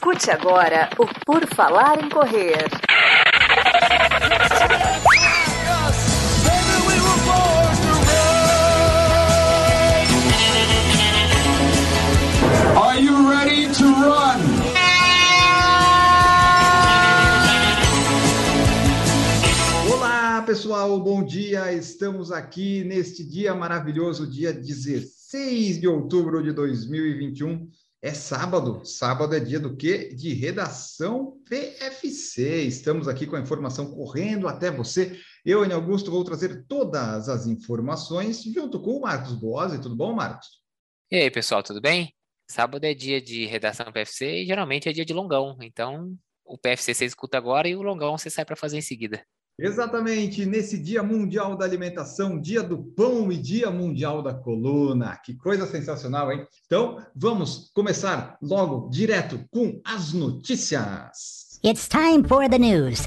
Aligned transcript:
Escute 0.00 0.30
agora 0.30 0.88
o 0.98 1.06
Por 1.26 1.46
Falar 1.54 2.02
em 2.02 2.08
Correr. 2.08 2.64
Are 12.74 12.98
you 12.98 13.28
ready 13.28 13.68
to 13.74 13.84
run? 13.84 14.40
Olá, 19.92 20.40
pessoal, 20.46 20.98
bom 20.98 21.22
dia. 21.22 21.74
Estamos 21.74 22.32
aqui 22.32 22.84
neste 22.84 23.22
dia 23.22 23.54
maravilhoso, 23.54 24.26
dia 24.26 24.50
16 24.50 25.78
de 25.78 25.86
outubro 25.86 26.42
de 26.42 26.52
2021. 26.54 27.68
É 28.02 28.14
sábado. 28.14 28.82
Sábado 28.82 29.34
é 29.34 29.40
dia 29.40 29.60
do 29.60 29.76
quê? 29.76 30.08
De 30.14 30.32
redação 30.32 31.38
PFC. 31.46 32.62
Estamos 32.62 33.06
aqui 33.06 33.26
com 33.26 33.36
a 33.36 33.40
informação 33.40 33.90
correndo 33.90 34.48
até 34.48 34.70
você. 34.70 35.20
Eu, 35.44 35.62
Enio 35.62 35.76
Augusto, 35.76 36.10
vou 36.10 36.24
trazer 36.24 36.64
todas 36.66 37.28
as 37.28 37.46
informações 37.46 38.42
junto 38.42 38.80
com 38.80 38.92
o 38.92 39.02
Marcos 39.02 39.34
Boas. 39.34 39.78
Tudo 39.78 39.94
bom, 39.94 40.14
Marcos? 40.14 40.48
E 41.10 41.16
aí, 41.16 41.30
pessoal, 41.30 41.62
tudo 41.62 41.78
bem? 41.78 42.14
Sábado 42.50 42.84
é 42.84 42.94
dia 42.94 43.20
de 43.20 43.44
redação 43.44 43.92
PFC 43.92 44.42
e 44.42 44.46
geralmente 44.46 44.88
é 44.88 44.92
dia 44.92 45.04
de 45.04 45.12
longão. 45.12 45.58
Então, 45.60 46.16
o 46.42 46.56
PFC 46.56 46.94
você 46.94 47.04
escuta 47.04 47.36
agora 47.36 47.68
e 47.68 47.76
o 47.76 47.82
longão 47.82 48.16
você 48.16 48.30
sai 48.30 48.46
para 48.46 48.56
fazer 48.56 48.78
em 48.78 48.82
seguida. 48.82 49.22
Exatamente, 49.62 50.46
nesse 50.46 50.78
Dia 50.78 51.02
Mundial 51.02 51.54
da 51.54 51.66
Alimentação, 51.66 52.40
Dia 52.40 52.62
do 52.62 52.78
Pão 52.78 53.30
e 53.30 53.36
Dia 53.36 53.70
Mundial 53.70 54.22
da 54.22 54.32
Coluna. 54.32 55.18
Que 55.22 55.34
coisa 55.34 55.66
sensacional, 55.66 56.32
hein? 56.32 56.46
Então, 56.64 56.98
vamos 57.14 57.70
começar 57.74 58.38
logo 58.40 58.88
direto 58.88 59.38
com 59.50 59.78
as 59.84 60.14
notícias. 60.14 61.60
It's 61.62 61.86
time 61.86 62.26
for 62.26 62.48
the 62.48 62.58
news. 62.58 63.06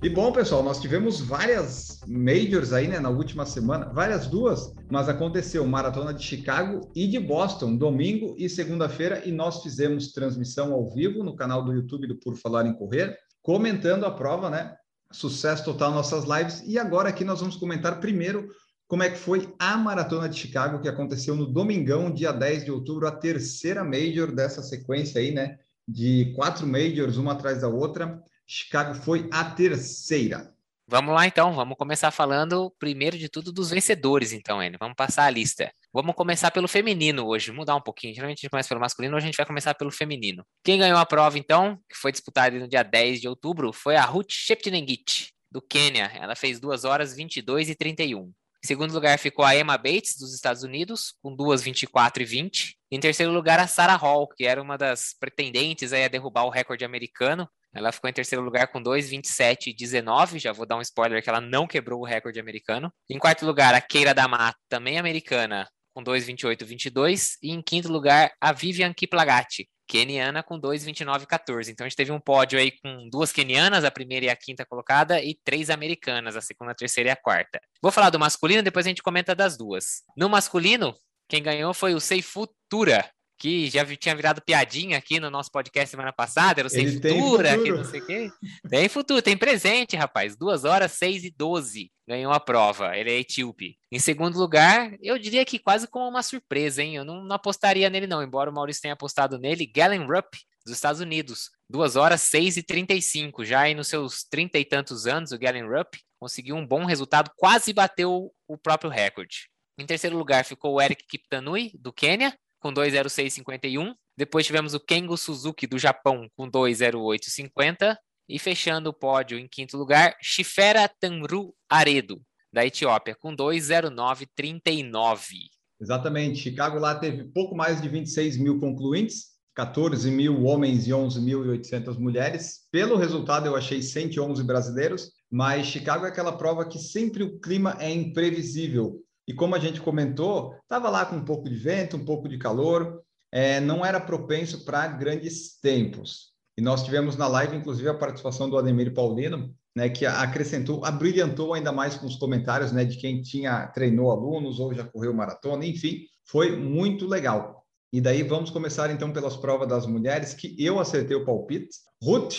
E 0.00 0.08
bom, 0.08 0.30
pessoal, 0.30 0.62
nós 0.62 0.80
tivemos 0.80 1.20
várias 1.20 1.98
majors 2.06 2.72
aí, 2.72 2.86
né, 2.86 3.00
na 3.00 3.10
última 3.10 3.44
semana, 3.44 3.86
várias 3.86 4.28
duas, 4.28 4.72
mas 4.88 5.08
aconteceu 5.08 5.66
Maratona 5.66 6.14
de 6.14 6.22
Chicago 6.22 6.88
e 6.94 7.08
de 7.08 7.18
Boston, 7.18 7.74
domingo 7.74 8.36
e 8.38 8.48
segunda-feira, 8.48 9.22
e 9.26 9.32
nós 9.32 9.60
fizemos 9.60 10.12
transmissão 10.12 10.72
ao 10.72 10.88
vivo 10.88 11.24
no 11.24 11.34
canal 11.34 11.64
do 11.64 11.72
YouTube 11.72 12.06
do 12.06 12.14
Por 12.14 12.36
Falar 12.36 12.64
em 12.64 12.74
Correr, 12.74 13.18
comentando 13.42 14.06
a 14.06 14.10
prova, 14.12 14.48
né? 14.48 14.76
Sucesso 15.10 15.64
total 15.64 15.90
nossas 15.90 16.24
lives. 16.24 16.62
E 16.64 16.78
agora 16.78 17.08
aqui 17.08 17.24
nós 17.24 17.40
vamos 17.40 17.56
comentar 17.56 17.98
primeiro 17.98 18.48
como 18.86 19.02
é 19.02 19.10
que 19.10 19.18
foi 19.18 19.52
a 19.58 19.76
Maratona 19.76 20.28
de 20.28 20.38
Chicago, 20.38 20.80
que 20.80 20.88
aconteceu 20.88 21.34
no 21.34 21.44
domingão, 21.44 22.08
dia 22.08 22.30
10 22.30 22.66
de 22.66 22.70
outubro, 22.70 23.08
a 23.08 23.12
terceira 23.12 23.82
major 23.82 24.30
dessa 24.30 24.62
sequência 24.62 25.20
aí, 25.20 25.32
né? 25.32 25.58
De 25.88 26.32
quatro 26.36 26.68
majors, 26.68 27.16
uma 27.16 27.32
atrás 27.32 27.62
da 27.62 27.68
outra. 27.68 28.22
Chicago 28.50 28.94
foi 28.94 29.28
a 29.30 29.44
terceira. 29.44 30.54
Vamos 30.86 31.14
lá 31.14 31.26
então, 31.26 31.52
vamos 31.52 31.76
começar 31.76 32.10
falando 32.10 32.74
primeiro 32.78 33.18
de 33.18 33.28
tudo 33.28 33.52
dos 33.52 33.68
vencedores, 33.68 34.32
então, 34.32 34.62
Enio. 34.62 34.78
Vamos 34.80 34.96
passar 34.96 35.26
a 35.26 35.30
lista. 35.30 35.70
Vamos 35.92 36.14
começar 36.14 36.50
pelo 36.50 36.66
feminino 36.66 37.26
hoje, 37.26 37.52
mudar 37.52 37.76
um 37.76 37.80
pouquinho. 37.82 38.14
Geralmente 38.14 38.38
a 38.38 38.40
gente 38.40 38.50
começa 38.50 38.70
pelo 38.70 38.80
masculino, 38.80 39.14
hoje 39.14 39.24
a 39.24 39.26
gente 39.26 39.36
vai 39.36 39.44
começar 39.44 39.74
pelo 39.74 39.90
feminino. 39.90 40.46
Quem 40.64 40.78
ganhou 40.78 40.96
a 40.96 41.04
prova, 41.04 41.38
então, 41.38 41.78
que 41.90 41.94
foi 41.94 42.10
disputada 42.10 42.58
no 42.58 42.66
dia 42.66 42.82
10 42.82 43.20
de 43.20 43.28
outubro, 43.28 43.70
foi 43.70 43.96
a 43.96 44.04
Ruth 44.06 44.30
Sheptinengit, 44.30 45.34
do 45.52 45.60
Quênia. 45.60 46.10
Ela 46.14 46.34
fez 46.34 46.58
2 46.58 46.86
horas 46.86 47.14
22 47.14 47.68
e 47.68 47.74
31. 47.74 48.32
Em 48.64 48.66
segundo 48.66 48.94
lugar 48.94 49.18
ficou 49.18 49.44
a 49.44 49.54
Emma 49.54 49.76
Bates, 49.76 50.16
dos 50.18 50.34
Estados 50.34 50.62
Unidos, 50.62 51.14
com 51.22 51.36
2, 51.36 51.62
24 51.62 52.22
e 52.22 52.26
20. 52.26 52.78
Em 52.90 52.98
terceiro 52.98 53.30
lugar, 53.30 53.60
a 53.60 53.66
Sarah 53.66 53.94
Hall, 53.94 54.26
que 54.26 54.46
era 54.46 54.62
uma 54.62 54.78
das 54.78 55.14
pretendentes 55.20 55.92
a 55.92 56.08
derrubar 56.08 56.44
o 56.44 56.50
recorde 56.50 56.84
americano, 56.84 57.46
ela 57.74 57.92
ficou 57.92 58.08
em 58.08 58.12
terceiro 58.12 58.44
lugar 58.44 58.68
com 58.68 58.82
2,27 58.82 59.68
e 59.68 59.74
19. 59.74 60.38
Já 60.38 60.52
vou 60.52 60.66
dar 60.66 60.76
um 60.76 60.80
spoiler 60.80 61.22
que 61.22 61.28
ela 61.28 61.40
não 61.40 61.66
quebrou 61.66 62.00
o 62.00 62.04
recorde 62.04 62.40
americano. 62.40 62.92
Em 63.08 63.18
quarto 63.18 63.44
lugar, 63.44 63.74
a 63.74 63.80
Keira 63.80 64.14
Damat, 64.14 64.56
também 64.68 64.98
americana, 64.98 65.68
com 65.94 66.02
2,28 66.02 66.62
e 66.62 66.64
22. 66.64 67.36
E 67.42 67.50
em 67.50 67.62
quinto 67.62 67.88
lugar, 67.88 68.32
a 68.40 68.52
Vivian 68.52 68.92
Kiplagati, 68.92 69.68
keniana, 69.88 70.42
com 70.42 70.60
2,29 70.60 71.22
e 71.22 71.26
14. 71.26 71.72
Então 71.72 71.84
a 71.84 71.88
gente 71.88 71.96
teve 71.96 72.12
um 72.12 72.20
pódio 72.20 72.58
aí 72.58 72.70
com 72.70 73.08
duas 73.10 73.32
kenianas, 73.32 73.84
a 73.84 73.90
primeira 73.90 74.26
e 74.26 74.28
a 74.28 74.36
quinta 74.36 74.64
colocada, 74.66 75.20
e 75.22 75.38
três 75.42 75.70
americanas, 75.70 76.36
a 76.36 76.40
segunda, 76.40 76.72
a 76.72 76.74
terceira 76.74 77.08
e 77.08 77.12
a 77.12 77.16
quarta. 77.16 77.58
Vou 77.82 77.90
falar 77.90 78.10
do 78.10 78.18
masculino, 78.18 78.62
depois 78.62 78.86
a 78.86 78.90
gente 78.90 79.02
comenta 79.02 79.34
das 79.34 79.56
duas. 79.56 80.02
No 80.16 80.28
masculino, 80.28 80.94
quem 81.28 81.42
ganhou 81.42 81.72
foi 81.72 81.94
o 81.94 82.00
Seifu 82.00 82.48
Tura, 82.68 83.10
que 83.38 83.70
já 83.70 83.84
tinha 83.96 84.16
virado 84.16 84.42
piadinha 84.42 84.98
aqui 84.98 85.20
no 85.20 85.30
nosso 85.30 85.50
podcast 85.52 85.90
semana 85.90 86.12
passada, 86.12 86.60
era 86.60 86.66
o 86.66 86.70
Sem 86.70 86.86
Ele 86.86 87.00
Futura, 87.00 87.56
que 87.56 87.70
não 87.70 87.84
sei 87.84 88.00
o 88.00 88.06
quê. 88.06 88.30
Tem 88.68 88.88
futuro, 88.88 89.22
tem 89.22 89.36
presente, 89.36 89.96
rapaz. 89.96 90.36
2 90.36 90.64
horas 90.64 90.92
6 90.92 91.24
e 91.24 91.30
12 91.30 91.90
ganhou 92.06 92.32
a 92.32 92.40
prova. 92.40 92.96
Ele 92.96 93.10
é 93.10 93.18
etíope. 93.20 93.76
Em 93.92 93.98
segundo 93.98 94.38
lugar, 94.38 94.96
eu 95.00 95.18
diria 95.18 95.44
que 95.44 95.58
quase 95.58 95.86
como 95.86 96.08
uma 96.08 96.22
surpresa, 96.22 96.82
hein? 96.82 96.96
Eu 96.96 97.04
não, 97.04 97.22
não 97.22 97.36
apostaria 97.36 97.88
nele, 97.88 98.06
não, 98.06 98.22
embora 98.22 98.50
o 98.50 98.52
Maurício 98.52 98.82
tenha 98.82 98.94
apostado 98.94 99.38
nele. 99.38 99.66
Galen 99.66 100.06
Rupp, 100.06 100.36
dos 100.64 100.74
Estados 100.74 101.00
Unidos. 101.00 101.50
2 101.70 101.96
horas 101.96 102.22
6 102.22 102.56
e 102.56 102.62
35. 102.62 103.44
Já 103.44 103.60
aí 103.60 103.74
nos 103.74 103.88
seus 103.88 104.24
30 104.24 104.58
e 104.58 104.64
tantos 104.64 105.06
anos, 105.06 105.32
o 105.32 105.38
Galen 105.38 105.68
Rupp 105.68 105.96
conseguiu 106.18 106.56
um 106.56 106.66
bom 106.66 106.84
resultado, 106.84 107.30
quase 107.36 107.72
bateu 107.72 108.32
o 108.48 108.58
próprio 108.58 108.90
recorde. 108.90 109.48
Em 109.78 109.86
terceiro 109.86 110.18
lugar 110.18 110.44
ficou 110.44 110.74
o 110.74 110.82
Eric 110.82 111.06
Kiptanui, 111.06 111.70
do 111.78 111.92
Quênia, 111.92 112.36
com 112.60 112.72
2,0651. 112.72 113.94
Depois 114.16 114.46
tivemos 114.46 114.74
o 114.74 114.80
Kengo 114.80 115.16
Suzuki, 115.16 115.66
do 115.66 115.78
Japão, 115.78 116.28
com 116.36 116.50
2,0850. 116.50 117.96
E 118.28 118.38
fechando 118.38 118.90
o 118.90 118.92
pódio 118.92 119.38
em 119.38 119.48
quinto 119.48 119.78
lugar, 119.78 120.14
Shifera 120.20 120.86
Tanru 121.00 121.54
Aredo, 121.68 122.20
da 122.52 122.66
Etiópia, 122.66 123.16
com 123.18 123.34
2,0939. 123.34 125.48
Exatamente. 125.80 126.38
Chicago 126.38 126.78
lá 126.78 126.94
teve 126.94 127.24
pouco 127.24 127.56
mais 127.56 127.80
de 127.80 127.88
26 127.88 128.36
mil 128.36 128.60
concluintes, 128.60 129.28
14 129.54 130.10
mil 130.10 130.44
homens 130.44 130.86
e 130.86 130.90
11.800 130.90 131.98
mulheres. 131.98 132.66
Pelo 132.70 132.96
resultado, 132.96 133.46
eu 133.46 133.56
achei 133.56 133.80
111 133.80 134.44
brasileiros, 134.44 135.10
mas 135.30 135.66
Chicago 135.66 136.04
é 136.04 136.08
aquela 136.08 136.36
prova 136.36 136.68
que 136.68 136.78
sempre 136.78 137.22
o 137.22 137.40
clima 137.40 137.78
é 137.80 137.90
imprevisível. 137.90 139.02
E 139.28 139.34
como 139.34 139.54
a 139.54 139.58
gente 139.58 139.78
comentou, 139.82 140.54
estava 140.62 140.88
lá 140.88 141.04
com 141.04 141.16
um 141.16 141.24
pouco 141.24 141.50
de 141.50 141.54
vento, 141.54 141.98
um 141.98 142.04
pouco 142.04 142.26
de 142.26 142.38
calor, 142.38 143.02
é, 143.30 143.60
não 143.60 143.84
era 143.84 144.00
propenso 144.00 144.64
para 144.64 144.88
grandes 144.88 145.60
tempos. 145.60 146.32
E 146.56 146.62
nós 146.62 146.82
tivemos 146.82 147.14
na 147.14 147.28
live, 147.28 147.54
inclusive, 147.54 147.90
a 147.90 147.94
participação 147.94 148.48
do 148.48 148.56
Ademir 148.56 148.94
Paulino, 148.94 149.54
né, 149.76 149.90
que 149.90 150.06
acrescentou, 150.06 150.82
abrilhantou 150.82 151.52
ainda 151.52 151.70
mais 151.70 151.94
com 151.94 152.06
os 152.06 152.16
comentários 152.16 152.72
né, 152.72 152.86
de 152.86 152.96
quem 152.96 153.20
tinha 153.20 153.66
treinou 153.66 154.10
alunos 154.10 154.58
ou 154.58 154.72
já 154.72 154.82
correu 154.82 155.12
maratona, 155.12 155.66
enfim, 155.66 156.06
foi 156.24 156.56
muito 156.56 157.06
legal. 157.06 157.66
E 157.92 158.00
daí 158.00 158.22
vamos 158.22 158.48
começar 158.50 158.90
então 158.90 159.12
pelas 159.12 159.36
provas 159.36 159.68
das 159.68 159.86
mulheres, 159.86 160.32
que 160.32 160.56
eu 160.58 160.80
acertei 160.80 161.16
o 161.16 161.24
palpite. 161.24 161.76
Ruth 162.02 162.32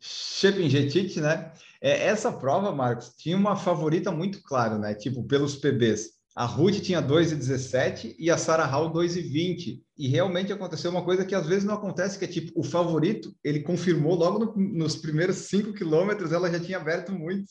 Shepingetit, 0.00 1.20
né? 1.20 1.52
É, 1.86 2.06
essa 2.06 2.32
prova, 2.32 2.72
Marcos, 2.72 3.14
tinha 3.16 3.36
uma 3.36 3.54
favorita 3.54 4.10
muito 4.10 4.42
clara, 4.42 4.76
né? 4.76 4.92
Tipo, 4.92 5.22
pelos 5.22 5.54
PBs. 5.54 6.16
A 6.34 6.44
Ruth 6.44 6.80
tinha 6.80 7.00
2,17 7.00 8.16
e 8.18 8.28
a 8.28 8.36
Sarah 8.36 8.66
Hall 8.66 8.92
2,20. 8.92 9.80
E 9.96 10.08
realmente 10.08 10.52
aconteceu 10.52 10.90
uma 10.90 11.04
coisa 11.04 11.24
que 11.24 11.32
às 11.32 11.46
vezes 11.46 11.62
não 11.62 11.74
acontece, 11.74 12.18
que 12.18 12.24
é 12.24 12.28
tipo, 12.28 12.50
o 12.58 12.64
favorito, 12.64 13.32
ele 13.44 13.60
confirmou 13.60 14.16
logo 14.16 14.38
no, 14.40 14.56
nos 14.56 14.96
primeiros 14.96 15.36
5 15.36 15.74
quilômetros, 15.74 16.32
ela 16.32 16.50
já 16.50 16.58
tinha 16.58 16.76
aberto 16.76 17.12
muito. 17.12 17.46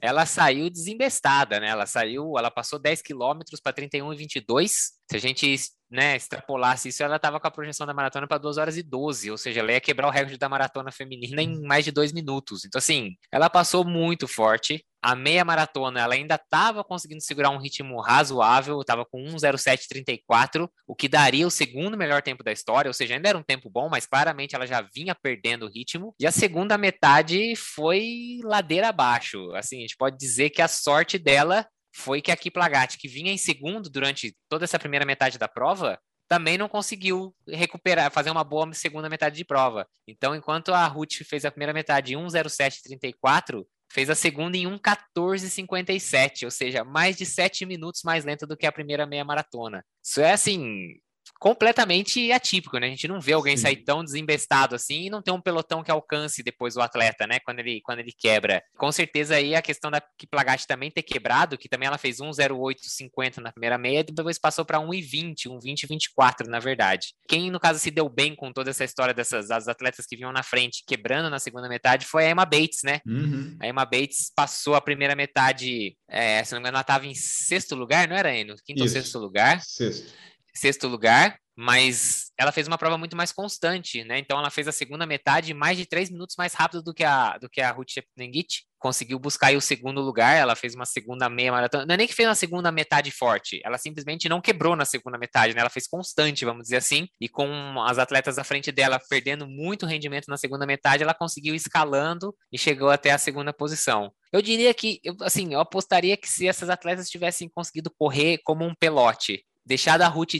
Ela 0.00 0.24
saiu 0.24 0.70
desembestada, 0.70 1.60
né? 1.60 1.68
Ela 1.68 1.84
saiu, 1.84 2.38
ela 2.38 2.50
passou 2.50 2.78
10 2.78 3.02
quilômetros 3.02 3.60
para 3.60 3.74
31 3.74 4.14
e 4.14 4.16
22. 4.16 4.72
Se 5.10 5.16
a 5.16 5.18
gente 5.18 5.56
né, 5.94 6.16
extrapolasse 6.16 6.88
isso, 6.88 7.02
ela 7.04 7.16
estava 7.16 7.38
com 7.38 7.46
a 7.46 7.50
projeção 7.50 7.86
da 7.86 7.94
maratona 7.94 8.26
para 8.26 8.38
2 8.38 8.58
horas 8.58 8.76
e 8.76 8.82
12, 8.82 9.30
ou 9.30 9.38
seja, 9.38 9.60
ela 9.60 9.72
ia 9.72 9.80
quebrar 9.80 10.08
o 10.08 10.10
recorde 10.10 10.36
da 10.36 10.48
maratona 10.48 10.90
feminina 10.90 11.40
em 11.40 11.62
mais 11.62 11.84
de 11.84 11.92
dois 11.92 12.12
minutos. 12.12 12.64
Então, 12.64 12.78
assim, 12.78 13.12
ela 13.30 13.48
passou 13.48 13.84
muito 13.84 14.26
forte. 14.26 14.84
A 15.00 15.14
meia 15.14 15.44
maratona, 15.44 16.00
ela 16.00 16.14
ainda 16.14 16.34
estava 16.34 16.82
conseguindo 16.82 17.20
segurar 17.20 17.50
um 17.50 17.58
ritmo 17.58 18.00
razoável, 18.00 18.80
estava 18.80 19.04
com 19.04 19.22
1,0734, 19.22 20.66
o 20.86 20.96
que 20.96 21.08
daria 21.08 21.46
o 21.46 21.50
segundo 21.50 21.96
melhor 21.96 22.22
tempo 22.22 22.42
da 22.42 22.50
história, 22.50 22.88
ou 22.88 22.94
seja, 22.94 23.14
ainda 23.14 23.28
era 23.28 23.38
um 23.38 23.42
tempo 23.42 23.68
bom, 23.70 23.88
mas 23.88 24.06
claramente 24.06 24.56
ela 24.56 24.66
já 24.66 24.80
vinha 24.80 25.14
perdendo 25.14 25.66
o 25.66 25.70
ritmo. 25.70 26.14
E 26.18 26.26
a 26.26 26.32
segunda 26.32 26.78
metade 26.78 27.54
foi 27.54 28.38
ladeira 28.42 28.88
abaixo. 28.88 29.52
Assim, 29.54 29.78
a 29.78 29.80
gente 29.82 29.96
pode 29.96 30.16
dizer 30.16 30.50
que 30.50 30.62
a 30.62 30.68
sorte 30.68 31.18
dela 31.18 31.66
foi 31.94 32.20
que 32.20 32.32
a 32.32 32.36
Kiplagat, 32.36 32.98
que 32.98 33.08
vinha 33.08 33.32
em 33.32 33.38
segundo 33.38 33.88
durante 33.88 34.36
toda 34.48 34.64
essa 34.64 34.78
primeira 34.78 35.06
metade 35.06 35.38
da 35.38 35.46
prova, 35.46 35.98
também 36.28 36.58
não 36.58 36.68
conseguiu 36.68 37.34
recuperar, 37.46 38.10
fazer 38.10 38.30
uma 38.30 38.42
boa 38.42 38.72
segunda 38.72 39.08
metade 39.08 39.36
de 39.36 39.44
prova. 39.44 39.86
Então, 40.08 40.34
enquanto 40.34 40.72
a 40.74 40.86
Ruth 40.86 41.22
fez 41.24 41.44
a 41.44 41.50
primeira 41.50 41.72
metade 41.72 42.14
em 42.14 42.16
1,0734, 42.16 43.64
fez 43.92 44.10
a 44.10 44.14
segunda 44.14 44.56
em 44.56 44.66
1,14,57, 44.66 46.44
ou 46.44 46.50
seja, 46.50 46.82
mais 46.82 47.16
de 47.16 47.24
7 47.24 47.64
minutos 47.64 48.02
mais 48.02 48.24
lenta 48.24 48.46
do 48.46 48.56
que 48.56 48.66
a 48.66 48.72
primeira 48.72 49.06
meia 49.06 49.24
maratona. 49.24 49.84
Isso 50.02 50.20
é 50.20 50.32
assim, 50.32 50.96
completamente 51.38 52.32
atípico, 52.32 52.78
né? 52.78 52.86
A 52.86 52.90
gente 52.90 53.08
não 53.08 53.20
vê 53.20 53.32
alguém 53.32 53.56
Sim. 53.56 53.62
sair 53.62 53.76
tão 53.76 54.04
desembestado 54.04 54.74
assim 54.74 55.06
e 55.06 55.10
não 55.10 55.22
ter 55.22 55.30
um 55.30 55.40
pelotão 55.40 55.82
que 55.82 55.90
alcance 55.90 56.42
depois 56.42 56.76
o 56.76 56.80
atleta, 56.80 57.26
né? 57.26 57.38
Quando 57.40 57.58
ele, 57.60 57.80
quando 57.82 57.98
ele 58.00 58.12
quebra. 58.12 58.62
Com 58.76 58.90
certeza 58.90 59.36
aí 59.36 59.54
a 59.54 59.62
questão 59.62 59.90
da 59.90 60.00
Kiplagat 60.18 60.66
também 60.66 60.90
ter 60.90 61.02
quebrado, 61.02 61.58
que 61.58 61.68
também 61.68 61.86
ela 61.86 61.98
fez 61.98 62.18
1,0850 62.18 63.38
na 63.38 63.52
primeira 63.52 63.78
meia, 63.78 64.04
depois 64.04 64.38
passou 64.38 64.64
para 64.64 64.78
1,20, 64.78 65.48
1,2024, 65.48 66.46
na 66.46 66.58
verdade. 66.58 67.14
Quem, 67.28 67.50
no 67.50 67.60
caso, 67.60 67.78
se 67.78 67.90
deu 67.90 68.08
bem 68.08 68.34
com 68.34 68.52
toda 68.52 68.70
essa 68.70 68.84
história 68.84 69.14
dessas 69.14 69.50
as 69.50 69.68
atletas 69.68 70.06
que 70.06 70.16
vinham 70.16 70.32
na 70.32 70.42
frente, 70.42 70.84
quebrando 70.86 71.30
na 71.30 71.38
segunda 71.38 71.68
metade, 71.68 72.06
foi 72.06 72.26
a 72.26 72.30
Emma 72.30 72.44
Bates, 72.44 72.80
né? 72.82 73.00
Uhum. 73.06 73.56
A 73.60 73.66
Emma 73.66 73.84
Bates 73.84 74.32
passou 74.34 74.74
a 74.74 74.80
primeira 74.80 75.14
metade, 75.14 75.96
é, 76.08 76.42
se 76.44 76.52
não 76.52 76.58
me 76.58 76.62
engano, 76.62 76.76
ela 76.76 76.82
estava 76.82 77.06
em 77.06 77.14
sexto 77.14 77.74
lugar, 77.74 78.08
não 78.08 78.16
era, 78.16 78.34
Eno? 78.34 78.54
Quinto 78.64 78.84
Isso. 78.84 78.96
ou 78.96 79.02
sexto 79.02 79.18
lugar? 79.18 79.60
Sexto 79.60 80.12
sexto 80.56 80.88
lugar, 80.88 81.38
mas 81.56 82.32
ela 82.38 82.50
fez 82.50 82.66
uma 82.66 82.76
prova 82.76 82.98
muito 82.98 83.16
mais 83.16 83.30
constante, 83.30 84.02
né? 84.04 84.18
Então 84.18 84.38
ela 84.38 84.50
fez 84.50 84.66
a 84.66 84.72
segunda 84.72 85.06
metade 85.06 85.54
mais 85.54 85.78
de 85.78 85.86
três 85.86 86.10
minutos 86.10 86.34
mais 86.36 86.52
rápido 86.52 86.82
do 86.82 86.92
que 86.92 87.04
a 87.04 87.38
do 87.38 87.48
que 87.48 87.60
a 87.60 87.70
Ruth 87.70 87.90
Chepnengit. 87.90 88.64
Conseguiu 88.78 89.18
buscar 89.18 89.54
o 89.54 89.60
segundo 89.60 90.02
lugar, 90.02 90.36
ela 90.36 90.54
fez 90.54 90.74
uma 90.74 90.84
segunda 90.84 91.28
meia 91.30 91.52
maratona. 91.52 91.86
Não 91.86 91.94
é 91.94 91.96
nem 91.96 92.06
que 92.06 92.14
fez 92.14 92.28
uma 92.28 92.34
segunda 92.34 92.70
metade 92.70 93.10
forte, 93.10 93.60
ela 93.64 93.78
simplesmente 93.78 94.28
não 94.28 94.40
quebrou 94.40 94.76
na 94.76 94.84
segunda 94.84 95.16
metade, 95.16 95.54
né? 95.54 95.60
Ela 95.60 95.70
fez 95.70 95.86
constante, 95.86 96.44
vamos 96.44 96.64
dizer 96.64 96.76
assim, 96.76 97.08
e 97.20 97.28
com 97.28 97.80
as 97.82 97.98
atletas 97.98 98.36
à 98.36 98.44
frente 98.44 98.70
dela 98.72 99.00
perdendo 99.08 99.46
muito 99.46 99.86
rendimento 99.86 100.26
na 100.28 100.36
segunda 100.36 100.66
metade, 100.66 101.02
ela 101.02 101.14
conseguiu 101.14 101.54
escalando 101.54 102.34
e 102.52 102.58
chegou 102.58 102.90
até 102.90 103.12
a 103.12 103.18
segunda 103.18 103.52
posição. 103.52 104.12
Eu 104.32 104.42
diria 104.42 104.74
que, 104.74 105.00
assim, 105.22 105.54
eu 105.54 105.60
apostaria 105.60 106.16
que 106.16 106.28
se 106.28 106.48
essas 106.48 106.68
atletas 106.68 107.08
tivessem 107.08 107.48
conseguido 107.48 107.90
correr 107.96 108.40
como 108.44 108.64
um 108.64 108.74
pelote, 108.74 109.44
deixado 109.64 110.02
a 110.02 110.08
Ruth 110.08 110.34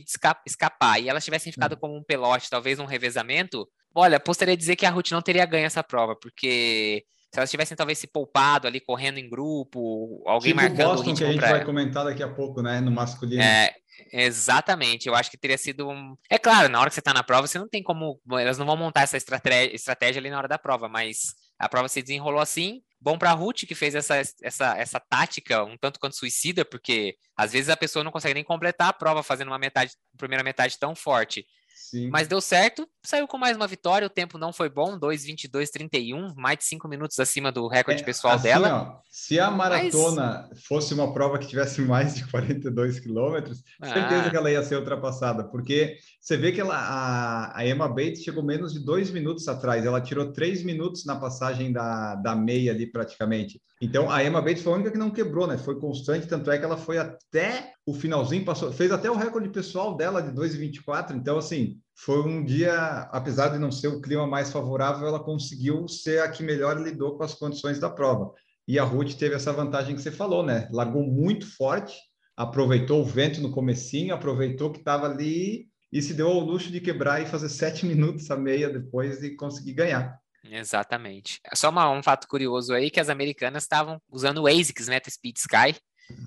escapar 0.46 1.00
e 1.00 1.08
elas 1.08 1.24
tivessem 1.24 1.52
ficado 1.52 1.74
hum. 1.74 1.78
como 1.80 1.96
um 1.96 2.04
pelote, 2.04 2.50
talvez 2.50 2.78
um 2.78 2.84
revezamento, 2.84 3.66
olha, 3.94 4.20
postaria 4.20 4.56
dizer 4.56 4.76
que 4.76 4.86
a 4.86 4.90
Ruth 4.90 5.10
não 5.10 5.22
teria 5.22 5.46
ganho 5.46 5.66
essa 5.66 5.82
prova, 5.82 6.14
porque 6.16 7.04
se 7.32 7.38
elas 7.38 7.50
tivessem 7.50 7.76
talvez 7.76 7.98
se 7.98 8.06
poupado 8.06 8.68
ali, 8.68 8.80
correndo 8.80 9.18
em 9.18 9.28
grupo, 9.28 10.22
alguém 10.26 10.52
tipo 10.52 10.62
marcando 10.62 10.88
Boston, 10.88 11.02
o 11.02 11.06
ritmo 11.06 11.16
que 11.16 11.24
a 11.24 11.32
gente 11.32 11.40
pra... 11.40 11.50
vai 11.50 11.64
comentar 11.64 12.04
daqui 12.04 12.22
a 12.22 12.28
pouco, 12.28 12.62
né, 12.62 12.80
no 12.80 12.90
masculino. 12.90 13.42
É, 13.42 13.74
exatamente, 14.12 15.08
eu 15.08 15.14
acho 15.14 15.30
que 15.30 15.38
teria 15.38 15.58
sido 15.58 15.88
um... 15.88 16.14
É 16.30 16.38
claro, 16.38 16.68
na 16.68 16.80
hora 16.80 16.90
que 16.90 16.94
você 16.94 17.02
tá 17.02 17.12
na 17.12 17.24
prova, 17.24 17.46
você 17.46 17.58
não 17.58 17.68
tem 17.68 17.82
como... 17.82 18.20
Elas 18.32 18.58
não 18.58 18.66
vão 18.66 18.76
montar 18.76 19.02
essa 19.02 19.16
estratégia, 19.16 19.74
estratégia 19.74 20.20
ali 20.20 20.30
na 20.30 20.38
hora 20.38 20.48
da 20.48 20.58
prova, 20.58 20.88
mas 20.88 21.34
a 21.58 21.68
prova 21.68 21.88
se 21.88 22.02
desenrolou 22.02 22.40
assim, 22.40 22.82
Bom 23.04 23.18
para 23.18 23.32
a 23.32 23.34
Ruth, 23.34 23.66
que 23.66 23.74
fez 23.74 23.94
essa, 23.94 24.16
essa, 24.16 24.78
essa 24.78 24.98
tática 24.98 25.62
um 25.62 25.76
tanto 25.76 26.00
quanto 26.00 26.16
suicida, 26.16 26.64
porque 26.64 27.18
às 27.36 27.52
vezes 27.52 27.68
a 27.68 27.76
pessoa 27.76 28.02
não 28.02 28.10
consegue 28.10 28.32
nem 28.32 28.42
completar 28.42 28.88
a 28.88 28.92
prova 28.94 29.22
fazendo 29.22 29.48
uma 29.48 29.58
metade, 29.58 29.92
primeira 30.16 30.42
metade 30.42 30.78
tão 30.78 30.94
forte. 30.94 31.46
Sim. 31.74 32.08
Mas 32.08 32.28
deu 32.28 32.40
certo, 32.40 32.88
saiu 33.02 33.26
com 33.26 33.36
mais 33.36 33.56
uma 33.56 33.66
vitória, 33.66 34.06
o 34.06 34.10
tempo 34.10 34.38
não 34.38 34.52
foi 34.52 34.68
bom, 34.68 34.98
2:22:31, 34.98 36.32
mais 36.36 36.58
de 36.58 36.64
5 36.64 36.86
minutos 36.86 37.18
acima 37.18 37.50
do 37.50 37.66
recorde 37.66 38.02
é, 38.02 38.04
pessoal 38.04 38.34
assim, 38.34 38.44
dela. 38.44 38.98
Ó, 38.98 39.00
se 39.10 39.40
a 39.40 39.50
maratona 39.50 40.48
Mas... 40.48 40.64
fosse 40.64 40.94
uma 40.94 41.12
prova 41.12 41.38
que 41.38 41.48
tivesse 41.48 41.80
mais 41.82 42.14
de 42.14 42.26
42 42.30 43.00
quilômetros, 43.00 43.62
ah. 43.80 43.92
certeza 43.92 44.30
que 44.30 44.36
ela 44.36 44.50
ia 44.50 44.62
ser 44.62 44.76
ultrapassada, 44.76 45.44
porque 45.44 45.98
você 46.20 46.36
vê 46.36 46.52
que 46.52 46.60
ela, 46.60 46.76
a, 46.76 47.58
a 47.58 47.66
Emma 47.66 47.88
Bates 47.88 48.22
chegou 48.22 48.42
menos 48.42 48.72
de 48.72 48.78
dois 48.78 49.10
minutos 49.10 49.48
atrás, 49.48 49.84
ela 49.84 50.00
tirou 50.00 50.32
três 50.32 50.62
minutos 50.62 51.04
na 51.04 51.16
passagem 51.16 51.72
da, 51.72 52.14
da 52.14 52.36
meia 52.36 52.72
ali 52.72 52.86
praticamente. 52.86 53.60
Então 53.80 54.10
a 54.10 54.22
Emma 54.22 54.40
Bates 54.40 54.62
foi 54.62 54.72
a 54.72 54.76
única 54.76 54.90
que 54.90 54.98
não 54.98 55.10
quebrou, 55.10 55.46
né? 55.46 55.58
Foi 55.58 55.78
constante, 55.78 56.26
tanto 56.26 56.50
é 56.50 56.58
que 56.58 56.64
ela 56.64 56.76
foi 56.76 56.96
até 56.96 57.72
o 57.84 57.92
finalzinho, 57.92 58.44
passou, 58.44 58.72
fez 58.72 58.90
até 58.92 59.10
o 59.10 59.16
recorde 59.16 59.48
pessoal 59.48 59.96
dela 59.96 60.22
de 60.22 60.30
2,24. 60.32 61.14
Então, 61.16 61.36
assim, 61.36 61.78
foi 61.94 62.22
um 62.22 62.44
dia, 62.44 62.72
apesar 63.10 63.48
de 63.48 63.58
não 63.58 63.72
ser 63.72 63.88
o 63.88 64.00
clima 64.00 64.26
mais 64.26 64.50
favorável, 64.50 65.06
ela 65.06 65.22
conseguiu 65.22 65.86
ser 65.88 66.20
a 66.22 66.28
que 66.28 66.42
melhor 66.42 66.80
lidou 66.80 67.16
com 67.16 67.24
as 67.24 67.34
condições 67.34 67.78
da 67.78 67.90
prova. 67.90 68.32
E 68.66 68.78
a 68.78 68.84
Ruth 68.84 69.14
teve 69.14 69.34
essa 69.34 69.52
vantagem 69.52 69.94
que 69.94 70.02
você 70.02 70.10
falou, 70.10 70.44
né? 70.44 70.68
Largou 70.72 71.02
muito 71.02 71.46
forte, 71.46 71.94
aproveitou 72.36 73.02
o 73.02 73.04
vento 73.04 73.40
no 73.40 73.52
comecinho, 73.52 74.14
aproveitou 74.14 74.70
que 74.70 74.78
estava 74.78 75.06
ali 75.06 75.68
e 75.92 76.00
se 76.00 76.14
deu 76.14 76.28
ao 76.28 76.40
luxo 76.40 76.72
de 76.72 76.80
quebrar 76.80 77.20
e 77.22 77.26
fazer 77.26 77.48
sete 77.48 77.84
minutos 77.86 78.30
a 78.30 78.36
meia 78.36 78.70
depois 78.70 79.22
e 79.22 79.36
conseguir 79.36 79.74
ganhar. 79.74 80.18
Exatamente. 80.44 81.40
Só 81.54 81.70
uma, 81.70 81.90
um 81.90 82.02
fato 82.02 82.28
curioso 82.28 82.74
aí 82.74 82.90
que 82.90 83.00
as 83.00 83.08
americanas 83.08 83.62
estavam 83.62 84.00
usando 84.10 84.38
o 84.38 84.46
ASICS 84.46 84.88
Meta 84.88 85.10
Speed 85.10 85.36
Sky. 85.36 85.80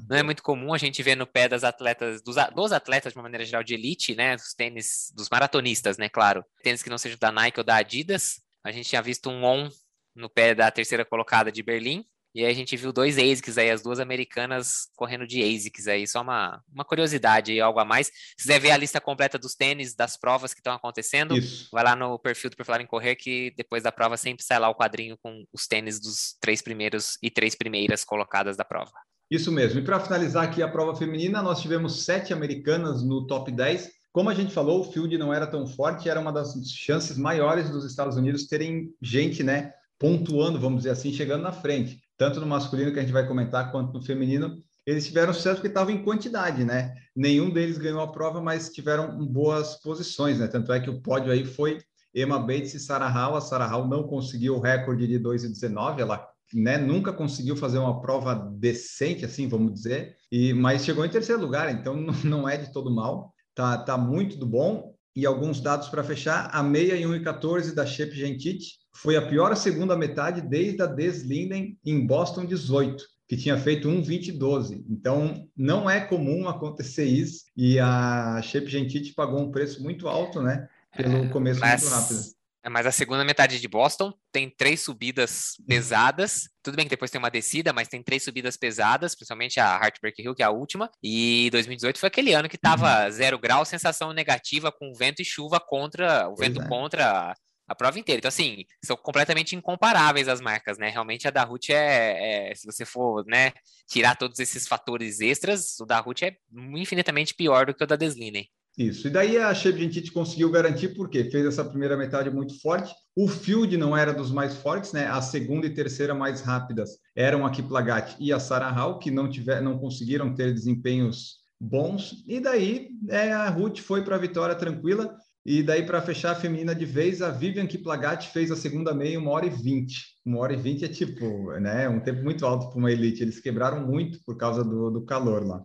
Não 0.10 0.18
é 0.18 0.24
muito 0.24 0.42
comum 0.42 0.74
a 0.74 0.78
gente 0.78 1.04
ver 1.04 1.16
no 1.16 1.28
pé 1.28 1.48
das 1.48 1.64
atletas, 1.64 2.22
dos, 2.24 2.36
dos 2.56 2.72
atletas 2.72 3.14
de 3.14 3.20
uma 3.20 3.24
maneira 3.24 3.46
geral 3.46 3.64
de 3.64 3.76
elite, 3.76 4.16
né? 4.16 4.36
Dos 4.36 4.54
tênis, 4.54 5.12
dos 5.16 5.30
maratonistas, 5.30 5.98
né? 5.98 6.10
Claro. 6.10 6.44
Tênis 6.64 6.82
que 6.82 6.90
não 6.90 6.98
sejam 6.98 7.18
da 7.20 7.32
Nike 7.32 7.60
ou 7.60 7.64
da 7.64 7.76
Adidas. 7.76 8.42
A 8.64 8.72
gente 8.72 8.90
tinha 8.90 9.02
visto 9.02 9.30
um 9.30 9.44
ON 9.44 9.70
no 10.16 10.30
pé 10.30 10.56
da 10.56 10.72
terceira 10.72 11.06
colocada 11.06 11.52
de 11.52 11.62
Berlim. 11.62 12.04
E 12.38 12.46
aí 12.46 12.52
a 12.52 12.56
gente 12.56 12.78
viu 12.78 12.94
dois 12.94 13.18
ASICs 13.18 13.58
aí, 13.58 13.72
as 13.72 13.82
duas 13.82 14.00
americanas 14.00 14.90
correndo 14.96 15.26
de 15.26 15.42
ASICs 15.42 15.88
aí, 15.88 16.06
só 16.06 16.22
uma, 16.22 16.62
uma 16.72 16.86
curiosidade 16.86 17.52
e 17.52 17.60
algo 17.60 17.80
a 17.80 17.84
mais. 17.84 18.12
Se 18.38 18.44
quiser 18.44 18.60
ver 18.60 18.70
a 18.70 18.78
lista 18.78 19.02
completa 19.02 19.40
dos 19.40 19.56
tênis, 19.56 19.96
das 19.96 20.16
provas 20.16 20.54
que 20.54 20.60
estão 20.60 20.72
acontecendo, 20.72 21.36
Isso. 21.36 21.68
vai 21.72 21.84
lá 21.84 21.96
no 21.96 22.20
perfil 22.20 22.52
do 22.52 22.56
Por 22.56 22.64
Falar 22.64 22.82
em 22.82 22.86
Correr, 22.86 23.16
que 23.16 23.52
depois 23.58 23.82
da 23.82 23.92
prova 23.92 24.18
sempre 24.18 24.46
sai 24.46 24.60
lá 24.60 24.70
o 24.70 24.76
quadrinho 24.76 25.18
com 25.20 25.46
os 25.52 25.66
tênis 25.66 26.00
dos 26.00 26.38
três 26.40 26.62
primeiros 26.62 27.18
e 27.24 27.32
três 27.32 27.56
primeiras 27.56 28.06
colocadas 28.06 28.56
da 28.56 28.64
prova. 28.64 28.92
Isso 29.32 29.52
mesmo. 29.52 29.80
E 29.80 29.84
para 29.84 30.00
finalizar 30.00 30.44
aqui 30.44 30.62
a 30.62 30.70
prova 30.70 30.96
feminina, 30.96 31.42
nós 31.42 31.60
tivemos 31.60 32.06
sete 32.06 32.34
americanas 32.34 33.04
no 33.04 33.26
top 33.26 33.52
10. 33.52 33.90
Como 34.12 34.30
a 34.30 34.36
gente 34.36 34.54
falou, 34.54 34.82
o 34.82 34.92
field 34.92 35.18
não 35.18 35.34
era 35.34 35.48
tão 35.48 35.66
forte, 35.66 36.08
era 36.08 36.20
uma 36.20 36.32
das 36.32 36.54
chances 36.70 37.18
maiores 37.18 37.72
dos 37.72 37.84
Estados 37.84 38.16
Unidos 38.16 38.46
terem 38.46 38.94
gente, 39.02 39.42
né, 39.42 39.74
pontuando, 39.98 40.60
vamos 40.60 40.82
dizer 40.82 40.92
assim, 40.92 41.12
chegando 41.12 41.42
na 41.42 41.52
frente 41.52 42.06
tanto 42.18 42.40
no 42.40 42.48
masculino 42.48 42.92
que 42.92 43.00
a 43.00 43.02
gente 43.02 43.14
vai 43.14 43.28
comentar 43.28 43.72
quanto 43.72 43.94
no 43.94 44.04
feminino, 44.04 44.62
eles 44.86 45.06
tiveram 45.06 45.34
sucesso 45.34 45.56
porque 45.56 45.68
estavam 45.68 45.94
em 45.94 46.04
quantidade, 46.04 46.64
né? 46.64 46.96
Nenhum 47.16 47.50
deles 47.50 47.78
ganhou 47.78 48.02
a 48.02 48.12
prova, 48.12 48.42
mas 48.42 48.70
tiveram 48.70 49.18
boas 49.26 49.76
posições, 49.82 50.40
né? 50.40 50.48
Tanto 50.48 50.72
é 50.72 50.80
que 50.80 50.90
o 50.90 51.02
pódio 51.02 51.32
aí 51.32 51.46
foi 51.46 51.80
Emma 52.16 52.40
Bates 52.40 52.74
e 52.74 52.80
Sarah 52.80 53.10
Hall. 53.10 53.36
A 53.36 53.42
Sarah 53.42 53.68
Hall 53.68 53.88
não 53.88 54.04
conseguiu 54.04 54.56
o 54.56 54.62
recorde 54.62 55.06
de 55.06 55.20
2,19, 55.20 56.00
ela 56.00 56.26
né, 56.54 56.78
nunca 56.78 57.12
conseguiu 57.12 57.56
fazer 57.56 57.78
uma 57.78 58.00
prova 58.02 58.34
decente, 58.34 59.26
assim, 59.26 59.48
vamos 59.48 59.74
dizer, 59.74 60.16
e 60.32 60.54
mas 60.54 60.86
chegou 60.86 61.06
em 61.06 61.10
terceiro 61.10 61.42
lugar, 61.42 61.72
então 61.72 61.96
não 62.24 62.48
é 62.48 62.58
de 62.58 62.72
todo 62.72 62.90
mal, 62.90 63.34
tá, 63.54 63.78
tá 63.78 63.98
muito 63.98 64.38
do 64.38 64.46
bom. 64.46 64.96
E 65.18 65.26
alguns 65.26 65.60
dados 65.60 65.90
para 65.90 66.04
fechar, 66.04 66.48
a 66.54 66.62
meia 66.62 66.96
em 66.96 67.02
1,14 67.02 67.74
da 67.74 67.88
Shep 67.88 68.16
Gentit 68.16 68.76
foi 68.94 69.18
a 69.18 69.22
pior 69.28 69.56
segunda 69.56 69.98
metade 69.98 70.42
desde 70.42 70.80
a 70.84 70.86
Deslinden 70.86 71.76
em 71.84 72.06
Boston 72.06 72.46
18, 72.46 73.04
que 73.28 73.36
tinha 73.36 73.58
feito 73.58 73.90
1,2012. 73.90 74.86
Então, 74.88 75.50
não 75.58 75.90
é 75.90 76.02
comum 76.02 76.48
acontecer 76.48 77.06
isso. 77.06 77.46
E 77.58 77.80
a 77.80 78.40
Shape 78.44 78.68
Gentit 78.68 79.16
pagou 79.16 79.42
um 79.42 79.50
preço 79.50 79.82
muito 79.82 80.08
alto, 80.08 80.40
né? 80.40 80.68
Pelo 80.96 81.26
é, 81.26 81.30
começo 81.30 81.62
mas, 81.62 81.82
muito 81.82 81.96
rápido. 81.96 82.37
É, 82.68 82.70
mas 82.70 82.86
a 82.86 82.92
segunda 82.92 83.24
metade 83.24 83.62
de 83.62 83.68
Boston 83.68 84.14
tem 84.30 84.50
três 84.50 84.82
subidas 84.82 85.54
pesadas. 85.66 86.50
Tudo 86.62 86.76
bem 86.76 86.86
que 86.86 86.90
depois 86.90 87.10
tem 87.10 87.18
uma 87.18 87.32
descida, 87.32 87.72
mas 87.72 87.88
tem 87.88 88.04
três 88.04 88.24
subidas 88.24 88.58
pesadas, 88.58 89.16
principalmente 89.16 89.58
a 89.58 89.80
Heartbreak 89.82 90.22
Hill, 90.22 90.36
que 90.36 90.44
é 90.44 90.46
a 90.46 90.52
última. 90.52 90.92
E 91.02 91.50
2018 91.52 91.98
foi 91.98 92.08
aquele 92.08 92.34
ano 92.34 92.50
que 92.50 92.58
estava 92.58 93.06
uhum. 93.06 93.12
zero 93.12 93.40
grau, 93.40 93.64
sensação 93.64 94.12
negativa 94.12 94.70
com 94.70 94.94
vento 94.94 95.22
e 95.22 95.26
chuva 95.26 95.62
contra 95.62 96.28
o 96.28 96.36
pois 96.36 96.50
vento 96.50 96.62
é. 96.62 96.68
contra 96.68 97.34
a 97.70 97.76
prova 97.76 98.00
inteira. 98.00 98.20
Então, 98.20 98.28
assim, 98.28 98.66
são 98.84 98.98
completamente 98.98 99.56
incomparáveis 99.56 100.28
as 100.28 100.42
marcas, 100.42 100.78
né? 100.78 100.90
Realmente 100.90 101.26
a 101.26 101.32
da 101.32 101.46
Ruth 101.46 101.70
é, 101.70 102.52
é, 102.52 102.56
se 102.56 102.66
você 102.66 102.84
for, 102.84 103.26
né, 103.26 103.54
tirar 103.88 104.16
todos 104.18 104.40
esses 104.40 104.68
fatores 104.68 105.22
extras, 105.22 105.80
o 105.80 105.86
da 105.86 106.00
Ruth 106.00 106.24
é 106.24 106.36
infinitamente 106.76 107.34
pior 107.34 107.66
do 107.66 107.74
que 107.74 107.84
o 107.84 107.88
da 107.88 107.96
Deslinen. 107.96 108.50
Isso. 108.78 109.08
E 109.08 109.10
daí 109.10 109.38
a 109.38 109.52
Chevrolet 109.56 110.12
conseguiu 110.12 110.52
garantir 110.52 110.90
porque 110.90 111.32
fez 111.32 111.48
essa 111.48 111.66
primeira 111.66 111.98
metade 111.98 112.30
muito 112.30 112.62
forte. 112.62 112.94
O 113.16 113.28
field 113.28 113.76
não 113.76 113.98
era 113.98 114.14
dos 114.14 114.32
mais 114.32 114.56
fortes, 114.56 114.94
né? 114.94 115.08
A 115.08 115.20
segunda 115.20 115.66
e 115.66 115.74
terceira 115.74 116.14
mais 116.14 116.42
rápidas 116.42 116.92
eram 117.16 117.44
a 117.44 117.50
Kiplagat 117.50 118.16
e 118.20 118.32
a 118.32 118.40
Sarah 118.40 118.70
Hall, 118.70 119.00
que 119.00 119.10
não 119.10 119.28
tiver, 119.28 119.64
não 119.64 119.80
conseguiram 119.80 120.32
ter 120.36 120.54
desempenhos 120.54 121.38
bons. 121.60 122.24
E 122.28 122.40
daí 122.40 122.90
é, 123.10 123.34
a 123.34 123.50
Ruth 123.50 123.80
foi 123.80 124.04
para 124.04 124.16
a 124.16 124.20
vitória 124.20 124.54
tranquila. 124.54 125.16
E 125.44 125.64
daí, 125.64 125.84
para 125.84 126.02
fechar 126.02 126.34
a 126.34 126.36
feminina 126.36 126.76
de 126.76 126.86
vez, 126.86 127.22
a 127.22 127.32
Vivian 127.32 127.66
Kiplagat 127.66 128.28
fez 128.32 128.52
a 128.52 128.56
segunda 128.56 128.94
meia 128.94 129.18
uma 129.18 129.32
hora 129.32 129.46
e 129.48 129.50
vinte. 129.50 130.18
Uma 130.24 130.40
hora 130.40 130.54
e 130.54 130.58
vinte 130.58 130.86
é 130.86 130.88
tipo, 130.88 131.52
né? 131.54 131.90
Um 131.90 132.02
tempo 132.02 132.22
muito 132.22 132.46
alto 132.46 132.70
para 132.70 132.78
uma 132.78 132.92
elite. 132.92 133.24
Eles 133.24 133.40
quebraram 133.40 133.88
muito 133.88 134.20
por 134.24 134.38
causa 134.38 134.64
do, 134.64 134.92
do 134.92 135.02
calor 135.04 135.48
lá. 135.48 135.64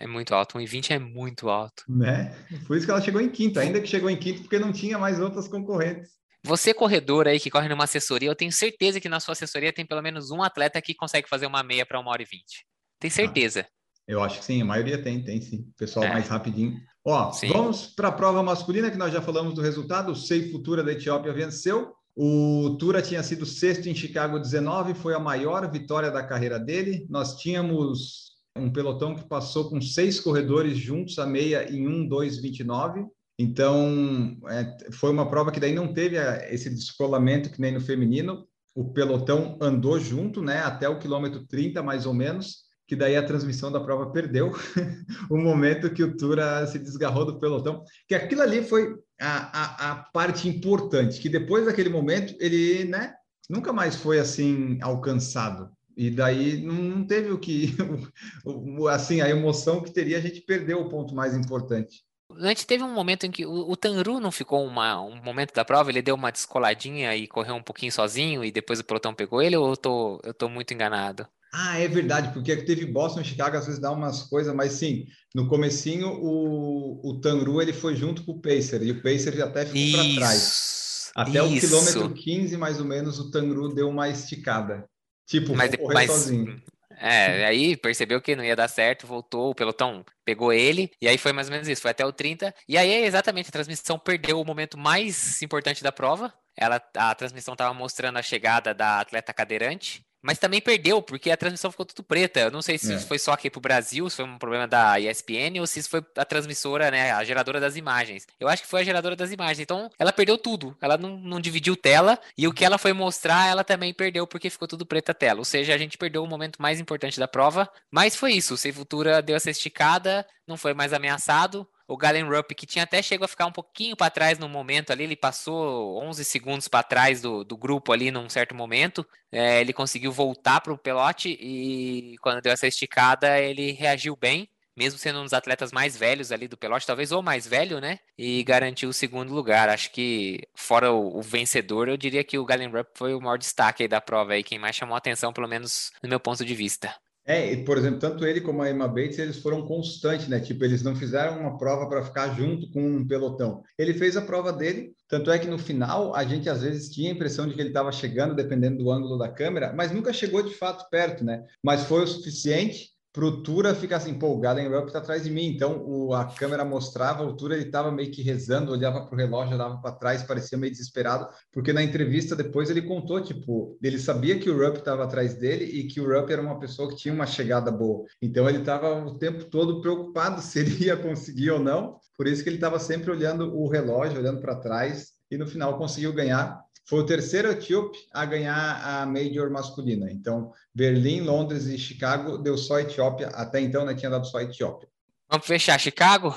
É 0.00 0.06
muito 0.06 0.34
alto, 0.34 0.56
1,20 0.58 0.92
é 0.92 0.98
muito 0.98 1.50
alto. 1.50 1.84
Né? 1.86 2.34
Por 2.66 2.74
isso 2.74 2.86
que 2.86 2.90
ela 2.90 3.02
chegou 3.02 3.20
em 3.20 3.28
quinto, 3.28 3.60
ainda 3.60 3.78
que 3.78 3.86
chegou 3.86 4.08
em 4.08 4.16
quinto 4.16 4.40
porque 4.40 4.58
não 4.58 4.72
tinha 4.72 4.98
mais 4.98 5.20
outras 5.20 5.46
concorrentes. 5.46 6.12
Você, 6.42 6.72
corredor 6.72 7.28
aí 7.28 7.38
que 7.38 7.50
corre 7.50 7.68
numa 7.68 7.84
assessoria, 7.84 8.30
eu 8.30 8.34
tenho 8.34 8.50
certeza 8.50 8.98
que 8.98 9.10
na 9.10 9.20
sua 9.20 9.32
assessoria 9.32 9.74
tem 9.74 9.84
pelo 9.84 10.00
menos 10.00 10.30
um 10.30 10.42
atleta 10.42 10.80
que 10.80 10.94
consegue 10.94 11.28
fazer 11.28 11.44
uma 11.44 11.62
meia 11.62 11.84
para 11.84 12.00
uma 12.00 12.10
hora 12.10 12.22
e 12.22 12.24
vinte. 12.24 12.64
Tem 12.98 13.10
certeza. 13.10 13.66
Ah, 13.68 13.72
eu 14.08 14.22
acho 14.22 14.38
que 14.38 14.44
sim, 14.46 14.62
a 14.62 14.64
maioria 14.64 15.02
tem, 15.02 15.22
tem 15.22 15.38
sim. 15.42 15.70
Pessoal 15.76 16.06
é. 16.06 16.12
mais 16.14 16.28
rapidinho. 16.28 16.80
Ó, 17.04 17.30
sim. 17.32 17.48
vamos 17.48 17.86
para 17.86 18.08
a 18.08 18.12
prova 18.12 18.42
masculina, 18.42 18.90
que 18.90 18.96
nós 18.96 19.12
já 19.12 19.20
falamos 19.20 19.52
do 19.52 19.60
resultado. 19.60 20.12
O 20.12 20.16
Sei 20.16 20.50
Futura 20.50 20.82
da 20.82 20.92
Etiópia 20.92 21.32
venceu. 21.32 21.92
O 22.16 22.76
Tura 22.78 23.02
tinha 23.02 23.22
sido 23.22 23.44
sexto 23.44 23.86
em 23.88 23.94
Chicago 23.94 24.38
19, 24.38 24.94
foi 24.94 25.14
a 25.14 25.20
maior 25.20 25.70
vitória 25.70 26.10
da 26.10 26.22
carreira 26.22 26.58
dele. 26.58 27.06
Nós 27.08 27.36
tínhamos 27.36 28.29
um 28.60 28.72
pelotão 28.72 29.14
que 29.14 29.26
passou 29.26 29.68
com 29.68 29.80
seis 29.80 30.20
corredores 30.20 30.76
juntos 30.76 31.18
a 31.18 31.26
meia 31.26 31.70
em 31.70 31.86
1,229. 31.86 33.06
Então, 33.38 34.36
é, 34.48 34.92
foi 34.92 35.10
uma 35.10 35.28
prova 35.30 35.50
que 35.50 35.60
daí 35.60 35.74
não 35.74 35.92
teve 35.92 36.18
a, 36.18 36.52
esse 36.52 36.68
descolamento 36.68 37.50
que 37.50 37.60
nem 37.60 37.72
no 37.72 37.80
feminino. 37.80 38.46
O 38.74 38.92
pelotão 38.92 39.58
andou 39.60 39.98
junto, 39.98 40.42
né, 40.42 40.58
até 40.60 40.88
o 40.88 40.98
quilômetro 40.98 41.46
30, 41.46 41.82
mais 41.82 42.06
ou 42.06 42.14
menos, 42.14 42.64
que 42.86 42.94
daí 42.94 43.16
a 43.16 43.24
transmissão 43.24 43.72
da 43.72 43.80
prova 43.80 44.10
perdeu 44.10 44.52
o 45.30 45.38
momento 45.38 45.92
que 45.92 46.02
o 46.02 46.16
Tura 46.16 46.66
se 46.66 46.78
desgarrou 46.78 47.24
do 47.24 47.40
pelotão. 47.40 47.82
Que 48.06 48.14
aquilo 48.14 48.42
ali 48.42 48.62
foi 48.62 48.94
a, 49.20 49.60
a, 49.62 49.90
a 49.92 49.94
parte 50.12 50.48
importante, 50.48 51.20
que 51.20 51.28
depois 51.28 51.64
daquele 51.64 51.88
momento 51.88 52.34
ele, 52.38 52.84
né, 52.84 53.14
nunca 53.48 53.72
mais 53.72 53.96
foi 53.96 54.18
assim 54.18 54.78
alcançado. 54.82 55.70
E 55.96 56.10
daí 56.10 56.60
não 56.62 57.04
teve 57.04 57.30
o 57.30 57.38
que, 57.38 57.74
assim, 58.90 59.20
a 59.20 59.28
emoção 59.28 59.82
que 59.82 59.92
teria, 59.92 60.18
a 60.18 60.20
gente 60.20 60.40
perdeu 60.40 60.80
o 60.80 60.88
ponto 60.88 61.14
mais 61.14 61.34
importante. 61.34 62.02
Antes 62.38 62.64
teve 62.64 62.84
um 62.84 62.94
momento 62.94 63.26
em 63.26 63.30
que 63.30 63.44
o, 63.44 63.70
o 63.70 63.76
Tanru 63.76 64.20
não 64.20 64.30
ficou 64.30 64.64
uma, 64.64 65.00
um 65.02 65.20
momento 65.22 65.52
da 65.52 65.64
prova, 65.64 65.90
ele 65.90 66.02
deu 66.02 66.14
uma 66.14 66.30
descoladinha 66.30 67.14
e 67.16 67.26
correu 67.26 67.56
um 67.56 67.62
pouquinho 67.62 67.90
sozinho 67.90 68.44
e 68.44 68.52
depois 68.52 68.78
o 68.78 68.84
pelotão 68.84 69.12
pegou 69.12 69.42
ele 69.42 69.56
ou 69.56 69.70
eu 69.70 69.76
tô, 69.76 70.20
eu 70.22 70.32
tô 70.32 70.48
muito 70.48 70.72
enganado? 70.72 71.26
Ah, 71.52 71.78
é 71.78 71.88
verdade, 71.88 72.32
porque 72.32 72.54
teve 72.58 72.86
Boston 72.86 73.22
e 73.22 73.24
Chicago, 73.24 73.56
às 73.56 73.66
vezes 73.66 73.80
dá 73.80 73.90
umas 73.90 74.22
coisas, 74.22 74.54
mas 74.54 74.72
sim, 74.72 75.06
no 75.34 75.48
comecinho 75.48 76.08
o, 76.08 77.00
o 77.10 77.20
Tanru 77.20 77.60
ele 77.60 77.72
foi 77.72 77.96
junto 77.96 78.24
com 78.24 78.32
o 78.32 78.40
Pacer 78.40 78.82
e 78.82 78.92
o 78.92 79.02
Pacer 79.02 79.42
até 79.42 79.66
ficou 79.66 80.00
para 80.00 80.14
trás. 80.14 81.10
Até 81.16 81.44
isso. 81.44 81.66
o 81.66 81.68
quilômetro 81.68 82.14
15, 82.14 82.56
mais 82.56 82.78
ou 82.78 82.84
menos, 82.84 83.18
o 83.18 83.30
Tanru 83.32 83.74
deu 83.74 83.88
uma 83.88 84.08
esticada. 84.08 84.88
Tipo, 85.30 85.54
mas, 85.54 85.70
mas, 85.94 86.10
sozinho. 86.10 86.60
É, 86.98 87.46
aí 87.46 87.76
percebeu 87.76 88.20
que 88.20 88.34
não 88.34 88.44
ia 88.44 88.56
dar 88.56 88.66
certo, 88.66 89.06
voltou, 89.06 89.50
o 89.50 89.54
pelotão 89.54 90.04
pegou 90.24 90.52
ele, 90.52 90.90
e 91.00 91.06
aí 91.06 91.16
foi 91.16 91.32
mais 91.32 91.46
ou 91.46 91.52
menos 91.52 91.68
isso, 91.68 91.80
foi 91.80 91.92
até 91.92 92.04
o 92.04 92.12
30. 92.12 92.52
E 92.68 92.76
aí, 92.76 93.04
exatamente, 93.04 93.48
a 93.48 93.52
transmissão 93.52 93.96
perdeu 93.96 94.40
o 94.40 94.44
momento 94.44 94.76
mais 94.76 95.40
importante 95.40 95.84
da 95.84 95.92
prova. 95.92 96.34
Ela, 96.56 96.82
a 96.96 97.14
transmissão 97.14 97.54
estava 97.54 97.72
mostrando 97.72 98.18
a 98.18 98.22
chegada 98.22 98.74
da 98.74 99.00
atleta 99.00 99.32
cadeirante, 99.32 100.04
mas 100.22 100.38
também 100.38 100.60
perdeu, 100.60 101.00
porque 101.00 101.30
a 101.30 101.36
transmissão 101.36 101.70
ficou 101.70 101.86
tudo 101.86 102.02
preta. 102.02 102.40
Eu 102.40 102.50
não 102.50 102.62
sei 102.62 102.78
se 102.78 102.94
é. 102.94 102.98
foi 102.98 103.18
só 103.18 103.32
aqui 103.32 103.50
pro 103.50 103.60
Brasil, 103.60 104.08
se 104.10 104.16
foi 104.16 104.24
um 104.24 104.38
problema 104.38 104.66
da 104.66 105.00
ESPN 105.00 105.60
ou 105.60 105.66
se 105.66 105.80
isso 105.80 105.90
foi 105.90 106.04
a 106.16 106.24
transmissora, 106.24 106.90
né, 106.90 107.12
a 107.12 107.24
geradora 107.24 107.60
das 107.60 107.76
imagens. 107.76 108.26
Eu 108.38 108.48
acho 108.48 108.62
que 108.62 108.68
foi 108.68 108.82
a 108.82 108.84
geradora 108.84 109.16
das 109.16 109.32
imagens. 109.32 109.60
Então, 109.60 109.90
ela 109.98 110.12
perdeu 110.12 110.36
tudo. 110.36 110.76
Ela 110.80 110.96
não, 110.98 111.16
não 111.18 111.40
dividiu 111.40 111.76
tela 111.76 112.18
e 112.36 112.46
o 112.46 112.52
que 112.52 112.64
ela 112.64 112.78
foi 112.78 112.92
mostrar, 112.92 113.48
ela 113.48 113.64
também 113.64 113.94
perdeu 113.94 114.26
porque 114.26 114.50
ficou 114.50 114.68
tudo 114.68 114.86
preta 114.86 115.12
a 115.12 115.14
tela. 115.14 115.38
Ou 115.38 115.44
seja, 115.44 115.74
a 115.74 115.78
gente 115.78 115.96
perdeu 115.96 116.22
o 116.22 116.28
momento 116.28 116.60
mais 116.60 116.80
importante 116.80 117.18
da 117.18 117.28
prova. 117.28 117.70
Mas 117.90 118.14
foi 118.14 118.32
isso. 118.32 118.54
O 118.54 118.56
Sem 118.56 118.72
Futura 118.72 119.22
deu 119.22 119.36
essa 119.36 119.50
esticada, 119.50 120.26
não 120.46 120.56
foi 120.56 120.74
mais 120.74 120.92
ameaçado 120.92 121.66
o 121.90 121.96
Galen 121.96 122.22
Rupp, 122.22 122.54
que 122.54 122.66
tinha 122.66 122.84
até 122.84 123.02
chegado 123.02 123.24
a 123.24 123.28
ficar 123.28 123.46
um 123.46 123.52
pouquinho 123.52 123.96
para 123.96 124.10
trás 124.10 124.38
no 124.38 124.48
momento 124.48 124.92
ali, 124.92 125.02
ele 125.02 125.16
passou 125.16 126.00
11 126.04 126.24
segundos 126.24 126.68
para 126.68 126.84
trás 126.84 127.20
do, 127.20 127.42
do 127.42 127.56
grupo 127.56 127.92
ali 127.92 128.12
num 128.12 128.28
certo 128.28 128.54
momento, 128.54 129.04
é, 129.32 129.60
ele 129.60 129.72
conseguiu 129.72 130.12
voltar 130.12 130.60
para 130.60 130.72
o 130.72 130.78
pelote 130.78 131.36
e 131.40 132.16
quando 132.20 132.40
deu 132.40 132.52
essa 132.52 132.68
esticada 132.68 133.40
ele 133.40 133.72
reagiu 133.72 134.14
bem, 134.14 134.48
mesmo 134.76 135.00
sendo 135.00 135.18
um 135.18 135.24
dos 135.24 135.32
atletas 135.32 135.72
mais 135.72 135.96
velhos 135.96 136.30
ali 136.30 136.46
do 136.46 136.56
pelote, 136.56 136.86
talvez 136.86 137.10
o 137.10 137.20
mais 137.22 137.44
velho, 137.44 137.80
né? 137.80 137.98
E 138.16 138.44
garantiu 138.44 138.88
o 138.88 138.92
segundo 138.94 139.34
lugar. 139.34 139.68
Acho 139.68 139.90
que, 139.90 140.46
fora 140.54 140.92
o, 140.92 141.18
o 141.18 141.22
vencedor, 141.22 141.88
eu 141.88 141.96
diria 141.96 142.22
que 142.22 142.38
o 142.38 142.44
Galen 142.44 142.70
Rupp 142.70 142.90
foi 142.94 143.14
o 143.14 143.20
maior 143.20 143.36
destaque 143.36 143.88
da 143.88 144.00
prova 144.00 144.34
aí, 144.34 144.44
quem 144.44 144.60
mais 144.60 144.76
chamou 144.76 144.96
atenção, 144.96 145.32
pelo 145.32 145.48
menos 145.48 145.90
no 146.00 146.08
meu 146.08 146.20
ponto 146.20 146.44
de 146.44 146.54
vista. 146.54 146.94
É, 147.24 147.54
por 147.64 147.76
exemplo, 147.78 148.00
tanto 148.00 148.24
ele 148.26 148.40
como 148.40 148.62
a 148.62 148.70
Emma 148.70 148.88
Bates, 148.88 149.18
eles 149.18 149.38
foram 149.38 149.66
constantes, 149.66 150.26
né? 150.26 150.40
Tipo, 150.40 150.64
eles 150.64 150.82
não 150.82 150.96
fizeram 150.96 151.38
uma 151.38 151.58
prova 151.58 151.88
para 151.88 152.02
ficar 152.02 152.34
junto 152.34 152.70
com 152.72 152.82
um 152.82 153.06
pelotão. 153.06 153.62
Ele 153.78 153.94
fez 153.94 154.16
a 154.16 154.22
prova 154.22 154.52
dele, 154.52 154.94
tanto 155.06 155.30
é 155.30 155.38
que 155.38 155.46
no 155.46 155.58
final 155.58 156.14
a 156.14 156.24
gente 156.24 156.48
às 156.48 156.62
vezes 156.62 156.88
tinha 156.88 157.10
a 157.10 157.14
impressão 157.14 157.46
de 157.46 157.54
que 157.54 157.60
ele 157.60 157.68
estava 157.70 157.92
chegando, 157.92 158.34
dependendo 158.34 158.78
do 158.78 158.90
ângulo 158.90 159.18
da 159.18 159.28
câmera, 159.28 159.72
mas 159.72 159.92
nunca 159.92 160.12
chegou 160.12 160.42
de 160.42 160.54
fato 160.54 160.88
perto, 160.90 161.24
né? 161.24 161.44
Mas 161.62 161.84
foi 161.84 162.02
o 162.02 162.06
suficiente 162.06 162.89
pro 163.12 163.42
Tura 163.42 163.74
fica 163.74 163.96
assim, 163.96 164.14
pô, 164.14 164.28
o 164.28 164.38
Galen 164.38 164.68
Rupp 164.68 164.86
está 164.86 164.98
atrás 164.98 165.24
de 165.24 165.30
mim. 165.30 165.46
Então 165.46 165.82
o, 165.84 166.14
a 166.14 166.24
câmera 166.24 166.64
mostrava, 166.64 167.24
o 167.24 167.36
Tura 167.36 167.54
ele 167.54 167.64
estava 167.64 167.90
meio 167.90 168.10
que 168.10 168.22
rezando, 168.22 168.72
olhava 168.72 169.04
para 169.04 169.14
o 169.14 169.18
relógio, 169.18 169.54
olhava 169.54 169.78
para 169.78 169.92
trás, 169.92 170.22
parecia 170.22 170.56
meio 170.56 170.72
desesperado, 170.72 171.28
porque 171.52 171.72
na 171.72 171.82
entrevista 171.82 172.36
depois 172.36 172.70
ele 172.70 172.82
contou, 172.82 173.20
tipo, 173.20 173.76
ele 173.82 173.98
sabia 173.98 174.38
que 174.38 174.48
o 174.48 174.56
Rupp 174.56 174.78
estava 174.78 175.04
atrás 175.04 175.34
dele 175.34 175.64
e 175.64 175.86
que 175.86 176.00
o 176.00 176.06
Rupp 176.06 176.30
era 176.30 176.42
uma 176.42 176.58
pessoa 176.58 176.88
que 176.88 176.96
tinha 176.96 177.14
uma 177.14 177.26
chegada 177.26 177.70
boa. 177.70 178.04
Então 178.22 178.48
ele 178.48 178.58
estava 178.58 179.04
o 179.04 179.18
tempo 179.18 179.44
todo 179.44 179.80
preocupado 179.80 180.40
se 180.42 180.60
ele 180.60 180.84
ia 180.84 180.96
conseguir 180.96 181.50
ou 181.50 181.58
não. 181.58 181.98
Por 182.16 182.26
isso 182.26 182.42
que 182.42 182.48
ele 182.48 182.56
estava 182.56 182.78
sempre 182.78 183.10
olhando 183.10 183.56
o 183.56 183.68
relógio, 183.68 184.18
olhando 184.18 184.40
para 184.40 184.56
trás 184.56 185.20
e 185.30 185.38
no 185.38 185.46
final 185.46 185.78
conseguiu 185.78 186.12
ganhar 186.12 186.60
foi 186.90 186.98
o 186.98 187.06
terceiro 187.06 187.48
etíope 187.52 187.96
a 188.12 188.26
ganhar 188.26 188.82
a 188.84 189.06
Major 189.06 189.48
masculina. 189.48 190.10
Então, 190.10 190.52
Berlim, 190.74 191.20
Londres 191.20 191.66
e 191.66 191.78
Chicago 191.78 192.36
deu 192.36 192.58
só 192.58 192.80
Etiópia. 192.80 193.28
Até 193.28 193.60
então, 193.60 193.86
né, 193.86 193.94
tinha 193.94 194.10
dado 194.10 194.26
só 194.26 194.40
Etiópia. 194.40 194.88
Vamos 195.30 195.46
fechar 195.46 195.78
Chicago? 195.78 196.34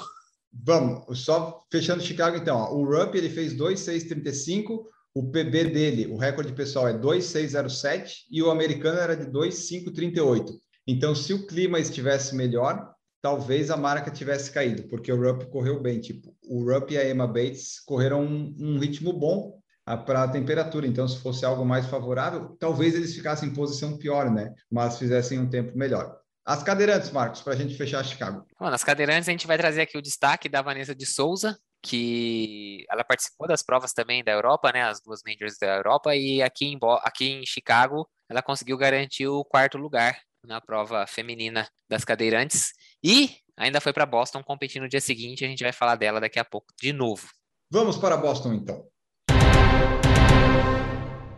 Vamos. 0.54 1.24
Só 1.24 1.66
fechando 1.72 2.04
Chicago, 2.04 2.38
então. 2.38 2.56
Ó, 2.56 2.76
o 2.76 2.86
Rupp, 2.86 3.16
ele 3.16 3.30
fez 3.30 3.56
2,635. 3.56 4.88
O 5.16 5.32
PB 5.32 5.72
dele, 5.72 6.06
o 6.06 6.18
recorde 6.18 6.54
pessoal 6.54 6.88
é 6.88 6.94
2,607 6.94 8.28
e 8.30 8.44
o 8.44 8.52
americano 8.52 9.00
era 9.00 9.18
de 9.18 9.26
2,538. 9.26 10.54
Então, 10.86 11.16
se 11.16 11.34
o 11.34 11.48
clima 11.48 11.80
estivesse 11.80 12.36
melhor, 12.36 12.94
talvez 13.24 13.72
a 13.72 13.78
marca 13.78 14.12
tivesse 14.12 14.52
caído, 14.52 14.84
porque 14.84 15.12
o 15.12 15.20
Rupp 15.20 15.50
correu 15.50 15.82
bem. 15.82 16.00
Tipo, 16.00 16.32
o 16.48 16.64
Rupp 16.64 16.92
e 16.92 16.98
a 17.00 17.10
Emma 17.10 17.26
Bates 17.26 17.80
correram 17.80 18.24
um, 18.24 18.56
um 18.60 18.78
ritmo 18.78 19.12
bom, 19.14 19.63
para 20.06 20.24
a 20.24 20.28
temperatura. 20.28 20.88
Então, 20.88 21.08
se 21.08 21.20
fosse 21.20 21.46
algo 21.46 21.66
mais 21.66 21.88
favorável, 21.88 22.56
talvez 22.60 22.96
eles 22.96 23.14
ficassem 23.14 23.50
em 23.50 23.54
posição 23.54 23.98
pior, 23.98 24.32
né? 24.32 24.54
Mas 24.72 24.98
fizessem 24.98 25.40
um 25.40 25.50
tempo 25.50 25.78
melhor. 25.78 26.18
As 26.46 26.62
cadeirantes, 26.62 27.10
Marcos, 27.12 27.42
para 27.42 27.54
a 27.54 27.56
gente 27.56 27.76
fechar 27.76 28.04
Chicago. 28.04 28.46
Bom, 28.60 28.70
nas 28.70 28.84
cadeirantes, 28.84 29.30
a 29.30 29.32
gente 29.32 29.48
vai 29.48 29.58
trazer 29.58 29.82
aqui 29.82 29.98
o 29.98 30.02
destaque 30.02 30.50
da 30.50 30.62
Vanessa 30.62 30.94
de 30.94 31.06
Souza, 31.06 31.58
que 31.82 32.86
ela 32.90 33.04
participou 33.04 33.48
das 33.48 33.62
provas 33.62 33.94
também 33.94 34.24
da 34.24 34.32
Europa, 34.32 34.72
né? 34.72 34.84
As 34.84 35.02
duas 35.02 35.22
majors 35.26 35.58
da 35.58 35.78
Europa, 35.78 36.16
e 36.16 36.42
aqui 36.42 36.66
em, 36.66 36.80
aqui 37.02 37.30
em 37.30 37.46
Chicago, 37.46 38.08
ela 38.30 38.42
conseguiu 38.42 38.78
garantir 38.78 39.28
o 39.28 39.44
quarto 39.46 39.78
lugar 39.78 40.18
na 40.46 40.60
prova 40.60 41.08
feminina 41.08 41.68
das 41.90 42.04
cadeirantes. 42.04 42.74
E 43.02 43.38
ainda 43.56 43.80
foi 43.80 43.94
para 43.94 44.06
Boston 44.06 44.44
competir 44.44 44.82
no 44.82 44.90
dia 44.90 45.00
seguinte. 45.02 45.46
A 45.46 45.48
gente 45.48 45.64
vai 45.64 45.72
falar 45.72 45.96
dela 45.96 46.20
daqui 46.20 46.40
a 46.40 46.46
pouco 46.46 46.68
de 46.82 46.92
novo. 46.92 47.30
Vamos 47.72 47.98
para 47.98 48.18
Boston, 48.18 48.54
então. 48.54 48.86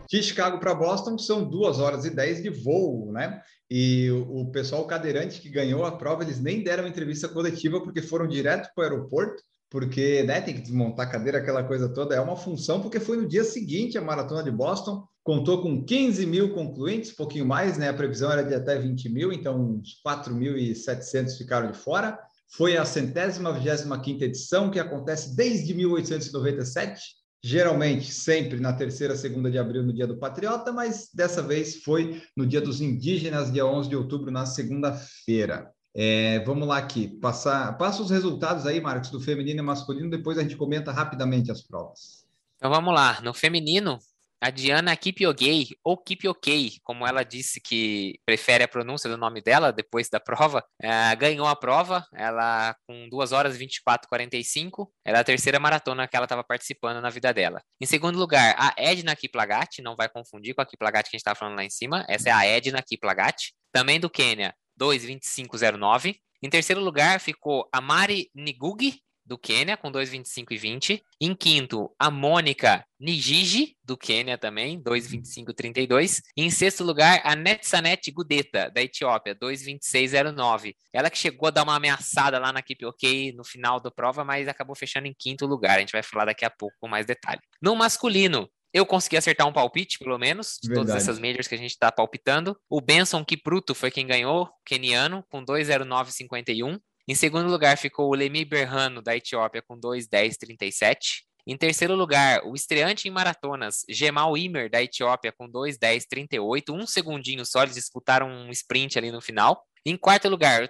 De 0.08 0.22
Chicago 0.22 0.58
para 0.58 0.74
Boston 0.74 1.18
são 1.18 1.44
duas 1.44 1.78
horas 1.80 2.04
e 2.04 2.10
dez 2.10 2.42
de 2.42 2.48
voo, 2.48 3.12
né? 3.12 3.42
E 3.68 4.08
o 4.28 4.46
pessoal 4.50 4.86
cadeirante 4.86 5.40
que 5.40 5.48
ganhou 5.48 5.84
a 5.84 5.92
prova, 5.92 6.22
eles 6.22 6.40
nem 6.40 6.62
deram 6.62 6.86
entrevista 6.86 7.28
coletiva 7.28 7.80
porque 7.80 8.00
foram 8.00 8.28
direto 8.28 8.70
para 8.74 8.82
o 8.82 8.84
aeroporto, 8.84 9.42
porque 9.68 10.22
né, 10.22 10.40
tem 10.40 10.54
que 10.54 10.62
desmontar 10.62 11.08
a 11.08 11.10
cadeira, 11.10 11.38
aquela 11.38 11.64
coisa 11.64 11.88
toda. 11.88 12.14
É 12.14 12.20
uma 12.20 12.36
função, 12.36 12.80
porque 12.80 13.00
foi 13.00 13.16
no 13.16 13.26
dia 13.26 13.42
seguinte 13.42 13.98
a 13.98 14.00
maratona 14.02 14.44
de 14.44 14.50
Boston, 14.50 15.04
contou 15.24 15.60
com 15.60 15.84
15 15.84 16.24
mil 16.24 16.54
concluintes, 16.54 17.10
pouquinho 17.10 17.44
mais, 17.44 17.76
né? 17.76 17.88
A 17.88 17.94
previsão 17.94 18.30
era 18.30 18.44
de 18.44 18.54
até 18.54 18.78
20 18.78 19.08
mil, 19.08 19.32
então 19.32 19.60
uns 19.60 20.00
4.700 20.06 21.36
ficaram 21.36 21.72
de 21.72 21.76
fora. 21.76 22.16
Foi 22.48 22.76
a 22.76 22.84
centésima 22.84 23.52
vigésima 23.52 24.00
quinta 24.00 24.24
edição, 24.24 24.70
que 24.70 24.78
acontece 24.78 25.34
desde 25.34 25.74
1897 25.74 27.15
geralmente 27.42 28.12
sempre 28.12 28.58
na 28.58 28.72
terceira 28.72 29.16
segunda 29.16 29.50
de 29.50 29.58
abril, 29.58 29.82
no 29.82 29.92
dia 29.92 30.06
do 30.06 30.18
Patriota, 30.18 30.72
mas 30.72 31.08
dessa 31.14 31.42
vez 31.42 31.82
foi 31.82 32.22
no 32.36 32.46
dia 32.46 32.60
dos 32.60 32.80
indígenas, 32.80 33.52
dia 33.52 33.66
11 33.66 33.88
de 33.88 33.96
outubro, 33.96 34.30
na 34.30 34.46
segunda-feira. 34.46 35.70
É, 35.94 36.40
vamos 36.44 36.68
lá 36.68 36.76
aqui, 36.76 37.08
passar, 37.20 37.76
passa 37.78 38.02
os 38.02 38.10
resultados 38.10 38.66
aí, 38.66 38.80
Marcos, 38.80 39.10
do 39.10 39.20
feminino 39.20 39.60
e 39.60 39.62
masculino, 39.62 40.10
depois 40.10 40.36
a 40.36 40.42
gente 40.42 40.56
comenta 40.56 40.92
rapidamente 40.92 41.50
as 41.50 41.62
provas. 41.62 42.26
Então 42.56 42.70
vamos 42.70 42.92
lá, 42.92 43.20
no 43.22 43.32
feminino, 43.32 43.98
a 44.40 44.50
Diana 44.50 44.96
Kipyogei, 44.96 45.68
ou 45.82 45.96
Kipyokei, 45.96 46.74
como 46.82 47.06
ela 47.06 47.22
disse 47.22 47.60
que 47.60 48.18
prefere 48.24 48.64
a 48.64 48.68
pronúncia 48.68 49.08
do 49.08 49.16
nome 49.16 49.40
dela 49.40 49.72
depois 49.72 50.08
da 50.08 50.20
prova, 50.20 50.64
é, 50.80 51.14
ganhou 51.16 51.46
a 51.46 51.56
prova, 51.56 52.06
ela 52.12 52.74
com 52.86 53.08
2 53.08 53.32
horas 53.32 53.56
24 53.56 54.08
45, 54.08 54.92
era 55.04 55.20
a 55.20 55.24
terceira 55.24 55.58
maratona 55.58 56.06
que 56.06 56.16
ela 56.16 56.26
estava 56.26 56.44
participando 56.44 57.00
na 57.00 57.10
vida 57.10 57.32
dela. 57.32 57.62
Em 57.80 57.86
segundo 57.86 58.18
lugar, 58.18 58.54
a 58.58 58.74
Edna 58.76 59.16
Kiplagat, 59.16 59.80
não 59.80 59.96
vai 59.96 60.08
confundir 60.08 60.54
com 60.54 60.60
a 60.60 60.66
Kiplagat 60.66 61.04
que 61.04 61.16
a 61.16 61.16
gente 61.16 61.20
estava 61.20 61.38
falando 61.38 61.56
lá 61.56 61.64
em 61.64 61.70
cima, 61.70 62.04
essa 62.08 62.28
é 62.28 62.32
a 62.32 62.46
Edna 62.46 62.82
Kiplagat, 62.82 63.52
também 63.72 63.98
do 63.98 64.10
Quênia, 64.10 64.54
2,2509. 64.80 66.16
Em 66.42 66.50
terceiro 66.50 66.82
lugar 66.82 67.18
ficou 67.20 67.68
a 67.72 67.80
Mari 67.80 68.30
Nigugi, 68.34 69.00
do 69.26 69.36
Quênia, 69.36 69.76
com 69.76 69.90
2,25 69.90 70.52
e 70.52 70.56
20. 70.56 71.02
Em 71.20 71.34
quinto, 71.34 71.90
a 71.98 72.10
Mônica 72.10 72.86
Nijiji, 72.98 73.76
do 73.84 73.96
Quênia 73.96 74.38
também, 74.38 74.80
2,25 74.80 75.50
e 75.50 75.54
32. 75.54 76.22
E 76.36 76.42
em 76.42 76.50
sexto 76.50 76.84
lugar, 76.84 77.20
a 77.24 77.34
Netsanet 77.34 78.10
Gudeta, 78.10 78.70
da 78.70 78.80
Etiópia, 78.80 79.34
2,26,09. 79.34 80.74
Ela 80.92 81.10
que 81.10 81.18
chegou 81.18 81.48
a 81.48 81.50
dar 81.50 81.64
uma 81.64 81.74
ameaçada 81.74 82.38
lá 82.38 82.52
na 82.52 82.60
equipe 82.60 82.86
OK 82.86 83.32
no 83.32 83.44
final 83.44 83.80
da 83.80 83.90
prova, 83.90 84.24
mas 84.24 84.46
acabou 84.48 84.76
fechando 84.76 85.08
em 85.08 85.14
quinto 85.18 85.44
lugar. 85.46 85.76
A 85.76 85.80
gente 85.80 85.92
vai 85.92 86.02
falar 86.02 86.26
daqui 86.26 86.44
a 86.44 86.50
pouco 86.50 86.76
com 86.78 86.88
mais 86.88 87.06
detalhe. 87.06 87.40
No 87.60 87.74
masculino, 87.74 88.48
eu 88.76 88.84
consegui 88.84 89.16
acertar 89.16 89.46
um 89.46 89.52
palpite, 89.54 89.98
pelo 89.98 90.18
menos, 90.18 90.58
de 90.62 90.68
Verdade. 90.68 90.88
todas 90.88 91.02
essas 91.02 91.18
majors 91.18 91.48
que 91.48 91.54
a 91.54 91.58
gente 91.58 91.70
está 91.70 91.90
palpitando. 91.90 92.54
O 92.68 92.78
Benson 92.78 93.24
Kipruto 93.24 93.74
foi 93.74 93.90
quem 93.90 94.06
ganhou, 94.06 94.50
keniano, 94.66 95.24
com 95.30 95.42
2,0951. 95.42 96.78
Em 97.08 97.14
segundo 97.14 97.48
lugar 97.48 97.78
ficou 97.78 98.10
o 98.10 98.14
Lemi 98.14 98.44
Berrano, 98.44 99.00
da 99.00 99.16
Etiópia, 99.16 99.62
com 99.62 99.78
2,10,37. 99.78 101.24
Em 101.46 101.56
terceiro 101.56 101.94
lugar, 101.94 102.44
o 102.44 102.54
estreante 102.56 103.06
em 103.06 103.10
maratonas, 103.12 103.84
Gemal 103.88 104.36
Imer, 104.36 104.68
da 104.68 104.82
Etiópia, 104.82 105.30
com 105.30 105.48
2,10,38. 105.48 106.74
Um 106.74 106.84
segundinho 106.84 107.46
só, 107.46 107.62
eles 107.62 107.76
disputaram 107.76 108.28
um 108.28 108.50
sprint 108.50 108.98
ali 108.98 109.12
no 109.12 109.20
final. 109.20 109.64
Em 109.84 109.96
quarto 109.96 110.28
lugar, 110.28 110.68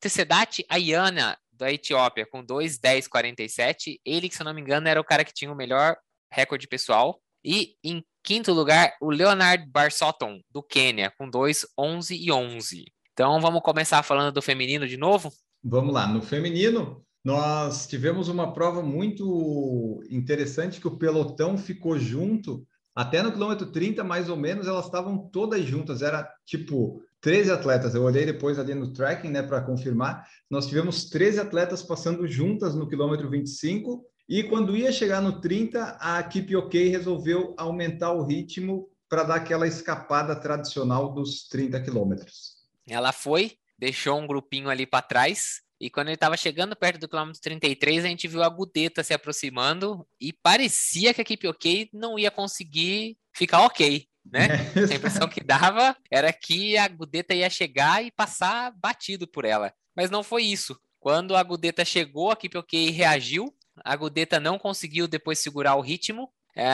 Tessedat 0.00 0.64
Ayana, 0.70 1.36
da 1.52 1.70
Etiópia, 1.70 2.24
com 2.24 2.42
2,10,47. 2.42 4.00
Ele, 4.02 4.30
se 4.30 4.40
eu 4.40 4.46
não 4.46 4.54
me 4.54 4.62
engano, 4.62 4.88
era 4.88 4.98
o 4.98 5.04
cara 5.04 5.22
que 5.22 5.34
tinha 5.34 5.52
o 5.52 5.56
melhor 5.56 5.94
recorde 6.32 6.66
pessoal. 6.66 7.20
E 7.44 7.74
em 7.84 8.02
quinto 8.24 8.54
lugar, 8.54 8.96
o 9.02 9.10
Leonard 9.10 9.66
Barsotton, 9.70 10.40
do 10.50 10.62
Quênia, 10.62 11.12
com 11.18 11.30
2,11 11.30 12.16
e 12.18 12.32
11. 12.32 12.86
Então 13.12 13.38
vamos 13.40 13.60
começar 13.60 14.02
falando 14.02 14.32
do 14.32 14.40
feminino 14.40 14.88
de 14.88 14.96
novo? 14.96 15.30
Vamos 15.62 15.92
lá, 15.92 16.06
no 16.06 16.22
feminino, 16.22 17.04
nós 17.24 17.86
tivemos 17.86 18.28
uma 18.28 18.52
prova 18.52 18.82
muito 18.82 20.02
interessante 20.08 20.80
que 20.80 20.88
o 20.88 20.96
pelotão 20.96 21.58
ficou 21.58 21.98
junto, 21.98 22.66
até 22.94 23.22
no 23.22 23.32
quilômetro 23.32 23.70
30, 23.70 24.02
mais 24.02 24.28
ou 24.28 24.36
menos, 24.36 24.66
elas 24.66 24.86
estavam 24.86 25.28
todas 25.30 25.64
juntas, 25.64 26.02
era 26.02 26.28
tipo 26.46 27.02
13 27.20 27.50
atletas. 27.50 27.94
Eu 27.94 28.02
olhei 28.02 28.24
depois 28.24 28.58
ali 28.58 28.74
no 28.74 28.92
tracking, 28.92 29.30
né, 29.30 29.42
para 29.42 29.60
confirmar. 29.60 30.26
Nós 30.50 30.66
tivemos 30.66 31.04
13 31.08 31.40
atletas 31.40 31.82
passando 31.82 32.26
juntas 32.26 32.74
no 32.74 32.88
quilômetro 32.88 33.28
25, 33.28 34.04
e 34.28 34.42
quando 34.42 34.76
ia 34.76 34.92
chegar 34.92 35.20
no 35.22 35.40
30, 35.40 35.96
a 36.00 36.20
equipe 36.20 36.54
OK 36.54 36.88
resolveu 36.88 37.54
aumentar 37.56 38.12
o 38.12 38.24
ritmo 38.24 38.88
para 39.08 39.22
dar 39.22 39.36
aquela 39.36 39.66
escapada 39.66 40.36
tradicional 40.36 41.14
dos 41.14 41.48
30 41.48 41.80
quilômetros. 41.80 42.58
Ela 42.86 43.12
foi, 43.12 43.52
deixou 43.78 44.18
um 44.18 44.26
grupinho 44.26 44.68
ali 44.68 44.86
para 44.86 45.02
trás. 45.02 45.60
E 45.80 45.88
quando 45.88 46.08
ele 46.08 46.14
estava 46.14 46.36
chegando 46.36 46.74
perto 46.74 47.00
do 47.00 47.08
quilômetro 47.08 47.40
33, 47.40 48.04
a 48.04 48.08
gente 48.08 48.26
viu 48.26 48.42
a 48.42 48.48
Gudeta 48.48 49.04
se 49.04 49.14
aproximando 49.14 50.04
e 50.20 50.32
parecia 50.32 51.14
que 51.14 51.20
a 51.20 51.22
equipe 51.22 51.46
OK 51.46 51.88
não 51.92 52.18
ia 52.18 52.30
conseguir 52.32 53.16
ficar 53.32 53.60
ok, 53.62 54.04
né? 54.24 54.48
a 54.90 54.94
impressão 54.94 55.28
que 55.28 55.42
dava 55.42 55.96
era 56.10 56.32
que 56.32 56.76
a 56.76 56.88
Gudeta 56.88 57.32
ia 57.32 57.48
chegar 57.48 58.04
e 58.04 58.10
passar 58.10 58.72
batido 58.72 59.28
por 59.28 59.44
ela. 59.44 59.72
Mas 59.94 60.10
não 60.10 60.24
foi 60.24 60.42
isso. 60.42 60.76
Quando 60.98 61.36
a 61.36 61.42
Gudeta 61.44 61.84
chegou, 61.84 62.30
a 62.30 62.32
equipe 62.32 62.58
OK 62.58 62.90
reagiu. 62.90 63.54
A 63.84 63.94
Gudeta 63.94 64.40
não 64.40 64.58
conseguiu 64.58 65.06
depois 65.06 65.38
segurar 65.38 65.76
o 65.76 65.80
ritmo. 65.80 66.28
É, 66.56 66.64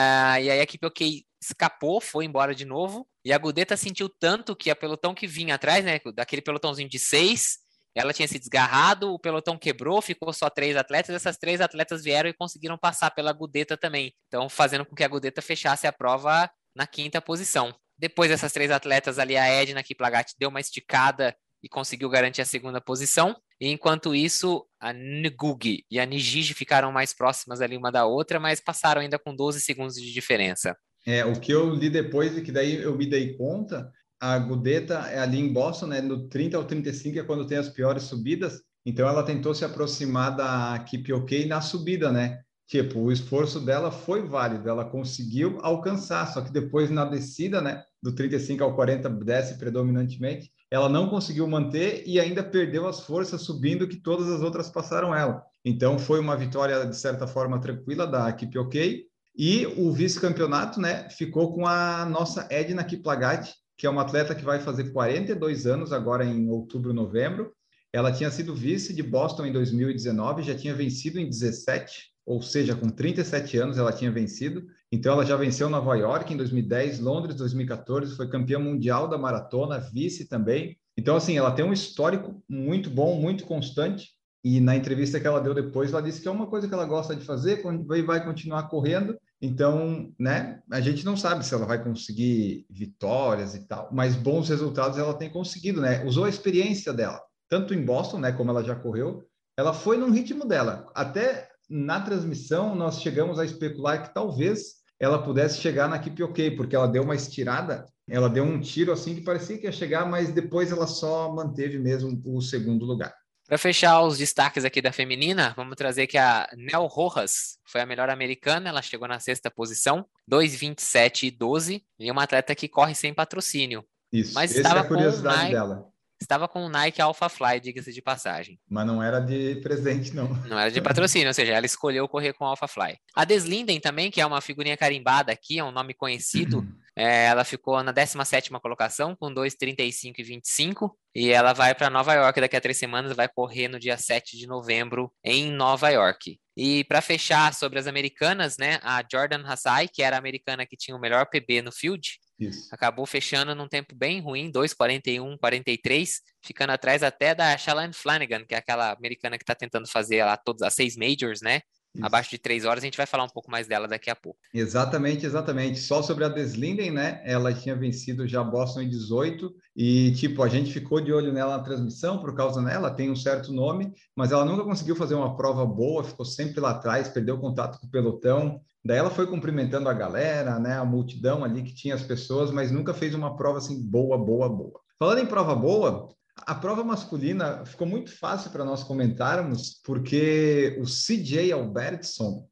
e 0.41 0.49
aí 0.49 0.59
a 0.59 0.63
equipe 0.63 0.85
OK 0.87 1.23
escapou, 1.45 1.99
foi 2.01 2.25
embora 2.25 2.53
de 2.53 2.65
novo. 2.65 3.07
E 3.23 3.31
a 3.33 3.37
Gudeta 3.37 3.75
sentiu 3.77 4.09
tanto 4.09 4.55
que 4.55 4.69
a 4.69 4.75
pelotão 4.75 5.13
que 5.13 5.27
vinha 5.27 5.55
atrás, 5.55 5.83
né, 5.83 5.99
daquele 6.13 6.41
pelotãozinho 6.41 6.89
de 6.89 6.99
seis, 6.99 7.57
ela 7.95 8.11
tinha 8.11 8.27
se 8.27 8.37
desgarrado, 8.37 9.13
o 9.13 9.19
pelotão 9.19 9.57
quebrou, 9.57 10.01
ficou 10.01 10.33
só 10.33 10.49
três 10.49 10.75
atletas, 10.75 11.15
essas 11.15 11.37
três 11.37 11.61
atletas 11.61 12.03
vieram 12.03 12.29
e 12.29 12.33
conseguiram 12.33 12.77
passar 12.77 13.09
pela 13.11 13.31
Gudeta 13.31 13.77
também. 13.77 14.13
Então, 14.27 14.49
fazendo 14.49 14.85
com 14.85 14.93
que 14.93 15.03
a 15.03 15.07
Gudeta 15.07 15.41
fechasse 15.41 15.87
a 15.87 15.93
prova 15.93 16.49
na 16.75 16.85
quinta 16.85 17.21
posição. 17.21 17.73
Depois 17.97 18.29
dessas 18.29 18.51
três 18.51 18.69
atletas 18.69 19.17
ali, 19.17 19.37
a 19.37 19.47
Edna 19.47 19.81
Kiplagat 19.81 20.33
deu 20.37 20.49
uma 20.49 20.59
esticada 20.59 21.33
e 21.63 21.69
conseguiu 21.69 22.09
garantir 22.09 22.41
a 22.41 22.45
segunda 22.45 22.81
posição. 22.81 23.35
E 23.59 23.69
enquanto 23.69 24.13
isso, 24.13 24.67
a 24.79 24.93
Ngugi 24.93 25.85
e 25.89 25.99
a 25.99 26.05
Nijiji 26.05 26.53
ficaram 26.53 26.91
mais 26.91 27.13
próximas 27.13 27.61
ali 27.61 27.77
uma 27.77 27.91
da 27.91 28.05
outra, 28.05 28.39
mas 28.39 28.59
passaram 28.59 29.01
ainda 29.01 29.17
com 29.17 29.33
12 29.33 29.61
segundos 29.61 29.95
de 29.95 30.11
diferença. 30.11 30.77
É, 31.05 31.23
o 31.23 31.39
que 31.39 31.51
eu 31.51 31.69
li 31.69 31.89
depois, 31.89 32.35
e 32.37 32.41
que 32.41 32.51
daí 32.51 32.81
eu 32.81 32.97
me 32.97 33.05
dei 33.05 33.35
conta, 33.37 33.91
a 34.19 34.39
Gudeta 34.39 34.95
é 35.09 35.19
ali 35.19 35.39
em 35.39 35.53
Boston, 35.53 35.87
né, 35.87 36.01
no 36.01 36.27
30 36.27 36.57
ao 36.57 36.65
35 36.65 37.19
é 37.19 37.23
quando 37.23 37.45
tem 37.45 37.57
as 37.57 37.69
piores 37.69 38.03
subidas, 38.03 38.61
então 38.85 39.07
ela 39.07 39.23
tentou 39.23 39.53
se 39.53 39.63
aproximar 39.63 40.35
da 40.35 40.79
Keep 40.79 41.13
OK 41.13 41.45
na 41.45 41.61
subida, 41.61 42.11
né? 42.11 42.39
Tipo, 42.67 42.99
o 42.99 43.11
esforço 43.11 43.59
dela 43.59 43.91
foi 43.91 44.27
válido, 44.27 44.67
ela 44.67 44.85
conseguiu 44.85 45.59
alcançar, 45.61 46.25
só 46.27 46.41
que 46.41 46.51
depois 46.51 46.89
na 46.89 47.05
descida, 47.05 47.61
né, 47.61 47.83
do 48.01 48.13
35 48.13 48.63
ao 48.63 48.75
40 48.75 49.07
desce 49.09 49.59
predominantemente, 49.59 50.51
ela 50.71 50.89
não 50.89 51.07
conseguiu 51.07 51.47
manter 51.47 52.03
e 52.07 52.19
ainda 52.19 52.43
perdeu 52.43 52.87
as 52.87 53.01
forças 53.01 53.41
subindo 53.41 53.87
que 53.87 53.97
todas 53.97 54.27
as 54.27 54.41
outras 54.41 54.69
passaram 54.69 55.13
ela. 55.13 55.43
Então 55.63 55.99
foi 55.99 56.19
uma 56.19 56.35
vitória 56.35 56.83
de 56.85 56.95
certa 56.95 57.27
forma 57.27 57.61
tranquila 57.61 58.07
da 58.07 58.29
equipe 58.29 58.57
OK 58.57 59.05
e 59.37 59.65
o 59.65 59.91
vice-campeonato, 59.91 60.79
né, 60.79 61.09
ficou 61.09 61.53
com 61.53 61.67
a 61.67 62.05
nossa 62.05 62.47
Edna 62.49 62.83
Kiplagat, 62.83 63.51
que 63.77 63.85
é 63.85 63.89
uma 63.89 64.03
atleta 64.03 64.33
que 64.33 64.45
vai 64.45 64.59
fazer 64.59 64.91
42 64.91 65.67
anos 65.67 65.91
agora 65.91 66.23
em 66.23 66.49
outubro, 66.49 66.93
novembro. 66.93 67.51
Ela 67.91 68.11
tinha 68.11 68.31
sido 68.31 68.55
vice 68.55 68.93
de 68.93 69.03
Boston 69.03 69.45
em 69.45 69.51
2019, 69.51 70.43
já 70.43 70.55
tinha 70.55 70.73
vencido 70.73 71.19
em 71.19 71.27
17, 71.27 72.11
ou 72.25 72.41
seja, 72.41 72.75
com 72.75 72.89
37 72.89 73.57
anos 73.57 73.77
ela 73.77 73.91
tinha 73.91 74.11
vencido. 74.11 74.65
Então 74.91 75.11
ela 75.11 75.25
já 75.25 75.35
venceu 75.35 75.69
Nova 75.69 75.95
York 75.95 76.33
em 76.33 76.37
2010, 76.37 76.99
Londres 76.99 77.35
2014, 77.35 78.15
foi 78.15 78.29
campeã 78.29 78.57
mundial 78.57 79.09
da 79.09 79.17
maratona, 79.17 79.79
vice 79.79 80.29
também. 80.29 80.77
Então 80.97 81.17
assim, 81.17 81.37
ela 81.37 81.51
tem 81.51 81.65
um 81.65 81.73
histórico 81.73 82.41
muito 82.47 82.89
bom, 82.89 83.19
muito 83.19 83.45
constante 83.45 84.15
e 84.45 84.61
na 84.61 84.75
entrevista 84.75 85.19
que 85.19 85.25
ela 85.25 85.41
deu 85.41 85.55
depois, 85.55 85.91
ela 85.91 86.03
disse 86.03 86.21
que 86.21 86.27
é 86.27 86.31
uma 86.31 86.45
coisa 86.45 86.67
que 86.67 86.73
ela 86.73 86.85
gosta 86.85 87.15
de 87.15 87.25
fazer, 87.25 87.63
vai 88.05 88.23
continuar 88.23 88.69
correndo. 88.69 89.17
Então, 89.41 90.13
né, 90.19 90.61
a 90.71 90.79
gente 90.79 91.05
não 91.05 91.17
sabe 91.17 91.45
se 91.45 91.53
ela 91.53 91.65
vai 91.65 91.83
conseguir 91.83 92.65
vitórias 92.69 93.53
e 93.53 93.67
tal, 93.67 93.89
mas 93.91 94.15
bons 94.15 94.49
resultados 94.49 94.97
ela 94.97 95.13
tem 95.13 95.29
conseguido, 95.29 95.81
né? 95.81 96.03
Usou 96.05 96.23
a 96.25 96.29
experiência 96.29 96.93
dela, 96.93 97.21
tanto 97.49 97.73
em 97.73 97.83
Boston, 97.83 98.19
né, 98.19 98.31
como 98.31 98.49
ela 98.49 98.63
já 98.63 98.75
correu, 98.75 99.23
ela 99.57 99.73
foi 99.73 99.97
no 99.97 100.09
ritmo 100.09 100.45
dela. 100.45 100.89
Até 100.95 101.49
na 101.69 101.99
transmissão 101.99 102.75
nós 102.75 103.01
chegamos 103.01 103.39
a 103.39 103.45
especular 103.45 104.03
que 104.03 104.13
talvez 104.13 104.85
ela 104.99 105.21
pudesse 105.21 105.59
chegar 105.59 105.89
na 105.89 105.97
equipe 105.97 106.23
OK, 106.23 106.51
porque 106.51 106.75
ela 106.75 106.87
deu 106.87 107.03
uma 107.03 107.15
estirada, 107.15 107.85
ela 108.09 108.29
deu 108.29 108.43
um 108.43 108.59
tiro 108.61 108.91
assim 108.91 109.15
que 109.15 109.21
parecia 109.21 109.57
que 109.57 109.65
ia 109.65 109.71
chegar, 109.71 110.09
mas 110.09 110.31
depois 110.31 110.71
ela 110.71 110.87
só 110.87 111.33
manteve 111.33 111.77
mesmo 111.77 112.21
o 112.25 112.41
segundo 112.41 112.85
lugar. 112.85 113.13
Para 113.47 113.59
fechar 113.59 114.01
os 114.01 114.17
destaques 114.17 114.65
aqui 114.65 114.81
da 114.81 114.91
feminina, 114.91 115.53
vamos 115.55 115.75
trazer 115.75 116.07
que 116.07 116.17
a 116.17 116.49
Nel 116.55 116.87
Rojas 116.87 117.59
foi 117.63 117.79
a 117.79 117.85
melhor 117.85 118.09
americana, 118.09 118.69
ela 118.69 118.81
chegou 118.81 119.07
na 119.07 119.19
sexta 119.19 119.51
posição, 119.51 120.03
2,27 120.29 121.27
e 121.27 121.31
12, 121.31 121.85
e 121.99 122.11
uma 122.11 122.23
atleta 122.23 122.55
que 122.55 122.67
corre 122.67 122.95
sem 122.95 123.13
patrocínio. 123.13 123.85
Isso, 124.11 124.33
Mas 124.33 124.49
essa 124.49 124.61
estava 124.61 124.79
é 124.79 124.81
a 124.81 124.87
curiosidade 124.87 125.37
Nike, 125.37 125.51
dela. 125.51 125.87
Estava 126.21 126.47
com 126.47 126.65
o 126.65 126.69
Nike 126.69 127.01
Alpha 127.01 127.27
Fly, 127.29 127.59
diga-se 127.59 127.91
de 127.91 128.01
passagem. 128.01 128.59
Mas 128.69 128.87
não 128.87 129.03
era 129.03 129.19
de 129.19 129.55
presente, 129.61 130.15
não. 130.15 130.27
Não 130.45 130.57
era 130.57 130.71
de 130.71 130.81
patrocínio, 130.81 131.27
ou 131.27 131.33
seja, 131.33 131.53
ela 131.53 131.65
escolheu 131.65 132.07
correr 132.07 132.33
com 132.33 132.45
o 132.45 132.47
Alpha 132.47 132.67
Fly. 132.67 132.97
A 133.15 133.25
Deslinden 133.25 133.79
também, 133.79 134.09
que 134.09 134.21
é 134.21 134.25
uma 134.25 134.41
figurinha 134.41 134.77
carimbada 134.77 135.31
aqui, 135.31 135.59
é 135.59 135.63
um 135.63 135.71
nome 135.71 135.93
conhecido, 135.93 136.65
É, 136.97 137.25
ela 137.25 137.43
ficou 137.43 137.83
na 137.83 137.91
17 137.91 138.49
colocação, 138.61 139.15
com 139.17 139.27
2,35 139.29 140.13
e 140.19 140.23
25. 140.23 140.97
E 141.13 141.29
ela 141.29 141.51
vai 141.51 141.75
para 141.75 141.89
Nova 141.89 142.13
York 142.13 142.39
daqui 142.39 142.55
a 142.55 142.61
três 142.61 142.77
semanas, 142.77 143.15
vai 143.15 143.27
correr 143.27 143.67
no 143.67 143.77
dia 143.77 143.97
7 143.97 144.37
de 144.37 144.47
novembro 144.47 145.11
em 145.23 145.51
Nova 145.51 145.89
York. 145.89 146.39
E 146.55 146.85
para 146.85 147.01
fechar 147.01 147.53
sobre 147.53 147.79
as 147.79 147.87
americanas, 147.87 148.57
né, 148.57 148.79
a 148.81 149.03
Jordan 149.11 149.43
Hassai, 149.45 149.89
que 149.89 150.01
era 150.01 150.15
a 150.15 150.19
americana 150.19 150.65
que 150.65 150.77
tinha 150.77 150.95
o 150.95 150.99
melhor 150.99 151.25
PB 151.25 151.61
no 151.61 151.71
field, 151.71 152.17
Isso. 152.39 152.67
acabou 152.71 153.05
fechando 153.05 153.55
num 153.55 153.67
tempo 153.67 153.95
bem 153.95 154.19
ruim, 154.19 154.51
2,41, 154.51 155.37
43, 155.37 156.21
ficando 156.43 156.71
atrás 156.71 157.01
até 157.03 157.33
da 157.33 157.57
Shalane 157.57 157.93
Flanagan, 157.93 158.45
que 158.45 158.53
é 158.53 158.57
aquela 158.57 158.91
americana 158.91 159.37
que 159.37 159.43
está 159.43 159.55
tentando 159.55 159.87
fazer 159.87 160.23
lá 160.23 160.35
todas 160.35 160.61
as 160.61 160.73
seis 160.73 160.95
majors, 160.97 161.41
né? 161.41 161.61
abaixo 162.01 162.29
de 162.31 162.37
três 162.37 162.65
horas, 162.65 162.83
a 162.83 162.87
gente 162.87 162.97
vai 162.97 163.05
falar 163.05 163.23
um 163.23 163.29
pouco 163.29 163.49
mais 163.49 163.67
dela 163.67 163.87
daqui 163.87 164.09
a 164.09 164.15
pouco. 164.15 164.39
Exatamente, 164.53 165.25
exatamente. 165.25 165.79
Só 165.79 166.01
sobre 166.01 166.23
a 166.23 166.29
Deslinden, 166.29 166.91
né? 166.91 167.21
Ela 167.25 167.53
tinha 167.53 167.75
vencido 167.75 168.27
já 168.27 168.43
Boston 168.43 168.81
em 168.81 168.89
18 168.89 169.53
e, 169.75 170.11
tipo, 170.13 170.43
a 170.43 170.49
gente 170.49 170.71
ficou 170.71 170.99
de 171.01 171.13
olho 171.13 171.31
nela 171.31 171.57
na 171.57 171.63
transmissão 171.63 172.19
por 172.19 172.35
causa 172.35 172.61
dela, 172.61 172.91
tem 172.91 173.09
um 173.09 173.15
certo 173.15 173.51
nome, 173.51 173.93
mas 174.15 174.31
ela 174.31 174.45
nunca 174.45 174.63
conseguiu 174.63 174.95
fazer 174.95 175.15
uma 175.15 175.35
prova 175.35 175.65
boa, 175.65 176.03
ficou 176.03 176.25
sempre 176.25 176.59
lá 176.59 176.71
atrás, 176.71 177.07
perdeu 177.09 177.39
contato 177.39 177.79
com 177.79 177.87
o 177.87 177.91
pelotão. 177.91 178.61
Daí 178.85 178.99
ela 178.99 179.09
foi 179.09 179.25
cumprimentando 179.25 179.89
a 179.89 179.93
galera, 179.93 180.59
né? 180.59 180.77
A 180.77 180.85
multidão 180.85 181.43
ali 181.43 181.63
que 181.63 181.73
tinha 181.73 181.95
as 181.95 182.03
pessoas, 182.03 182.51
mas 182.51 182.71
nunca 182.71 182.93
fez 182.93 183.15
uma 183.15 183.35
prova 183.35 183.57
assim 183.57 183.81
boa, 183.81 184.15
boa, 184.15 184.47
boa. 184.47 184.79
Falando 184.99 185.21
em 185.21 185.25
prova 185.25 185.55
boa, 185.55 186.07
a 186.37 186.53
prova 186.53 186.83
masculina 186.83 187.65
ficou 187.65 187.87
muito 187.87 188.15
fácil 188.15 188.51
para 188.51 188.63
nós 188.63 188.83
comentarmos, 188.83 189.81
porque 189.83 190.77
o 190.79 190.83
CJ 190.83 191.51
Albertson, 191.51 192.47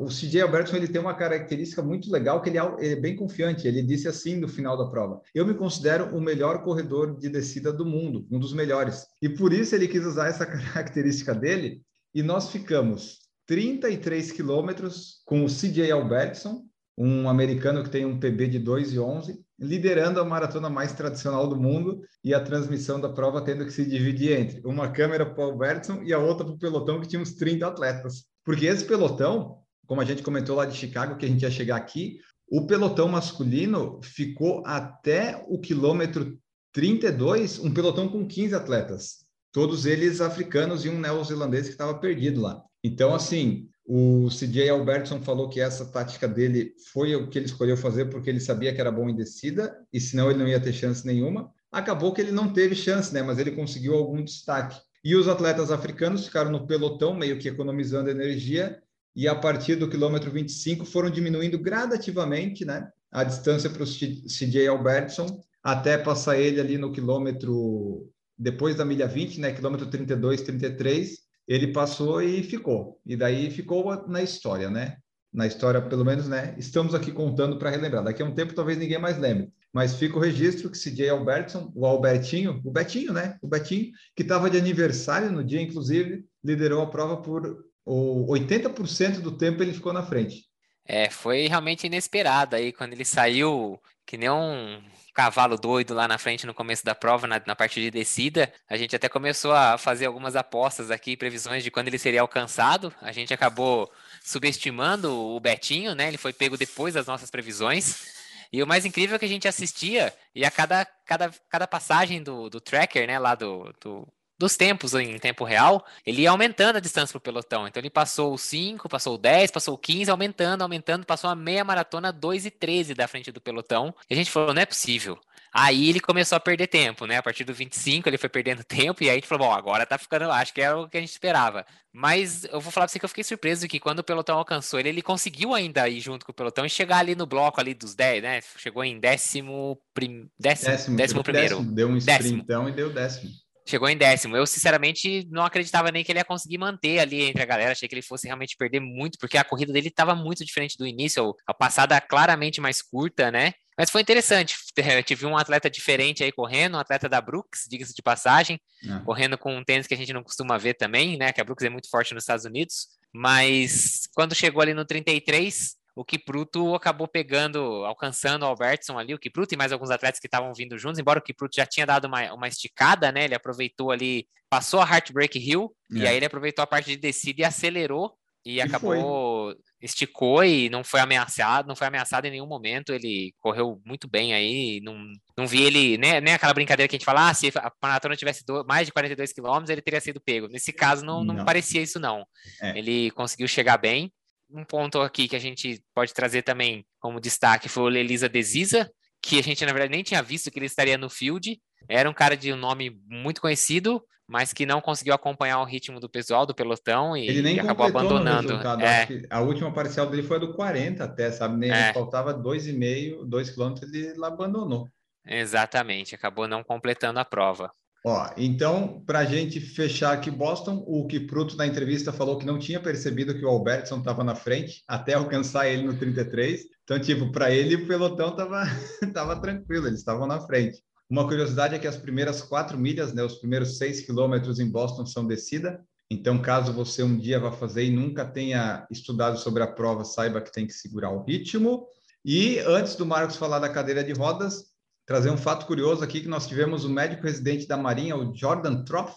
o 0.00 0.06
CJ 0.06 0.40
Albertson 0.40 0.76
ele 0.76 0.88
tem 0.88 1.02
uma 1.02 1.12
característica 1.12 1.82
muito 1.82 2.10
legal 2.10 2.40
que 2.40 2.48
é, 2.48 2.52
ele 2.78 2.94
é 2.94 3.00
bem 3.00 3.14
confiante. 3.14 3.68
Ele 3.68 3.82
disse 3.82 4.08
assim 4.08 4.36
no 4.36 4.48
final 4.48 4.74
da 4.74 4.88
prova: 4.88 5.20
"Eu 5.34 5.46
me 5.46 5.52
considero 5.52 6.16
o 6.16 6.20
melhor 6.20 6.62
corredor 6.64 7.18
de 7.18 7.28
descida 7.28 7.70
do 7.70 7.84
mundo, 7.84 8.26
um 8.30 8.38
dos 8.38 8.54
melhores". 8.54 9.06
E 9.20 9.28
por 9.28 9.52
isso 9.52 9.74
ele 9.74 9.86
quis 9.86 10.06
usar 10.06 10.28
essa 10.28 10.46
característica 10.48 11.34
dele. 11.34 11.82
E 12.14 12.22
nós 12.22 12.50
ficamos 12.50 13.27
33 13.48 14.30
quilômetros 14.30 15.22
com 15.24 15.42
o 15.42 15.48
CJ 15.48 15.90
Albertson, 15.90 16.66
um 16.98 17.30
americano 17.30 17.82
que 17.82 17.88
tem 17.88 18.04
um 18.04 18.20
PB 18.20 18.46
de 18.46 18.60
2,11 18.60 19.38
liderando 19.58 20.20
a 20.20 20.24
maratona 20.24 20.68
mais 20.68 20.92
tradicional 20.92 21.48
do 21.48 21.56
mundo 21.56 22.02
e 22.22 22.34
a 22.34 22.40
transmissão 22.40 23.00
da 23.00 23.08
prova 23.08 23.40
tendo 23.40 23.64
que 23.64 23.72
se 23.72 23.84
dividir 23.84 24.38
entre 24.38 24.60
uma 24.64 24.90
câmera 24.90 25.24
para 25.26 25.44
o 25.44 25.50
Albertson 25.50 26.02
e 26.02 26.12
a 26.12 26.18
outra 26.18 26.44
para 26.44 26.54
o 26.54 26.58
pelotão 26.58 27.00
que 27.00 27.08
tinha 27.08 27.20
uns 27.20 27.32
30 27.32 27.66
atletas. 27.66 28.24
Porque 28.44 28.66
esse 28.66 28.84
pelotão, 28.84 29.58
como 29.86 30.02
a 30.02 30.04
gente 30.04 30.22
comentou 30.22 30.54
lá 30.54 30.66
de 30.66 30.76
Chicago, 30.76 31.16
que 31.16 31.24
a 31.24 31.28
gente 31.28 31.42
ia 31.42 31.50
chegar 31.50 31.76
aqui, 31.76 32.18
o 32.50 32.66
pelotão 32.66 33.08
masculino 33.08 33.98
ficou 34.02 34.62
até 34.66 35.42
o 35.48 35.58
quilômetro 35.58 36.38
32, 36.72 37.58
um 37.58 37.72
pelotão 37.72 38.08
com 38.08 38.28
15 38.28 38.54
atletas, 38.54 39.24
todos 39.50 39.86
eles 39.86 40.20
africanos 40.20 40.84
e 40.84 40.90
um 40.90 41.00
neozelandês 41.00 41.64
que 41.64 41.72
estava 41.72 41.98
perdido 41.98 42.42
lá. 42.42 42.62
Então, 42.82 43.14
assim, 43.14 43.68
o 43.84 44.28
CJ 44.28 44.68
Albertson 44.68 45.20
falou 45.22 45.48
que 45.48 45.60
essa 45.60 45.86
tática 45.86 46.28
dele 46.28 46.74
foi 46.92 47.16
o 47.16 47.28
que 47.28 47.38
ele 47.38 47.46
escolheu 47.46 47.76
fazer 47.76 48.06
porque 48.06 48.28
ele 48.28 48.38
sabia 48.38 48.74
que 48.74 48.80
era 48.80 48.92
bom 48.92 49.08
em 49.08 49.16
descida 49.16 49.76
e 49.90 49.98
senão 49.98 50.30
ele 50.30 50.38
não 50.38 50.46
ia 50.46 50.60
ter 50.60 50.74
chance 50.74 51.06
nenhuma. 51.06 51.50
Acabou 51.72 52.12
que 52.12 52.20
ele 52.20 52.30
não 52.30 52.52
teve 52.52 52.74
chance, 52.74 53.12
né? 53.12 53.22
Mas 53.22 53.38
ele 53.38 53.52
conseguiu 53.52 53.94
algum 53.94 54.22
destaque. 54.22 54.78
E 55.02 55.16
os 55.16 55.26
atletas 55.26 55.70
africanos 55.70 56.26
ficaram 56.26 56.50
no 56.50 56.66
pelotão, 56.66 57.14
meio 57.14 57.38
que 57.38 57.48
economizando 57.48 58.10
energia, 58.10 58.78
e 59.16 59.26
a 59.26 59.34
partir 59.34 59.76
do 59.76 59.88
quilômetro 59.88 60.30
25 60.30 60.84
foram 60.84 61.08
diminuindo 61.08 61.58
gradativamente, 61.58 62.64
né? 62.64 62.90
A 63.10 63.24
distância 63.24 63.70
para 63.70 63.82
o 63.82 63.86
CJ 63.86 64.68
Albertson, 64.68 65.40
até 65.62 65.96
passar 65.96 66.38
ele 66.38 66.60
ali 66.60 66.76
no 66.76 66.92
quilômetro, 66.92 68.10
depois 68.36 68.76
da 68.76 68.84
milha 68.84 69.06
20, 69.06 69.40
né? 69.40 69.52
Quilômetro 69.52 69.86
32, 69.86 70.42
33 70.42 71.27
ele 71.48 71.68
passou 71.68 72.22
e 72.22 72.42
ficou. 72.42 73.00
E 73.06 73.16
daí 73.16 73.50
ficou 73.50 74.06
na 74.06 74.22
história, 74.22 74.68
né? 74.68 74.98
Na 75.32 75.46
história, 75.46 75.80
pelo 75.80 76.04
menos, 76.04 76.28
né? 76.28 76.54
Estamos 76.58 76.94
aqui 76.94 77.10
contando 77.10 77.58
para 77.58 77.70
relembrar. 77.70 78.04
Daqui 78.04 78.22
a 78.22 78.24
um 78.26 78.34
tempo 78.34 78.54
talvez 78.54 78.76
ninguém 78.76 78.98
mais 78.98 79.18
lembre. 79.18 79.50
Mas 79.72 79.96
fica 79.96 80.16
o 80.16 80.20
registro 80.20 80.70
que 80.70 80.78
CJ 80.78 81.08
Albertson, 81.08 81.72
o 81.74 81.86
Albertinho, 81.86 82.60
o 82.64 82.70
Betinho, 82.70 83.12
né? 83.12 83.38
O 83.42 83.48
Betinho, 83.48 83.90
que 84.14 84.22
estava 84.22 84.50
de 84.50 84.58
aniversário 84.58 85.32
no 85.32 85.42
dia, 85.42 85.60
inclusive, 85.60 86.24
liderou 86.44 86.82
a 86.82 86.86
prova 86.86 87.18
por 87.22 87.64
o 87.88 88.26
80% 88.34 89.20
do 89.20 89.32
tempo 89.38 89.62
ele 89.62 89.72
ficou 89.72 89.94
na 89.94 90.02
frente. 90.02 90.44
É, 90.84 91.08
foi 91.08 91.46
realmente 91.46 91.86
inesperado 91.86 92.54
aí 92.54 92.70
quando 92.70 92.92
ele 92.92 93.04
saiu 93.04 93.80
que 94.04 94.18
nem 94.18 94.30
um 94.30 94.82
cavalo 95.18 95.58
doido 95.58 95.94
lá 95.94 96.06
na 96.06 96.16
frente 96.16 96.46
no 96.46 96.54
começo 96.54 96.84
da 96.84 96.94
prova, 96.94 97.26
na, 97.26 97.42
na 97.44 97.56
parte 97.56 97.80
de 97.80 97.90
descida. 97.90 98.52
A 98.70 98.76
gente 98.76 98.94
até 98.94 99.08
começou 99.08 99.52
a 99.52 99.76
fazer 99.76 100.06
algumas 100.06 100.36
apostas 100.36 100.92
aqui, 100.92 101.16
previsões 101.16 101.64
de 101.64 101.72
quando 101.72 101.88
ele 101.88 101.98
seria 101.98 102.20
alcançado. 102.20 102.94
A 103.02 103.10
gente 103.10 103.34
acabou 103.34 103.92
subestimando 104.22 105.12
o 105.12 105.40
Betinho, 105.40 105.92
né? 105.92 106.06
Ele 106.06 106.16
foi 106.16 106.32
pego 106.32 106.56
depois 106.56 106.94
das 106.94 107.08
nossas 107.08 107.32
previsões. 107.32 108.16
E 108.52 108.62
o 108.62 108.66
mais 108.66 108.84
incrível 108.86 109.16
é 109.16 109.18
que 109.18 109.24
a 109.24 109.28
gente 109.28 109.48
assistia 109.48 110.14
e 110.32 110.44
a 110.44 110.52
cada, 110.52 110.86
cada, 111.04 111.34
cada 111.50 111.66
passagem 111.66 112.22
do, 112.22 112.48
do 112.48 112.60
tracker, 112.60 113.04
né, 113.04 113.18
lá 113.18 113.34
do, 113.34 113.74
do, 113.80 114.06
dos 114.38 114.56
tempos 114.56 114.94
em 114.94 115.18
tempo 115.18 115.44
real, 115.44 115.84
ele 116.06 116.22
ia 116.22 116.30
aumentando 116.30 116.76
a 116.76 116.80
distância 116.80 117.12
para 117.12 117.18
o 117.18 117.20
pelotão. 117.20 117.66
Então 117.66 117.80
ele 117.80 117.90
passou 117.90 118.32
o 118.32 118.38
5, 118.38 118.88
passou 118.88 119.16
o 119.16 119.18
10, 119.18 119.50
passou 119.50 119.74
o 119.74 119.78
15, 119.78 120.10
aumentando, 120.10 120.62
aumentando, 120.62 121.04
passou 121.04 121.28
a 121.28 121.34
meia 121.34 121.64
maratona 121.64 122.12
2 122.12 122.46
e 122.46 122.50
13 122.50 122.94
da 122.94 123.08
frente 123.08 123.32
do 123.32 123.40
pelotão. 123.40 123.92
E 124.08 124.14
a 124.14 124.16
gente 124.16 124.30
falou, 124.30 124.54
não 124.54 124.62
é 124.62 124.66
possível. 124.66 125.18
Aí 125.52 125.88
ele 125.88 125.98
começou 125.98 126.36
a 126.36 126.40
perder 126.40 126.66
tempo, 126.66 127.06
né? 127.06 127.16
A 127.16 127.22
partir 127.22 127.42
do 127.42 127.54
25 127.54 128.08
ele 128.08 128.18
foi 128.18 128.28
perdendo 128.28 128.62
tempo 128.64 129.02
e 129.02 129.06
aí 129.06 129.12
a 129.12 129.14
gente 129.14 129.26
falou, 129.26 129.48
bom, 129.48 129.54
agora 129.54 129.84
tá 129.84 129.98
ficando, 129.98 130.30
acho 130.30 130.54
que 130.54 130.60
era 130.60 130.78
o 130.78 130.88
que 130.88 130.96
a 130.96 131.00
gente 131.00 131.10
esperava. 131.10 131.66
Mas 131.92 132.44
eu 132.44 132.60
vou 132.60 132.70
falar 132.70 132.86
pra 132.86 132.92
você 132.92 132.98
que 132.98 133.04
eu 133.04 133.08
fiquei 133.08 133.24
surpreso 133.24 133.66
que 133.66 133.80
quando 133.80 133.98
o 133.98 134.04
pelotão 134.04 134.38
alcançou 134.38 134.78
ele, 134.78 134.90
ele 134.90 135.02
conseguiu 135.02 135.52
ainda 135.54 135.88
ir 135.88 136.00
junto 136.00 136.24
com 136.24 136.30
o 136.30 136.34
pelotão 136.34 136.64
e 136.64 136.70
chegar 136.70 136.98
ali 136.98 137.16
no 137.16 137.26
bloco 137.26 137.60
ali 137.60 137.74
dos 137.74 137.94
10, 137.94 138.22
né? 138.22 138.40
Chegou 138.56 138.84
em 138.84 139.00
décimo, 139.00 139.80
prim... 139.92 140.30
décimo, 140.38 140.70
décimo, 140.70 140.96
décimo 140.96 141.24
primeiro. 141.24 141.56
Décimo, 141.56 141.74
deu 141.74 141.88
um 141.88 141.96
sprintão 141.96 142.68
e 142.68 142.72
deu 142.72 142.92
décimo. 142.92 143.32
Chegou 143.68 143.86
em 143.86 143.98
décimo. 143.98 144.34
Eu, 144.34 144.46
sinceramente, 144.46 145.28
não 145.30 145.44
acreditava 145.44 145.92
nem 145.92 146.02
que 146.02 146.10
ele 146.10 146.18
ia 146.18 146.24
conseguir 146.24 146.56
manter 146.56 147.00
ali 147.00 147.24
entre 147.24 147.42
a 147.42 147.46
galera. 147.46 147.72
Achei 147.72 147.86
que 147.86 147.94
ele 147.94 148.00
fosse 148.00 148.26
realmente 148.26 148.56
perder 148.56 148.80
muito, 148.80 149.18
porque 149.18 149.36
a 149.36 149.44
corrida 149.44 149.74
dele 149.74 149.88
estava 149.88 150.14
muito 150.14 150.42
diferente 150.42 150.78
do 150.78 150.86
início. 150.86 151.34
A 151.46 151.52
passada 151.52 152.00
claramente 152.00 152.62
mais 152.62 152.80
curta, 152.80 153.30
né? 153.30 153.52
Mas 153.76 153.90
foi 153.90 154.00
interessante. 154.00 154.56
Eu 154.96 155.02
tive 155.02 155.26
um 155.26 155.36
atleta 155.36 155.68
diferente 155.68 156.24
aí 156.24 156.32
correndo, 156.32 156.76
um 156.76 156.80
atleta 156.80 157.10
da 157.10 157.20
Brooks, 157.20 157.66
diga-se 157.68 157.94
de 157.94 158.00
passagem, 158.00 158.58
é. 158.82 159.04
correndo 159.04 159.36
com 159.36 159.54
um 159.54 159.62
tênis 159.62 159.86
que 159.86 159.92
a 159.92 159.98
gente 159.98 160.14
não 160.14 160.22
costuma 160.22 160.56
ver 160.56 160.72
também, 160.72 161.18
né? 161.18 161.30
Que 161.30 161.40
a 161.42 161.44
Brooks 161.44 161.66
é 161.66 161.68
muito 161.68 161.90
forte 161.90 162.14
nos 162.14 162.22
Estados 162.22 162.46
Unidos. 162.46 162.88
Mas 163.12 164.08
quando 164.14 164.34
chegou 164.34 164.62
ali 164.62 164.72
no 164.72 164.86
33, 164.86 165.76
o 165.98 166.04
Kipruto 166.04 166.76
acabou 166.76 167.08
pegando, 167.08 167.84
alcançando 167.84 168.44
o 168.44 168.46
Albertson 168.46 168.96
ali, 168.96 169.12
o 169.12 169.18
Kipruto 169.18 169.52
e 169.52 169.56
mais 169.56 169.72
alguns 169.72 169.90
atletas 169.90 170.20
que 170.20 170.28
estavam 170.28 170.54
vindo 170.54 170.78
juntos, 170.78 171.00
embora 171.00 171.18
o 171.18 171.22
Kipruto 171.22 171.56
já 171.56 171.66
tinha 171.66 171.84
dado 171.84 172.04
uma, 172.04 172.32
uma 172.32 172.46
esticada, 172.46 173.10
né? 173.10 173.24
Ele 173.24 173.34
aproveitou 173.34 173.90
ali, 173.90 174.24
passou 174.48 174.80
a 174.80 174.88
Heartbreak 174.88 175.36
Hill, 175.36 175.74
é. 175.92 175.98
e 175.98 176.06
aí 176.06 176.16
ele 176.16 176.26
aproveitou 176.26 176.62
a 176.62 176.68
parte 176.68 176.90
de 176.90 176.96
descida 176.96 177.40
e 177.40 177.44
acelerou, 177.44 178.16
e, 178.46 178.54
e 178.54 178.60
acabou, 178.60 179.52
foi. 179.52 179.56
esticou 179.82 180.44
e 180.44 180.70
não 180.70 180.84
foi 180.84 181.00
ameaçado, 181.00 181.66
não 181.66 181.74
foi 181.74 181.88
ameaçado 181.88 182.26
em 182.26 182.30
nenhum 182.30 182.46
momento, 182.46 182.92
ele 182.92 183.34
correu 183.40 183.82
muito 183.84 184.08
bem 184.08 184.32
aí, 184.32 184.80
não, 184.84 184.96
não 185.36 185.48
vi 185.48 185.64
ele, 185.64 185.98
né, 185.98 186.20
nem 186.20 186.32
aquela 186.32 186.54
brincadeira 186.54 186.88
que 186.88 186.94
a 186.94 186.98
gente 186.98 187.04
fala, 187.04 187.28
ah, 187.28 187.34
se 187.34 187.48
a 187.56 187.72
maratona 187.82 188.14
tivesse 188.14 188.46
do, 188.46 188.64
mais 188.64 188.86
de 188.86 188.92
42 188.92 189.32
quilômetros, 189.32 189.70
ele 189.70 189.82
teria 189.82 190.00
sido 190.00 190.20
pego. 190.20 190.46
Nesse 190.46 190.72
caso, 190.72 191.04
não, 191.04 191.24
não, 191.24 191.34
não. 191.34 191.44
parecia 191.44 191.82
isso, 191.82 191.98
não. 191.98 192.24
É. 192.62 192.78
Ele 192.78 193.10
conseguiu 193.10 193.48
chegar 193.48 193.78
bem, 193.78 194.12
um 194.50 194.64
ponto 194.64 195.00
aqui 195.00 195.28
que 195.28 195.36
a 195.36 195.40
gente 195.40 195.82
pode 195.94 196.12
trazer 196.12 196.42
também 196.42 196.86
como 196.98 197.20
destaque 197.20 197.68
foi 197.68 197.82
o 197.84 197.96
Elisa 197.96 198.28
Desisa, 198.28 198.90
que 199.22 199.38
a 199.38 199.42
gente 199.42 199.64
na 199.64 199.72
verdade 199.72 199.92
nem 199.92 200.02
tinha 200.02 200.22
visto 200.22 200.50
que 200.50 200.58
ele 200.58 200.66
estaria 200.66 200.96
no 200.96 201.10
field. 201.10 201.60
Era 201.88 202.08
um 202.08 202.14
cara 202.14 202.36
de 202.36 202.52
um 202.52 202.56
nome 202.56 202.98
muito 203.06 203.40
conhecido, 203.40 204.02
mas 204.28 204.52
que 204.52 204.66
não 204.66 204.80
conseguiu 204.80 205.14
acompanhar 205.14 205.60
o 205.60 205.64
ritmo 205.64 205.98
do 205.98 206.08
pessoal, 206.08 206.44
do 206.44 206.54
pelotão, 206.54 207.16
e, 207.16 207.26
ele 207.26 207.42
nem 207.42 207.56
e 207.56 207.60
acabou 207.60 207.86
abandonando. 207.86 208.54
É. 208.82 209.06
A 209.30 209.40
última 209.40 209.72
parcial 209.72 210.06
dele 210.06 210.22
foi 210.22 210.36
a 210.36 210.40
do 210.40 210.54
40 210.54 211.02
até, 211.02 211.30
sabe? 211.30 211.56
Nem 211.56 211.70
é. 211.70 211.92
faltava 211.92 212.34
2,5, 212.34 213.24
2 213.24 213.50
quilômetros, 213.50 213.92
ele 213.92 214.24
abandonou. 214.24 214.88
Exatamente, 215.26 216.14
acabou 216.14 216.46
não 216.46 216.62
completando 216.62 217.18
a 217.18 217.24
prova. 217.24 217.72
Ó, 218.06 218.30
então, 218.36 219.02
para 219.04 219.20
a 219.20 219.24
gente 219.24 219.60
fechar 219.60 220.12
aqui 220.12 220.30
Boston, 220.30 220.84
o 220.86 221.06
Kipruto 221.06 221.56
na 221.56 221.66
entrevista 221.66 222.12
falou 222.12 222.38
que 222.38 222.46
não 222.46 222.58
tinha 222.58 222.80
percebido 222.80 223.34
que 223.34 223.44
o 223.44 223.48
Albertson 223.48 223.98
estava 223.98 224.22
na 224.22 224.34
frente 224.34 224.82
até 224.86 225.14
alcançar 225.14 225.68
ele 225.68 225.82
no 225.82 225.96
33. 225.96 226.62
Então, 226.84 226.98
tipo, 227.00 227.32
para 227.32 227.50
ele 227.50 227.74
o 227.74 227.86
pelotão 227.86 228.30
estava 228.30 228.64
tava 229.12 229.40
tranquilo, 229.40 229.88
eles 229.88 229.98
estavam 229.98 230.26
na 230.26 230.40
frente. 230.40 230.80
Uma 231.10 231.26
curiosidade 231.26 231.74
é 231.74 231.78
que 231.78 231.86
as 231.86 231.96
primeiras 231.96 232.42
quatro 232.42 232.78
milhas, 232.78 233.12
né, 233.12 233.22
os 233.22 233.36
primeiros 233.36 233.78
seis 233.78 234.00
quilômetros 234.02 234.60
em 234.60 234.70
Boston 234.70 235.04
são 235.04 235.26
descida. 235.26 235.80
Então, 236.10 236.40
caso 236.40 236.72
você 236.72 237.02
um 237.02 237.18
dia 237.18 237.40
vá 237.40 237.50
fazer 237.50 237.84
e 237.84 237.90
nunca 237.90 238.24
tenha 238.24 238.86
estudado 238.90 239.38
sobre 239.38 239.62
a 239.62 239.66
prova, 239.66 240.04
saiba 240.04 240.40
que 240.40 240.52
tem 240.52 240.66
que 240.66 240.72
segurar 240.72 241.10
o 241.10 241.24
ritmo. 241.24 241.86
E 242.24 242.58
antes 242.60 242.94
do 242.94 243.04
Marcos 243.04 243.36
falar 243.36 243.58
da 243.58 243.68
cadeira 243.68 244.04
de 244.04 244.12
rodas, 244.12 244.66
trazer 245.08 245.30
um 245.30 245.38
fato 245.38 245.64
curioso 245.64 246.04
aqui 246.04 246.20
que 246.20 246.28
nós 246.28 246.46
tivemos 246.46 246.84
o 246.84 246.90
médico 246.90 247.22
residente 247.22 247.66
da 247.66 247.78
Marinha, 247.78 248.14
o 248.14 248.36
Jordan 248.36 248.84
Troff, 248.84 249.16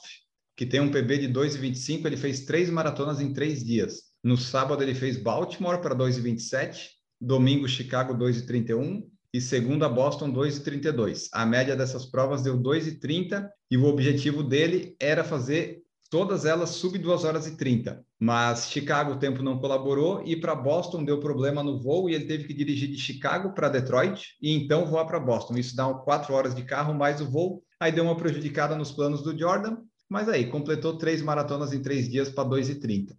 que 0.56 0.66
tem 0.66 0.80
um 0.80 0.90
PB 0.90 1.18
de 1.18 1.28
2,25, 1.28 2.06
ele 2.06 2.16
fez 2.16 2.46
três 2.46 2.70
maratonas 2.70 3.20
em 3.20 3.34
três 3.34 3.62
dias. 3.62 4.04
No 4.24 4.38
sábado 4.38 4.82
ele 4.82 4.96
fez 4.96 5.18
Baltimore 5.18 5.82
para 5.82 5.94
2,27, 5.94 6.92
domingo 7.20 7.68
Chicago 7.68 8.14
2,31 8.14 9.04
e 9.34 9.42
segunda 9.42 9.90
Boston 9.90 10.32
2,32. 10.32 11.28
A 11.34 11.46
média 11.46 11.76
dessas 11.76 12.06
provas 12.06 12.42
deu 12.42 12.58
2,30 12.58 13.50
e 13.70 13.76
o 13.76 13.84
objetivo 13.84 14.44
dele 14.44 14.96
era 14.98 15.26
fazer 15.26 15.81
todas 16.12 16.44
elas 16.44 16.72
sub 16.72 17.00
2 17.00 17.24
horas 17.24 17.48
e 17.48 17.56
30. 17.56 18.06
Mas 18.20 18.70
Chicago 18.70 19.14
o 19.14 19.20
tempo 19.20 19.42
não 19.42 19.58
colaborou 19.58 20.22
e 20.26 20.36
para 20.36 20.54
Boston 20.54 21.06
deu 21.06 21.22
problema 21.22 21.64
no 21.64 21.82
voo 21.82 22.10
e 22.10 22.14
ele 22.14 22.26
teve 22.26 22.44
que 22.44 22.54
dirigir 22.54 22.90
de 22.90 22.98
Chicago 22.98 23.54
para 23.54 23.70
Detroit 23.70 24.36
e 24.42 24.54
então 24.54 24.86
voar 24.86 25.06
para 25.06 25.20
Boston. 25.22 25.58
Isso 25.58 25.74
dá 25.74 25.92
4 25.92 26.34
horas 26.34 26.54
de 26.54 26.64
carro 26.64 26.94
mais 26.94 27.22
o 27.22 27.32
voo. 27.32 27.64
Aí 27.80 27.94
deu 27.94 28.04
uma 28.04 28.18
prejudicada 28.18 28.76
nos 28.76 28.92
planos 28.92 29.24
do 29.24 29.36
Jordan, 29.36 29.78
mas 30.10 30.28
aí 30.28 30.52
completou 30.52 30.98
três 30.98 31.22
maratonas 31.22 31.72
em 31.72 31.82
três 31.82 32.10
dias 32.10 32.30
para 32.30 32.44
2 32.44 32.70
e 32.70 32.76
30. 32.76 33.16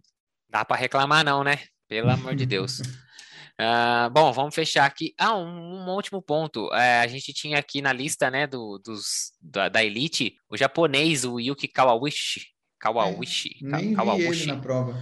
Dá 0.47 0.63
para 0.63 0.77
reclamar 0.77 1.25
não, 1.25 1.43
né? 1.43 1.59
Pelo 1.87 2.11
amor 2.11 2.35
de 2.35 2.45
Deus. 2.45 2.79
Uh, 3.59 4.07
bom, 4.13 4.31
vamos 4.31 4.53
fechar 4.53 4.85
aqui. 4.85 5.15
Ah, 5.17 5.35
um, 5.35 5.47
um 5.47 5.89
último 5.89 6.21
ponto. 6.21 6.71
É, 6.71 7.01
a 7.01 7.07
gente 7.07 7.33
tinha 7.33 7.57
aqui 7.57 7.81
na 7.81 7.91
lista, 7.91 8.29
né, 8.29 8.45
do, 8.45 8.79
dos, 8.85 9.31
da, 9.41 9.67
da 9.67 9.83
elite, 9.83 10.35
o 10.47 10.55
japonês, 10.55 11.25
o 11.25 11.39
Yuki 11.39 11.67
Kawawishi. 11.67 12.52
Kawawishi. 12.83 13.55
É, 13.63 13.65
nem 13.65 13.93
Kawawishi. 13.93 14.47
na 14.47 14.57
prova. 14.57 15.01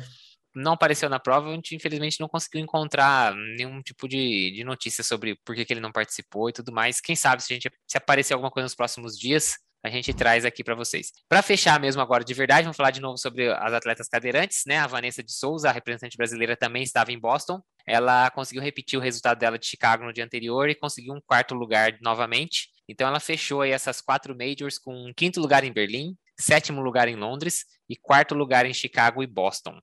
Não 0.53 0.73
apareceu 0.73 1.09
na 1.09 1.19
prova, 1.19 1.49
a 1.49 1.53
gente 1.53 1.75
infelizmente 1.75 2.19
não 2.19 2.27
conseguiu 2.27 2.61
encontrar 2.61 3.33
nenhum 3.57 3.81
tipo 3.81 4.07
de, 4.07 4.51
de 4.51 4.63
notícia 4.63 5.03
sobre 5.03 5.35
por 5.45 5.55
que, 5.55 5.65
que 5.65 5.73
ele 5.73 5.79
não 5.79 5.91
participou 5.91 6.49
e 6.49 6.53
tudo 6.53 6.71
mais. 6.71 6.99
Quem 6.99 7.15
sabe 7.15 7.41
se 7.41 7.53
a 7.53 7.55
gente 7.55 7.71
se 7.87 7.97
aparecer 7.97 8.33
alguma 8.33 8.51
coisa 8.51 8.65
nos 8.65 8.75
próximos 8.75 9.17
dias, 9.17 9.55
a 9.83 9.89
gente 9.89 10.13
traz 10.13 10.45
aqui 10.45 10.63
para 10.63 10.75
vocês. 10.75 11.11
Para 11.27 11.41
fechar 11.41 11.79
mesmo 11.79 12.01
agora 12.01 12.23
de 12.23 12.33
verdade, 12.33 12.63
vamos 12.63 12.77
falar 12.77 12.91
de 12.91 13.01
novo 13.01 13.17
sobre 13.17 13.49
as 13.49 13.73
atletas 13.73 14.07
cadeirantes, 14.07 14.63
né? 14.67 14.77
A 14.77 14.85
Vanessa 14.85 15.23
de 15.23 15.31
Souza, 15.31 15.69
a 15.69 15.71
representante 15.71 16.17
brasileira, 16.17 16.55
também 16.55 16.83
estava 16.83 17.11
em 17.11 17.19
Boston. 17.19 17.61
Ela 17.87 18.29
conseguiu 18.29 18.61
repetir 18.61 18.99
o 18.99 19.01
resultado 19.01 19.39
dela 19.39 19.57
de 19.57 19.65
Chicago 19.65 20.03
no 20.03 20.13
dia 20.13 20.25
anterior 20.25 20.69
e 20.69 20.75
conseguiu 20.75 21.13
um 21.13 21.21
quarto 21.25 21.55
lugar 21.55 21.97
novamente. 22.01 22.69
Então 22.87 23.07
ela 23.07 23.19
fechou 23.19 23.61
aí 23.61 23.71
essas 23.71 24.01
quatro 24.01 24.37
majors 24.37 24.77
com 24.77 24.93
um 24.93 25.13
quinto 25.15 25.39
lugar 25.39 25.63
em 25.63 25.71
Berlim, 25.71 26.15
sétimo 26.41 26.81
lugar 26.81 27.07
em 27.07 27.15
Londres 27.15 27.65
e 27.87 27.95
quarto 27.95 28.35
lugar 28.35 28.65
em 28.65 28.73
Chicago 28.73 29.23
e 29.23 29.27
Boston. 29.27 29.79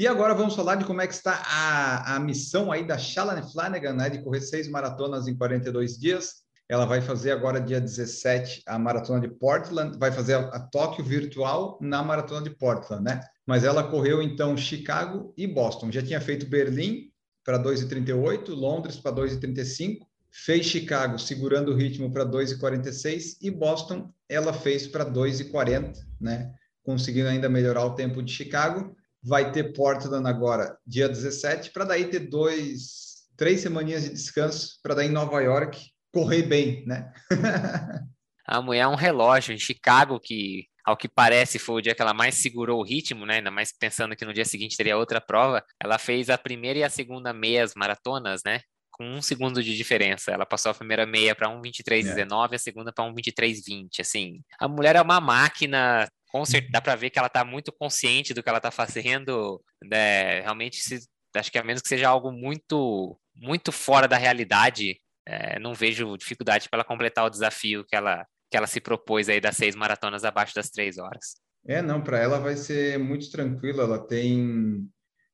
E 0.00 0.06
agora 0.06 0.34
vamos 0.34 0.56
falar 0.56 0.76
de 0.76 0.84
como 0.86 1.02
é 1.02 1.06
que 1.06 1.12
está 1.12 1.42
a, 1.44 2.16
a 2.16 2.20
missão 2.20 2.72
aí 2.72 2.86
da 2.86 2.96
Shalane 2.96 3.52
Flanagan, 3.52 3.92
né, 3.92 4.08
de 4.08 4.22
correr 4.22 4.40
seis 4.40 4.66
maratonas 4.66 5.28
em 5.28 5.36
42 5.36 5.98
dias. 5.98 6.36
Ela 6.70 6.86
vai 6.86 7.00
fazer 7.00 7.32
agora, 7.32 7.60
dia 7.60 7.80
17, 7.80 8.62
a 8.64 8.78
maratona 8.78 9.20
de 9.20 9.28
Portland, 9.28 9.98
vai 9.98 10.10
fazer 10.10 10.34
a, 10.34 10.40
a 10.48 10.60
Tóquio 10.60 11.04
virtual 11.04 11.78
na 11.82 12.02
maratona 12.02 12.42
de 12.42 12.50
Portland, 12.50 13.02
né? 13.02 13.20
Mas 13.44 13.64
ela 13.64 13.82
correu 13.82 14.22
então 14.22 14.56
Chicago 14.56 15.34
e 15.36 15.46
Boston. 15.46 15.92
Já 15.92 16.00
tinha 16.00 16.20
feito 16.20 16.46
Berlim 16.46 17.10
para 17.44 17.58
2,38, 17.58 18.48
Londres 18.54 18.96
para 18.96 19.12
2,35, 19.16 19.98
fez 20.30 20.66
Chicago 20.66 21.18
segurando 21.18 21.72
o 21.72 21.76
ritmo 21.76 22.12
para 22.12 22.24
2,46 22.24 23.36
e 23.40 23.50
Boston 23.50 24.12
ela 24.28 24.52
fez 24.52 24.86
para 24.86 25.04
2,40, 25.04 25.96
né? 26.20 26.52
Conseguindo 26.82 27.28
ainda 27.28 27.48
melhorar 27.48 27.84
o 27.84 27.94
tempo 27.94 28.22
de 28.22 28.32
Chicago. 28.32 28.96
Vai 29.22 29.52
ter 29.52 29.72
Portland 29.72 30.26
agora, 30.26 30.78
dia 30.86 31.08
17, 31.08 31.72
para 31.72 31.84
daí 31.84 32.06
ter 32.06 32.20
dois, 32.20 33.26
três 33.36 33.60
semaninhas 33.60 34.04
de 34.04 34.10
descanso, 34.10 34.78
para 34.82 34.94
daí 34.94 35.08
em 35.08 35.12
Nova 35.12 35.40
York 35.40 35.78
correr 36.12 36.42
bem, 36.42 36.84
né? 36.86 37.12
a 38.46 38.62
mulher 38.62 38.80
é 38.80 38.88
um 38.88 38.94
relógio 38.94 39.54
em 39.54 39.58
Chicago 39.58 40.18
que 40.18 40.66
ao 40.84 40.96
que 40.96 41.08
parece 41.08 41.58
foi 41.58 41.76
o 41.76 41.80
dia 41.80 41.94
que 41.94 42.02
ela 42.02 42.14
mais 42.14 42.36
segurou 42.36 42.80
o 42.80 42.84
ritmo, 42.84 43.26
né? 43.26 43.36
Ainda 43.36 43.50
mais 43.50 43.72
pensando 43.72 44.16
que 44.16 44.24
no 44.24 44.32
dia 44.32 44.44
seguinte 44.44 44.76
teria 44.76 44.96
outra 44.96 45.20
prova. 45.20 45.64
Ela 45.78 45.98
fez 45.98 46.30
a 46.30 46.38
primeira 46.38 46.78
e 46.78 46.84
a 46.84 46.90
segunda 46.90 47.32
meias 47.32 47.74
maratonas, 47.74 48.42
né? 48.44 48.60
Com 49.00 49.14
um 49.14 49.22
segundo 49.22 49.62
de 49.62 49.74
diferença. 49.74 50.30
Ela 50.30 50.44
passou 50.44 50.70
a 50.70 50.74
primeira 50.74 51.06
meia 51.06 51.34
para 51.34 51.48
1,23,19, 51.48 52.52
é. 52.52 52.56
a 52.56 52.58
segunda 52.58 52.92
para 52.92 53.10
1,23,20. 53.10 54.00
Assim, 54.00 54.42
a 54.58 54.68
mulher 54.68 54.94
é 54.94 55.00
uma 55.00 55.18
máquina. 55.18 56.06
Com 56.30 56.44
certeza, 56.44 56.72
dá 56.72 56.82
para 56.82 56.96
ver 56.96 57.08
que 57.08 57.18
ela 57.18 57.28
está 57.28 57.42
muito 57.42 57.72
consciente 57.72 58.34
do 58.34 58.42
que 58.42 58.48
ela 58.50 58.58
está 58.58 58.70
fazendo. 58.70 59.58
Né? 59.82 60.40
Realmente, 60.40 60.82
se, 60.82 61.00
acho 61.34 61.50
que 61.50 61.56
a 61.56 61.64
menos 61.64 61.80
que 61.80 61.88
seja 61.88 62.10
algo 62.10 62.30
muito, 62.30 63.18
muito 63.34 63.72
fora 63.72 64.06
da 64.06 64.18
realidade, 64.18 65.00
é, 65.26 65.58
não 65.58 65.72
vejo 65.72 66.18
dificuldade 66.18 66.68
para 66.68 66.80
ela 66.80 66.84
completar 66.84 67.24
o 67.24 67.30
desafio 67.30 67.86
que 67.86 67.96
ela, 67.96 68.26
que 68.50 68.56
ela 68.58 68.66
se 68.66 68.82
propôs 68.82 69.30
aí 69.30 69.40
das 69.40 69.56
seis 69.56 69.74
maratonas 69.74 70.26
abaixo 70.26 70.54
das 70.54 70.68
três 70.68 70.98
horas. 70.98 71.36
É, 71.66 71.80
não, 71.80 72.02
para 72.02 72.18
ela 72.18 72.38
vai 72.38 72.54
ser 72.54 72.98
muito 72.98 73.30
tranquilo. 73.30 73.80
Ela 73.80 73.98
tem. 73.98 74.86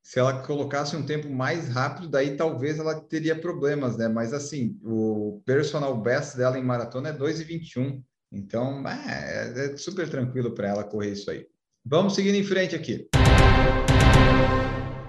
Se 0.07 0.21
ela 0.21 0.41
colocasse 0.41 0.95
um 0.95 1.05
tempo 1.05 1.29
mais 1.29 1.69
rápido, 1.69 2.07
daí 2.07 2.37
talvez 2.37 2.79
ela 2.79 2.95
teria 2.95 3.35
problemas, 3.35 3.97
né? 3.97 4.07
Mas 4.07 4.33
assim, 4.33 4.79
o 4.85 5.43
personal 5.45 6.01
best 6.01 6.37
dela 6.37 6.57
em 6.57 6.63
maratona 6.63 7.09
é 7.09 7.13
2,21. 7.13 8.01
Então, 8.31 8.85
é, 8.87 9.73
é 9.73 9.77
super 9.77 10.09
tranquilo 10.09 10.55
para 10.55 10.69
ela 10.69 10.85
correr 10.85 11.11
isso 11.11 11.29
aí. 11.29 11.45
Vamos 11.85 12.15
seguindo 12.15 12.37
em 12.37 12.45
frente 12.45 12.77
aqui. 12.77 13.09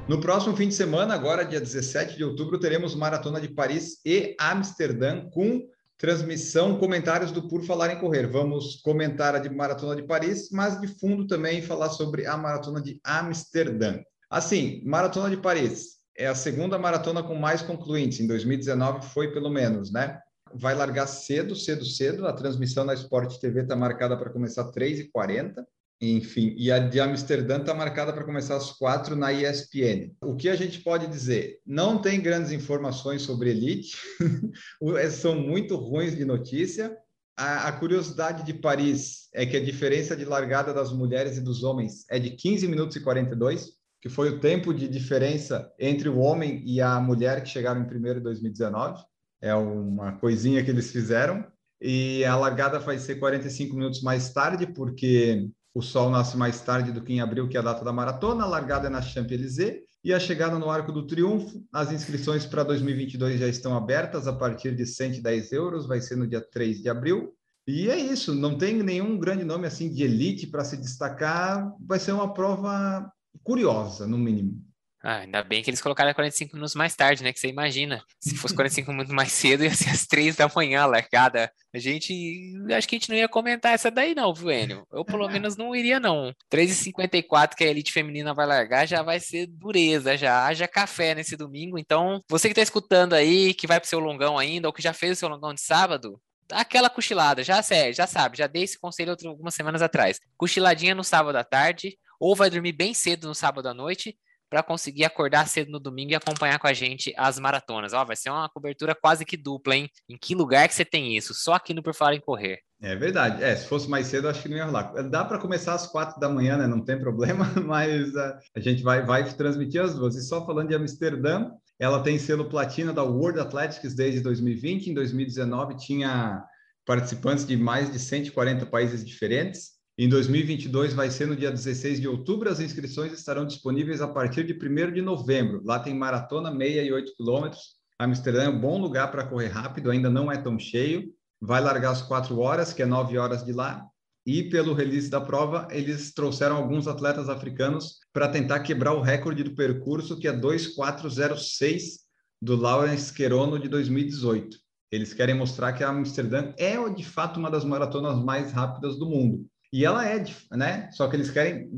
No 0.09 0.19
próximo 0.19 0.57
fim 0.57 0.67
de 0.67 0.73
semana, 0.73 1.13
agora 1.13 1.45
dia 1.45 1.61
17 1.61 2.17
de 2.17 2.23
outubro, 2.23 2.59
teremos 2.59 2.95
Maratona 2.95 3.39
de 3.39 3.49
Paris 3.49 3.99
e 4.03 4.35
Amsterdã 4.39 5.29
com 5.29 5.61
transmissão, 5.95 6.79
comentários 6.79 7.31
do 7.31 7.47
Por 7.47 7.63
Falar 7.63 7.93
em 7.93 7.99
Correr. 7.99 8.25
Vamos 8.25 8.77
comentar 8.77 9.35
a 9.35 9.39
de 9.39 9.47
Maratona 9.47 9.95
de 9.95 10.07
Paris, 10.07 10.49
mas 10.51 10.81
de 10.81 10.87
fundo 10.87 11.27
também 11.27 11.61
falar 11.61 11.89
sobre 11.89 12.25
a 12.25 12.35
Maratona 12.35 12.81
de 12.81 12.99
Amsterdã. 13.03 13.99
Assim, 14.29 14.81
Maratona 14.85 15.29
de 15.29 15.37
Paris 15.37 15.97
é 16.17 16.27
a 16.27 16.35
segunda 16.35 16.77
maratona 16.79 17.21
com 17.21 17.35
mais 17.35 17.61
concluintes. 17.61 18.19
Em 18.19 18.27
2019 18.27 19.05
foi 19.07 19.31
pelo 19.31 19.49
menos, 19.49 19.91
né? 19.91 20.19
Vai 20.53 20.73
largar 20.73 21.07
cedo, 21.07 21.55
cedo, 21.55 21.85
cedo. 21.85 22.25
A 22.25 22.33
transmissão 22.33 22.83
na 22.83 22.93
Sport 22.93 23.37
TV 23.39 23.61
está 23.61 23.75
marcada 23.75 24.17
para 24.17 24.31
começar 24.31 24.71
3h40. 24.71 25.63
Enfim, 25.99 26.53
e 26.57 26.71
a 26.71 26.77
de 26.77 26.99
Amsterdã 26.99 27.59
está 27.59 27.73
marcada 27.73 28.13
para 28.13 28.23
começar 28.23 28.55
às 28.55 28.71
quatro 28.71 29.15
na 29.15 29.33
ESPN. 29.33 30.11
O 30.21 30.35
que 30.35 30.47
a 30.47 30.55
gente 30.55 30.79
pode 30.81 31.07
dizer? 31.07 31.59
Não 31.65 31.99
tem 31.99 32.21
grandes 32.21 32.51
informações 32.51 33.23
sobre 33.23 33.49
Elite, 33.49 33.97
é, 34.95 35.09
são 35.09 35.35
muito 35.35 35.75
ruins 35.75 36.15
de 36.15 36.23
notícia. 36.23 36.95
A, 37.35 37.67
a, 37.67 37.71
curiosidade 37.71 38.43
de 38.43 38.53
Paris 38.53 39.27
é 39.33 39.43
que 39.43 39.57
a 39.57 39.63
diferença 39.63 40.15
de 40.15 40.23
largada 40.23 40.71
das 40.71 40.91
mulheres 40.91 41.35
e 41.37 41.41
dos 41.41 41.63
homens 41.63 42.05
é 42.11 42.19
de 42.19 42.31
15 42.31 42.67
minutos 42.67 42.95
e 42.95 42.99
42, 42.99 43.77
que 44.01 44.09
foi 44.09 44.29
o 44.29 44.39
tempo 44.39 44.73
de 44.73 44.87
diferença 44.87 45.71
entre 45.79 46.09
o 46.09 46.17
homem 46.17 46.61
e 46.65 46.81
a 46.81 46.99
mulher 46.99 47.41
que 47.41 47.49
chegaram 47.49 47.81
em 47.81 47.87
primeiro 47.87 48.19
em 48.19 48.23
2019. 48.23 49.03
É 49.41 49.53
uma 49.55 50.13
coisinha 50.13 50.63
que 50.63 50.69
eles 50.69 50.91
fizeram. 50.91 51.45
E 51.81 52.25
a 52.25 52.35
largada 52.35 52.79
vai 52.79 52.97
ser 52.97 53.15
45 53.15 53.75
minutos 53.75 54.01
mais 54.01 54.31
tarde, 54.31 54.65
porque 54.65 55.49
o 55.73 55.81
sol 55.81 56.09
nasce 56.09 56.35
mais 56.35 56.59
tarde 56.61 56.91
do 56.91 57.03
que 57.03 57.13
em 57.13 57.21
abril, 57.21 57.47
que 57.47 57.55
é 57.55 57.59
a 57.59 57.63
data 57.63 57.85
da 57.85 57.93
maratona. 57.93 58.43
A 58.43 58.47
largada 58.47 58.87
é 58.87 58.89
na 58.89 59.01
Champs-Élysées 59.01 59.81
e 60.03 60.13
a 60.13 60.19
chegada 60.19 60.57
no 60.57 60.69
Arco 60.69 60.91
do 60.91 61.05
Triunfo. 61.05 61.63
As 61.71 61.91
inscrições 61.91 62.45
para 62.45 62.63
2022 62.63 63.39
já 63.39 63.47
estão 63.47 63.75
abertas 63.75 64.27
a 64.27 64.33
partir 64.33 64.75
de 64.75 64.85
110 64.85 65.51
euros. 65.51 65.85
Vai 65.85 66.01
ser 66.01 66.15
no 66.15 66.27
dia 66.27 66.41
3 66.41 66.81
de 66.81 66.89
abril. 66.89 67.33
E 67.67 67.89
é 67.89 67.99
isso, 67.99 68.33
não 68.33 68.57
tem 68.57 68.81
nenhum 68.81 69.19
grande 69.19 69.43
nome 69.43 69.67
assim 69.67 69.91
de 69.91 70.01
elite 70.01 70.47
para 70.47 70.63
se 70.63 70.77
destacar. 70.77 71.69
Vai 71.85 71.99
ser 71.99 72.13
uma 72.13 72.33
prova 72.33 73.11
curiosa, 73.43 74.07
no 74.07 74.17
mínimo. 74.17 74.67
Ah, 75.03 75.19
ainda 75.19 75.43
bem 75.43 75.61
que 75.61 75.69
eles 75.69 75.79
colocaram 75.79 76.13
45 76.13 76.55
minutos 76.55 76.75
mais 76.75 76.95
tarde, 76.95 77.23
né? 77.23 77.31
Que 77.31 77.39
você 77.39 77.47
imagina. 77.47 78.03
Se 78.19 78.35
fosse 78.35 78.55
45 78.55 78.91
minutos 78.91 79.13
mais 79.13 79.31
cedo, 79.31 79.63
ia 79.63 79.73
ser 79.73 79.89
às 79.89 80.07
3 80.07 80.35
da 80.35 80.51
manhã 80.53 80.81
a 80.81 80.85
largada. 80.85 81.51
A 81.73 81.79
gente. 81.79 82.53
Acho 82.75 82.87
que 82.89 82.95
a 82.95 82.99
gente 82.99 83.09
não 83.09 83.15
ia 83.15 83.29
comentar 83.29 83.73
essa 83.73 83.91
daí, 83.91 84.15
não, 84.15 84.33
viu, 84.33 84.51
Enio? 84.51 84.87
Eu, 84.91 85.05
pelo 85.05 85.27
menos, 85.29 85.55
não 85.55 85.75
iria, 85.75 85.99
não. 85.99 86.33
3h54 86.51 87.55
que 87.55 87.63
a 87.63 87.67
elite 87.67 87.93
feminina 87.93 88.33
vai 88.33 88.45
largar 88.45 88.85
já 88.87 89.01
vai 89.03 89.19
ser 89.19 89.47
dureza, 89.47 90.17
já. 90.17 90.45
Haja 90.45 90.67
café 90.67 91.13
nesse 91.13 91.37
domingo. 91.37 91.77
Então, 91.77 92.21
você 92.29 92.49
que 92.49 92.55
tá 92.55 92.61
escutando 92.61 93.13
aí, 93.13 93.53
que 93.53 93.67
vai 93.67 93.79
pro 93.79 93.87
seu 93.87 93.99
longão 93.99 94.37
ainda, 94.37 94.67
ou 94.67 94.73
que 94.73 94.81
já 94.81 94.91
fez 94.93 95.13
o 95.13 95.19
seu 95.19 95.29
longão 95.29 95.53
de 95.53 95.61
sábado, 95.61 96.19
aquela 96.51 96.89
cochilada, 96.89 97.43
já, 97.43 97.61
já 97.93 98.07
sabe, 98.07 98.37
já 98.37 98.47
dei 98.47 98.63
esse 98.63 98.79
conselho 98.79 99.15
algumas 99.25 99.53
semanas 99.53 99.81
atrás. 99.81 100.19
Cochiladinha 100.35 100.95
no 100.95 101.03
sábado 101.03 101.37
à 101.37 101.43
tarde, 101.43 101.97
ou 102.19 102.35
vai 102.35 102.49
dormir 102.49 102.73
bem 102.73 102.93
cedo 102.93 103.27
no 103.27 103.35
sábado 103.35 103.67
à 103.67 103.73
noite 103.73 104.17
para 104.49 104.63
conseguir 104.63 105.03
acordar 105.03 105.47
cedo 105.47 105.71
no 105.71 105.79
domingo 105.79 106.11
e 106.11 106.15
acompanhar 106.15 106.57
com 106.57 106.67
a 106.67 106.73
gente 106.73 107.13
as 107.17 107.37
maratonas. 107.37 107.93
Ó, 107.93 108.03
vai 108.05 108.15
ser 108.15 108.29
uma 108.29 108.49
cobertura 108.49 108.95
quase 108.95 109.25
que 109.25 109.35
dupla, 109.35 109.75
hein? 109.75 109.89
Em 110.09 110.17
que 110.17 110.33
lugar 110.33 110.67
que 110.67 110.73
você 110.73 110.85
tem 110.85 111.17
isso? 111.17 111.33
Só 111.33 111.53
aqui 111.53 111.73
no 111.73 111.83
Por 111.83 111.93
Falar 111.93 112.15
em 112.15 112.21
Correr. 112.21 112.59
É 112.81 112.95
verdade. 112.95 113.43
É, 113.43 113.55
se 113.55 113.67
fosse 113.67 113.89
mais 113.89 114.07
cedo, 114.07 114.29
acho 114.29 114.41
que 114.41 114.49
não 114.49 114.57
ia 114.57 114.65
rolar. 114.65 114.93
Dá 115.09 115.25
para 115.25 115.39
começar 115.39 115.73
às 115.73 115.87
quatro 115.87 116.19
da 116.19 116.29
manhã, 116.29 116.57
né? 116.57 116.67
Não 116.67 116.83
tem 116.83 116.99
problema, 116.99 117.45
mas 117.65 118.09
uh, 118.13 118.37
a 118.55 118.59
gente 118.59 118.83
vai, 118.83 119.03
vai 119.03 119.23
transmitir 119.33 119.81
as 119.81 119.95
duas. 119.95 120.15
E 120.15 120.21
só 120.21 120.45
falando 120.45 120.69
de 120.69 120.75
Amsterdã, 120.75 121.49
ela 121.79 122.01
tem 122.01 122.17
selo 122.17 122.49
platina 122.49 122.93
da 122.93 123.03
World 123.03 123.39
Athletics 123.39 123.95
desde 123.95 124.21
2020. 124.21 124.91
Em 124.91 124.93
2019 124.93 125.75
tinha 125.77 126.43
participantes 126.85 127.45
de 127.45 127.57
mais 127.57 127.91
de 127.91 127.99
140 127.99 128.65
países 128.67 129.05
diferentes. 129.05 129.76
Em 129.99 130.07
2022 130.07 130.93
vai 130.93 131.09
ser 131.09 131.25
no 131.25 131.35
dia 131.35 131.49
16 131.49 131.99
de 131.99 132.07
outubro. 132.07 132.47
As 132.47 132.59
inscrições 132.59 133.11
estarão 133.11 133.47
disponíveis 133.47 133.99
a 133.99 134.07
partir 134.07 134.43
de 134.43 134.53
1 134.53 134.93
de 134.93 135.01
novembro. 135.01 135.59
Lá 135.65 135.79
tem 135.79 135.95
maratona, 135.95 136.51
meia 136.51 136.83
e 136.83 136.91
8 136.93 137.15
quilômetros. 137.15 137.77
Amsterdã 137.97 138.43
é 138.43 138.49
um 138.49 138.61
bom 138.61 138.79
lugar 138.79 139.09
para 139.09 139.25
correr 139.25 139.47
rápido, 139.47 139.89
ainda 139.89 140.07
não 140.07 140.31
é 140.31 140.37
tão 140.37 140.59
cheio. 140.59 141.11
Vai 141.41 141.61
largar 141.61 141.93
às 141.93 142.03
4 142.03 142.39
horas, 142.39 142.71
que 142.71 142.83
é 142.83 142.85
9 142.85 143.17
horas 143.17 143.43
de 143.43 143.51
lá. 143.51 143.83
e 144.23 144.43
pelo 144.49 144.73
release 144.73 145.09
da 145.09 145.21
prova, 145.21 145.67
eles 145.71 146.13
trouxeram 146.13 146.57
alguns 146.57 146.85
atletas 146.85 147.29
africanos 147.29 147.99
para 148.11 148.27
tentar 148.27 148.59
quebrar 148.59 148.93
o 148.93 149.01
recorde 149.01 149.41
do 149.41 149.55
percurso, 149.55 150.19
que 150.19 150.27
é 150.27 150.33
2406 150.33 151.99
do 152.41 152.57
Lawrence 152.57 153.11
Querono 153.13 153.57
de 153.57 153.69
2018. 153.69 154.57
Eles 154.91 155.13
querem 155.13 155.33
mostrar 155.33 155.71
que 155.73 155.83
a 155.83 155.89
Amsterdã 155.89 156.53
é 156.57 156.77
de 156.89 157.05
fato 157.05 157.39
uma 157.39 157.49
das 157.49 157.63
maratonas 157.63 158.21
mais 158.21 158.51
rápidas 158.51 158.99
do 158.99 159.09
mundo. 159.09 159.47
E 159.71 159.85
ela 159.85 160.07
é, 160.07 160.23
né? 160.51 160.89
Só 160.91 161.07
que 161.07 161.15
eles 161.15 161.29
querem, 161.29 161.69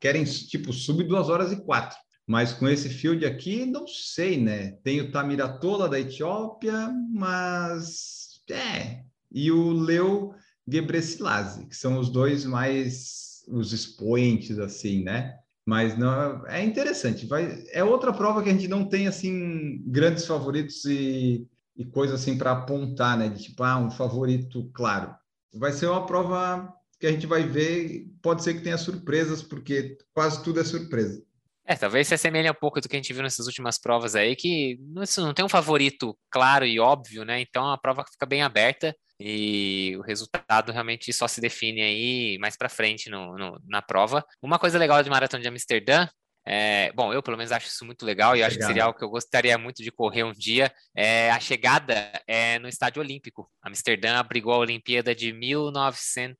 querem 0.00 0.24
tipo, 0.24 0.72
subir 0.72 1.04
duas 1.04 1.28
horas 1.28 1.52
e 1.52 1.56
quatro. 1.56 1.96
Mas 2.26 2.52
com 2.52 2.68
esse 2.68 2.88
field 2.88 3.24
aqui, 3.26 3.64
não 3.66 3.86
sei, 3.86 4.40
né? 4.40 4.72
Tem 4.84 5.00
o 5.00 5.10
Tamiratola 5.10 5.88
da 5.88 5.98
Etiópia, 5.98 6.90
mas 7.12 8.40
é. 8.50 9.02
E 9.32 9.50
o 9.50 9.72
Leo 9.72 10.34
Gebrselassie, 10.68 11.66
que 11.66 11.76
são 11.76 11.98
os 11.98 12.10
dois 12.10 12.44
mais 12.44 13.30
os 13.48 13.72
expoentes 13.72 14.58
assim, 14.58 15.02
né? 15.02 15.36
Mas 15.66 15.96
não 15.98 16.46
é 16.46 16.64
interessante. 16.64 17.26
Vai, 17.26 17.64
é 17.72 17.82
outra 17.82 18.12
prova 18.12 18.42
que 18.42 18.48
a 18.48 18.52
gente 18.52 18.68
não 18.68 18.84
tem 18.88 19.06
assim 19.06 19.82
grandes 19.86 20.26
favoritos 20.26 20.84
e, 20.84 21.46
e 21.76 21.84
coisa 21.84 22.14
assim 22.14 22.38
para 22.38 22.52
apontar, 22.52 23.18
né? 23.18 23.28
De 23.28 23.42
tipo, 23.42 23.62
ah, 23.62 23.78
um 23.78 23.90
favorito 23.90 24.70
claro. 24.72 25.14
Vai 25.54 25.72
ser 25.72 25.86
uma 25.86 26.06
prova 26.06 26.72
que 27.00 27.06
a 27.06 27.10
gente 27.10 27.26
vai 27.26 27.42
ver, 27.42 28.06
pode 28.22 28.44
ser 28.44 28.54
que 28.54 28.60
tenha 28.60 28.76
surpresas, 28.76 29.42
porque 29.42 29.96
quase 30.12 30.44
tudo 30.44 30.60
é 30.60 30.64
surpresa. 30.64 31.24
É, 31.64 31.74
talvez 31.74 32.08
se 32.08 32.14
assemelhe 32.14 32.50
um 32.50 32.54
pouco 32.54 32.80
do 32.80 32.88
que 32.88 32.96
a 32.96 32.98
gente 32.98 33.12
viu 33.12 33.22
nessas 33.22 33.46
últimas 33.46 33.78
provas 33.78 34.14
aí, 34.14 34.36
que 34.36 34.78
isso 35.02 35.20
não 35.20 35.32
tem 35.32 35.44
um 35.44 35.48
favorito 35.48 36.18
claro 36.30 36.66
e 36.66 36.78
óbvio, 36.78 37.24
né? 37.24 37.40
Então 37.40 37.70
a 37.70 37.78
prova 37.78 38.04
fica 38.10 38.26
bem 38.26 38.42
aberta 38.42 38.94
e 39.18 39.96
o 39.98 40.02
resultado 40.02 40.72
realmente 40.72 41.12
só 41.12 41.28
se 41.28 41.40
define 41.40 41.80
aí 41.80 42.38
mais 42.38 42.56
para 42.56 42.68
frente 42.68 43.08
no, 43.08 43.36
no, 43.36 43.60
na 43.66 43.80
prova. 43.80 44.24
Uma 44.42 44.58
coisa 44.58 44.78
legal 44.78 45.02
de 45.02 45.10
Maratona 45.10 45.42
de 45.42 45.48
Amsterdã 45.48 46.08
é, 46.46 46.90
bom, 46.92 47.12
eu 47.12 47.22
pelo 47.22 47.36
menos 47.36 47.52
acho 47.52 47.68
isso 47.68 47.84
muito 47.84 48.04
legal 48.04 48.36
e 48.36 48.42
acho 48.42 48.56
que 48.56 48.64
seria 48.64 48.84
algo 48.84 48.98
que 48.98 49.04
eu 49.04 49.10
gostaria 49.10 49.56
muito 49.58 49.82
de 49.82 49.92
correr 49.92 50.24
um 50.24 50.32
dia. 50.32 50.72
É, 50.96 51.30
a 51.30 51.38
chegada 51.38 52.10
é 52.26 52.58
no 52.58 52.68
Estádio 52.68 53.02
Olímpico. 53.02 53.50
Amsterdã 53.62 54.16
abrigou 54.16 54.54
a 54.54 54.58
Olimpíada 54.58 55.14
de 55.14 55.32
1900 55.32 56.36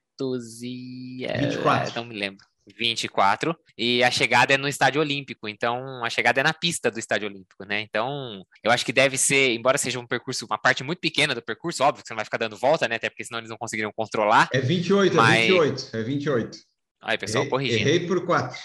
e... 0.62 1.26
24. 1.38 1.90
É, 1.90 1.94
não 1.94 2.04
me 2.04 2.14
lembro. 2.14 2.44
24, 2.78 3.56
e 3.76 4.02
a 4.04 4.10
chegada 4.12 4.54
é 4.54 4.56
no 4.56 4.68
Estádio 4.68 5.00
Olímpico, 5.00 5.48
então 5.48 6.04
a 6.04 6.10
chegada 6.10 6.40
é 6.40 6.44
na 6.44 6.54
pista 6.54 6.88
do 6.88 7.00
Estádio 7.00 7.28
Olímpico, 7.28 7.64
né? 7.64 7.80
Então, 7.80 8.44
eu 8.62 8.70
acho 8.70 8.84
que 8.84 8.92
deve 8.92 9.18
ser, 9.18 9.54
embora 9.54 9.76
seja 9.76 9.98
um 9.98 10.06
percurso, 10.06 10.46
uma 10.46 10.58
parte 10.58 10.84
muito 10.84 11.00
pequena 11.00 11.34
do 11.34 11.42
percurso, 11.42 11.82
óbvio 11.82 12.02
que 12.02 12.08
você 12.08 12.14
não 12.14 12.18
vai 12.18 12.24
ficar 12.24 12.38
dando 12.38 12.56
volta, 12.56 12.86
né? 12.86 12.94
Até 12.94 13.10
porque 13.10 13.24
senão 13.24 13.40
eles 13.40 13.50
não 13.50 13.56
conseguiriam 13.56 13.92
controlar. 13.92 14.48
É 14.52 14.60
28, 14.60 15.16
mas... 15.16 15.36
é 15.36 15.48
28, 15.48 15.90
é 15.94 16.02
28. 16.02 16.58
Aí, 17.02 17.18
pessoal, 17.18 17.42
errei, 17.42 17.50
corrigindo. 17.50 17.88
Errei 17.88 18.06
por 18.06 18.24
4 18.24 18.58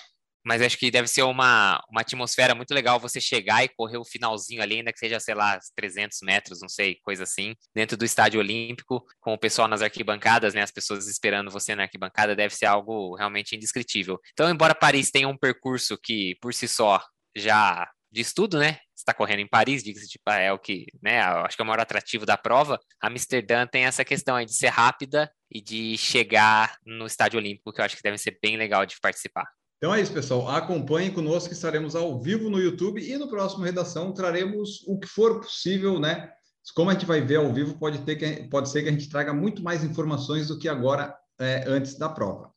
mas 0.46 0.62
acho 0.62 0.78
que 0.78 0.92
deve 0.92 1.08
ser 1.08 1.24
uma, 1.24 1.82
uma 1.90 2.02
atmosfera 2.02 2.54
muito 2.54 2.74
legal 2.74 3.00
você 3.00 3.20
chegar 3.20 3.64
e 3.64 3.70
correr 3.70 3.98
o 3.98 4.06
finalzinho 4.06 4.62
ali, 4.62 4.78
ainda 4.78 4.94
que 4.94 5.00
seja, 5.00 5.20
sei 5.20 5.34
lá, 5.34 5.60
300 5.76 6.20
metros, 6.22 6.62
não 6.62 6.70
sei, 6.70 7.00
coisa 7.02 7.24
assim, 7.24 7.56
dentro 7.74 7.98
do 7.98 8.06
estádio 8.06 8.40
olímpico, 8.40 9.04
com 9.20 9.34
o 9.34 9.40
pessoal 9.40 9.68
nas 9.68 9.82
arquibancadas, 9.82 10.54
né, 10.54 10.62
as 10.62 10.72
pessoas 10.72 11.08
esperando 11.08 11.50
você 11.50 11.74
na 11.74 11.84
arquibancada, 11.84 12.36
deve 12.36 12.56
ser 12.56 12.68
algo 12.68 13.16
realmente 13.16 13.56
indescritível. 13.56 14.20
Então, 14.34 14.50
embora 14.50 14.76
Paris 14.76 15.10
tenha 15.10 15.28
um 15.28 15.38
percurso 15.38 15.98
que, 15.98 16.36
por 16.40 16.54
si 16.54 16.68
só, 16.68 17.02
já 17.36 17.90
diz 18.12 18.32
tudo, 18.32 18.60
né, 18.60 18.78
está 18.96 19.14
correndo 19.14 19.40
em 19.40 19.48
Paris, 19.48 19.84
diga-se 19.84 20.08
de 20.08 20.20
é 20.28 20.54
o 20.54 20.60
que, 20.60 20.86
né, 21.02 21.22
acho 21.22 21.58
que 21.58 21.62
é 21.62 21.64
o 21.64 21.68
maior 21.68 21.82
atrativo 21.82 22.26
da 22.26 22.38
prova. 22.38 22.80
Amsterdã 23.02 23.66
tem 23.66 23.86
essa 23.86 24.06
questão 24.06 24.36
aí 24.36 24.46
de 24.46 24.54
ser 24.54 24.70
rápida 24.70 25.32
e 25.52 25.62
de 25.62 25.98
chegar 25.98 26.78
no 26.86 27.08
estádio 27.08 27.40
olímpico, 27.40 27.74
que 27.74 27.82
eu 27.82 27.86
acho 27.86 27.96
que 27.96 28.04
deve 28.04 28.18
ser 28.18 28.38
bem 28.42 28.58
legal 28.58 28.86
de 28.86 28.96
participar. 29.02 29.46
Então 29.86 29.94
é 29.94 30.02
isso, 30.02 30.12
pessoal. 30.12 30.50
Acompanhem 30.50 31.12
conosco, 31.12 31.54
estaremos 31.54 31.96
ao 31.96 32.20
vivo 32.20 32.50
no 32.50 32.60
YouTube 32.60 33.00
e 33.00 33.16
no 33.20 33.28
próximo 33.28 33.64
Redação 33.64 34.12
traremos 34.12 34.84
o 34.88 34.98
que 34.98 35.08
for 35.08 35.40
possível, 35.40 36.00
né? 36.00 36.28
Como 36.74 36.90
a 36.90 36.94
gente 36.94 37.06
vai 37.06 37.22
ver 37.22 37.36
ao 37.36 37.54
vivo, 37.54 37.78
pode, 37.78 38.00
ter 38.00 38.16
que, 38.16 38.50
pode 38.50 38.68
ser 38.68 38.82
que 38.82 38.90
a 38.90 38.92
gente 38.92 39.08
traga 39.08 39.32
muito 39.32 39.62
mais 39.62 39.84
informações 39.84 40.48
do 40.48 40.58
que 40.58 40.68
agora, 40.68 41.16
é, 41.40 41.66
antes 41.68 42.00
da 42.00 42.10
prova. 42.10 42.50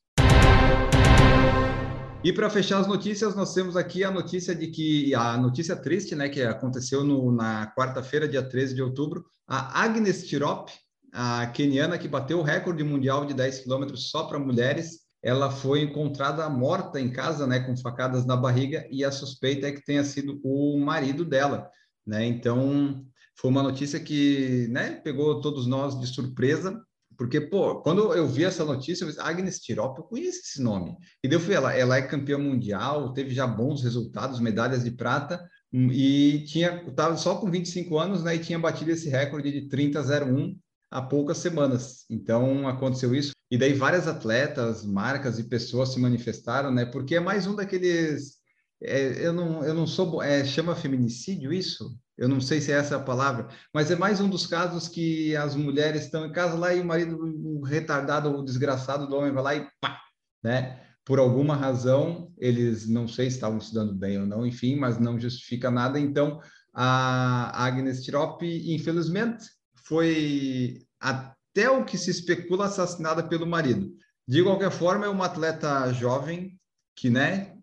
E 2.25 2.33
para 2.33 2.49
fechar 2.49 2.79
as 2.79 2.87
notícias, 2.87 3.37
nós 3.37 3.53
temos 3.53 3.77
aqui 3.77 4.03
a 4.03 4.11
notícia 4.11 4.55
de 4.55 4.69
que 4.69 5.15
a 5.15 5.37
notícia 5.37 5.77
triste, 5.77 6.15
né, 6.15 6.31
que 6.31 6.41
aconteceu 6.41 7.05
no, 7.05 7.31
na 7.31 7.71
quarta-feira, 7.77 8.27
dia 8.27 8.43
13 8.43 8.75
de 8.75 8.83
outubro, 8.83 9.27
a 9.47 9.83
Agnes 9.83 10.27
Tirop, 10.27 10.71
a 11.13 11.47
keniana 11.49 11.99
que 11.99 12.09
bateu 12.09 12.39
o 12.39 12.43
recorde 12.43 12.83
mundial 12.83 13.27
de 13.27 13.35
10 13.35 13.59
quilômetros 13.59 14.11
só 14.11 14.25
para 14.25 14.39
mulheres, 14.39 15.08
ela 15.29 15.51
foi 15.51 15.83
encontrada 15.83 16.49
morta 16.49 16.99
em 16.99 17.11
casa, 17.11 17.47
né, 17.47 17.61
com 17.61 17.77
facadas 17.77 18.25
na 18.25 18.35
barriga, 18.35 18.87
e 18.91 19.05
a 19.05 19.13
suspeita 19.13 19.69
é 19.69 19.73
que 19.73 19.85
tenha 19.85 20.03
sido 20.03 20.41
o 20.43 20.79
marido 20.79 21.25
dela, 21.25 21.69
né? 22.07 22.25
Então, 22.25 23.05
foi 23.39 23.51
uma 23.51 23.63
notícia 23.63 24.01
que, 24.01 24.67
né, 24.71 24.93
pegou 25.05 25.41
todos 25.43 25.67
nós 25.67 26.01
de 26.01 26.07
surpresa, 26.07 26.83
porque, 27.17 27.41
pô, 27.41 27.83
quando 27.83 28.15
eu 28.15 28.27
vi 28.27 28.45
essa 28.45 28.65
notícia, 28.65 29.05
eu 29.05 29.09
disse, 29.09 29.21
Agnes 29.21 29.61
Tirop, 29.61 29.99
eu 29.99 30.05
conheço 30.05 30.39
esse 30.39 30.63
nome. 30.63 30.97
E 31.23 31.29
daí 31.29 31.37
eu 31.37 31.41
fui, 31.41 31.53
ela, 31.53 31.75
ela 31.75 31.97
é 31.97 32.03
campeã 32.03 32.39
mundial, 32.39 33.13
teve 33.13 33.35
já 33.35 33.47
bons 33.47 33.83
resultados, 33.83 34.41
medalhas 34.41 34.83
de 34.83 34.93
prata, 34.93 35.39
e 35.73 36.45
tinha, 36.47 36.85
estava 36.89 37.17
só 37.19 37.35
com 37.35 37.51
25 37.51 37.99
anos, 37.99 38.23
né, 38.23 38.37
e 38.37 38.39
tinha 38.39 38.59
batido 38.59 38.93
esse 38.93 39.11
recorde 39.11 39.53
de 39.53 39.69
30,01 39.69 40.57
há 40.91 41.03
poucas 41.03 41.37
semanas. 41.39 42.07
Então 42.09 42.67
aconteceu 42.67 43.15
isso. 43.15 43.38
E 43.51 43.57
daí 43.57 43.73
várias 43.73 44.07
atletas, 44.07 44.85
marcas 44.85 45.39
e 45.39 45.45
pessoas 45.45 45.91
se 45.91 46.01
manifestaram, 46.01 46.71
né? 46.71 46.85
Porque 46.85 47.15
é 47.17 47.21
mais 47.21 47.47
um 47.47 47.55
daqueles. 47.55 48.39
É, 48.81 49.27
eu, 49.27 49.33
não, 49.33 49.65
eu 49.65 49.75
não 49.75 49.87
sou. 49.87 50.23
É, 50.23 50.45
chama 50.45 50.77
feminicídio 50.77 51.53
isso? 51.53 51.99
Eu 52.17 52.29
não 52.29 52.41
sei 52.41 52.61
se 52.61 52.73
é 52.73 52.75
essa 52.75 52.97
a 52.97 53.01
palavra, 53.01 53.49
mas 53.73 53.91
é 53.93 53.97
mais 53.97 54.21
um 54.21 54.29
dos 54.29 54.45
casos 54.45 54.89
que 54.89 55.37
as 55.37 55.55
mulheres 55.55 56.03
estão 56.03 56.27
em 56.27 56.33
casa 56.33 56.57
lá 56.57 56.75
e 56.75 56.81
o 56.81 56.85
marido, 56.85 57.17
o 57.17 57.63
retardado, 57.63 58.29
o 58.37 58.45
desgraçado 58.45 59.07
do 59.07 59.17
homem 59.17 59.33
vai 59.33 59.43
lá 59.43 59.55
e 59.55 59.69
pá, 59.81 60.01
né? 60.43 60.83
Por 61.05 61.21
alguma 61.21 61.55
razão, 61.55 62.33
eles 62.37 62.89
não 62.89 63.07
sei 63.07 63.31
se 63.31 63.37
estavam 63.37 63.61
se 63.61 63.73
dando 63.73 63.95
bem 63.95 64.19
ou 64.21 64.27
não, 64.27 64.45
enfim, 64.45 64.77
mas 64.77 64.99
não 64.99 65.19
justifica 65.19 65.71
nada. 65.71 65.99
Então, 65.99 66.41
a 66.75 67.65
Agnes 67.65 68.03
Tirop, 68.03 68.43
infelizmente, 68.43 69.45
foi 69.87 70.83
até 71.01 71.38
o 71.67 71.85
que 71.85 71.97
se 71.97 72.11
especula 72.11 72.67
assassinada 72.67 73.23
pelo 73.23 73.47
marido. 73.47 73.91
De 74.27 74.43
qualquer 74.43 74.71
forma, 74.71 75.07
é 75.07 75.09
uma 75.09 75.25
atleta 75.25 75.91
jovem 75.95 76.61
que, 76.95 77.09
né, 77.09 77.57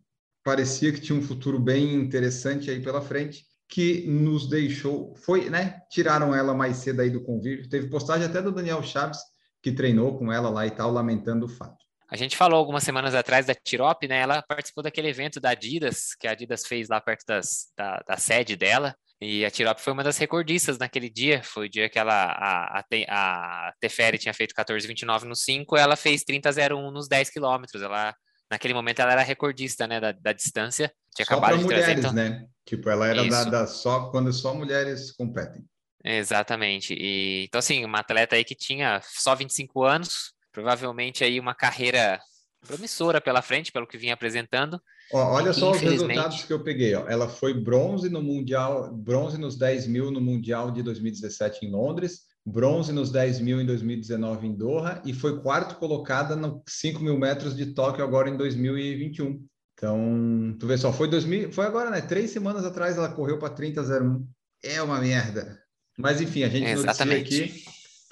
parecia 0.43 0.91
que 0.91 0.99
tinha 0.99 1.17
um 1.17 1.21
futuro 1.21 1.59
bem 1.59 1.93
interessante 1.93 2.71
aí 2.71 2.81
pela 2.81 3.01
frente, 3.01 3.45
que 3.69 4.05
nos 4.07 4.49
deixou, 4.49 5.15
foi, 5.15 5.49
né, 5.49 5.79
tiraram 5.89 6.33
ela 6.33 6.53
mais 6.53 6.77
cedo 6.77 7.01
aí 7.01 7.09
do 7.09 7.23
convívio. 7.23 7.69
Teve 7.69 7.87
postagem 7.87 8.25
até 8.25 8.41
do 8.41 8.51
Daniel 8.51 8.81
Chaves, 8.81 9.19
que 9.61 9.71
treinou 9.71 10.17
com 10.17 10.31
ela 10.31 10.49
lá 10.49 10.65
e 10.65 10.71
tal, 10.71 10.91
lamentando 10.91 11.45
o 11.45 11.49
fato. 11.49 11.85
A 12.07 12.15
gente 12.15 12.37
falou 12.37 12.59
algumas 12.59 12.83
semanas 12.83 13.15
atrás 13.15 13.47
da 13.47 13.55
Tirop, 13.55 14.07
né? 14.07 14.19
Ela 14.19 14.43
participou 14.43 14.83
daquele 14.83 15.07
evento 15.07 15.39
da 15.39 15.49
Adidas, 15.49 16.13
que 16.19 16.27
a 16.27 16.31
Adidas 16.31 16.65
fez 16.65 16.87
lá 16.87 17.01
perto 17.01 17.25
das, 17.27 17.71
da, 17.75 18.03
da 18.07 18.17
sede 18.17 18.55
dela. 18.55 18.95
E 19.21 19.45
a 19.45 19.51
Tirop 19.51 19.79
foi 19.79 19.93
uma 19.93 20.03
das 20.03 20.17
recordistas 20.17 20.77
naquele 20.77 21.09
dia. 21.09 21.41
Foi 21.43 21.67
o 21.67 21.69
dia 21.69 21.89
que 21.89 21.97
ela, 21.97 22.13
a, 22.13 22.79
a, 22.79 23.67
a 23.67 23.73
Teferi 23.79 24.17
tinha 24.17 24.33
feito 24.33 24.53
14,29 24.53 25.23
no 25.23 25.35
5, 25.35 25.77
ela 25.77 25.95
fez 25.95 26.23
30,01 26.23 26.91
nos 26.91 27.07
10 27.07 27.29
quilômetros. 27.29 27.81
Ela, 27.81 28.13
naquele 28.51 28.73
momento, 28.73 28.99
ela 28.99 29.13
era 29.13 29.21
recordista, 29.21 29.87
né, 29.87 29.99
da, 29.99 30.11
da 30.11 30.33
distância. 30.33 30.91
Tinha 31.15 31.25
só 31.25 31.33
acabado 31.33 31.57
de 31.57 31.63
mulheres, 31.63 31.85
trazer, 31.85 31.99
então... 31.99 32.13
né? 32.13 32.45
Tipo, 32.65 32.89
ela 32.89 33.07
era 33.07 33.23
da, 33.29 33.43
da, 33.45 33.67
só 33.67 34.09
quando 34.09 34.33
só 34.33 34.53
mulheres 34.53 35.11
competem. 35.11 35.63
Exatamente. 36.03 36.93
E, 36.93 37.45
então, 37.45 37.59
assim, 37.59 37.85
uma 37.85 37.99
atleta 37.99 38.35
aí 38.35 38.43
que 38.43 38.55
tinha 38.55 39.01
só 39.03 39.33
25 39.33 39.83
anos, 39.83 40.33
provavelmente 40.51 41.23
aí 41.23 41.39
uma 41.39 41.55
carreira 41.55 42.19
promissora 42.65 43.21
pela 43.21 43.41
frente, 43.41 43.71
pelo 43.71 43.87
que 43.87 43.97
vinha 43.97 44.13
apresentando. 44.13 44.81
Ó, 45.13 45.35
olha 45.35 45.53
só 45.53 45.71
os 45.71 45.79
resultados 45.79 46.43
que 46.43 46.51
eu 46.51 46.63
peguei. 46.63 46.95
Ó. 46.95 47.07
Ela 47.07 47.29
foi 47.29 47.53
bronze 47.53 48.09
no 48.09 48.21
Mundial, 48.21 48.91
bronze 48.93 49.37
nos 49.37 49.57
10 49.57 49.87
mil 49.87 50.11
no 50.11 50.19
Mundial 50.19 50.71
de 50.71 50.81
2017 50.83 51.65
em 51.65 51.71
Londres, 51.71 52.21
bronze 52.45 52.91
nos 52.91 53.11
10 53.11 53.39
mil 53.39 53.61
em 53.61 53.65
2019 53.65 54.47
em 54.47 54.55
Doha 54.55 55.01
e 55.05 55.13
foi 55.13 55.39
quarto 55.41 55.75
colocada 55.75 56.35
no 56.35 56.61
5 56.67 57.01
mil 57.01 57.17
metros 57.17 57.55
de 57.55 57.67
Tóquio 57.67 58.03
agora 58.03 58.29
em 58.29 58.37
2021. 58.37 59.45
Então, 59.73 60.55
tu 60.59 60.67
vê 60.67 60.77
só, 60.77 60.91
foi 60.91 61.09
2000, 61.09 61.51
foi 61.51 61.65
agora, 61.65 61.89
né? 61.89 62.01
Três 62.01 62.31
semanas 62.31 62.65
atrás 62.65 62.97
ela 62.97 63.09
correu 63.09 63.37
para 63.37 63.53
30,01. 63.53 64.25
É 64.63 64.81
uma 64.81 64.99
merda. 64.99 65.59
Mas 65.97 66.19
enfim, 66.21 66.43
a 66.43 66.49
gente 66.49 66.73
noticia 66.75 67.17
aqui 67.17 67.65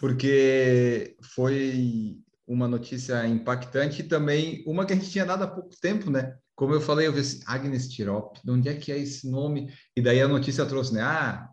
porque 0.04 1.16
foi 1.34 2.18
uma 2.48 2.68
notícia 2.68 3.26
impactante 3.28 4.02
e 4.02 4.08
também 4.08 4.64
uma 4.68 4.86
que 4.86 4.94
a 4.94 4.96
gente 4.96 5.10
tinha 5.10 5.26
dado 5.26 5.44
há 5.44 5.48
pouco 5.48 5.76
tempo, 5.80 6.10
né? 6.10 6.36
Como 6.56 6.74
eu 6.74 6.82
falei, 6.82 7.08
eu 7.08 7.14
vi 7.14 7.22
assim, 7.22 7.42
Agnes 7.46 7.88
Tirop, 7.88 8.38
de 8.44 8.52
onde 8.52 8.70
é 8.70 8.76
que 8.76 8.92
é 8.92 8.98
esse 8.98 9.30
nome? 9.30 9.74
E 9.96 10.02
daí 10.02 10.22
a 10.22 10.28
notícia 10.28 10.66
trouxe, 10.66 10.94
né? 10.94 11.02
Ah, 11.02 11.50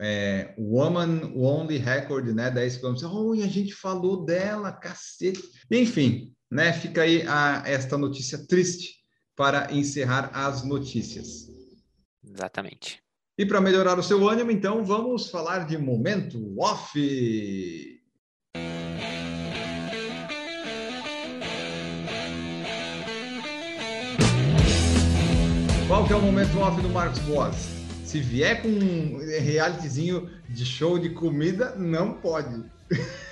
é, 0.00 0.54
Woman 0.58 1.32
Only 1.34 1.78
Record, 1.78 2.26
né? 2.28 2.50
10 2.50 2.78
km. 2.78 2.94
Oh, 3.10 3.34
e 3.34 3.42
a 3.42 3.48
gente 3.48 3.74
falou 3.74 4.24
dela, 4.24 4.70
cacete. 4.70 5.42
Enfim, 5.70 6.34
né? 6.50 6.72
Fica 6.72 7.02
aí 7.02 7.26
a, 7.26 7.62
esta 7.66 7.96
notícia 7.96 8.46
triste 8.46 8.96
para 9.34 9.72
encerrar 9.72 10.30
as 10.34 10.62
notícias. 10.62 11.48
Exatamente. 12.22 13.02
E 13.36 13.44
para 13.44 13.60
melhorar 13.60 13.98
o 13.98 14.02
seu 14.02 14.28
ânimo, 14.28 14.50
então, 14.50 14.84
vamos 14.84 15.28
falar 15.28 15.66
de 15.66 15.76
momento 15.76 16.54
off. 16.58 17.93
Qual 25.94 26.04
que 26.04 26.12
é 26.12 26.16
o 26.16 26.20
momento 26.20 26.58
off 26.58 26.82
do 26.82 26.88
Marcos 26.88 27.20
Boas? 27.20 27.68
Se 28.04 28.18
vier 28.18 28.60
com 28.60 28.66
um 28.66 29.16
realityzinho 29.18 30.28
de 30.48 30.66
show 30.66 30.98
de 30.98 31.10
comida, 31.10 31.72
não 31.76 32.14
pode. 32.14 32.64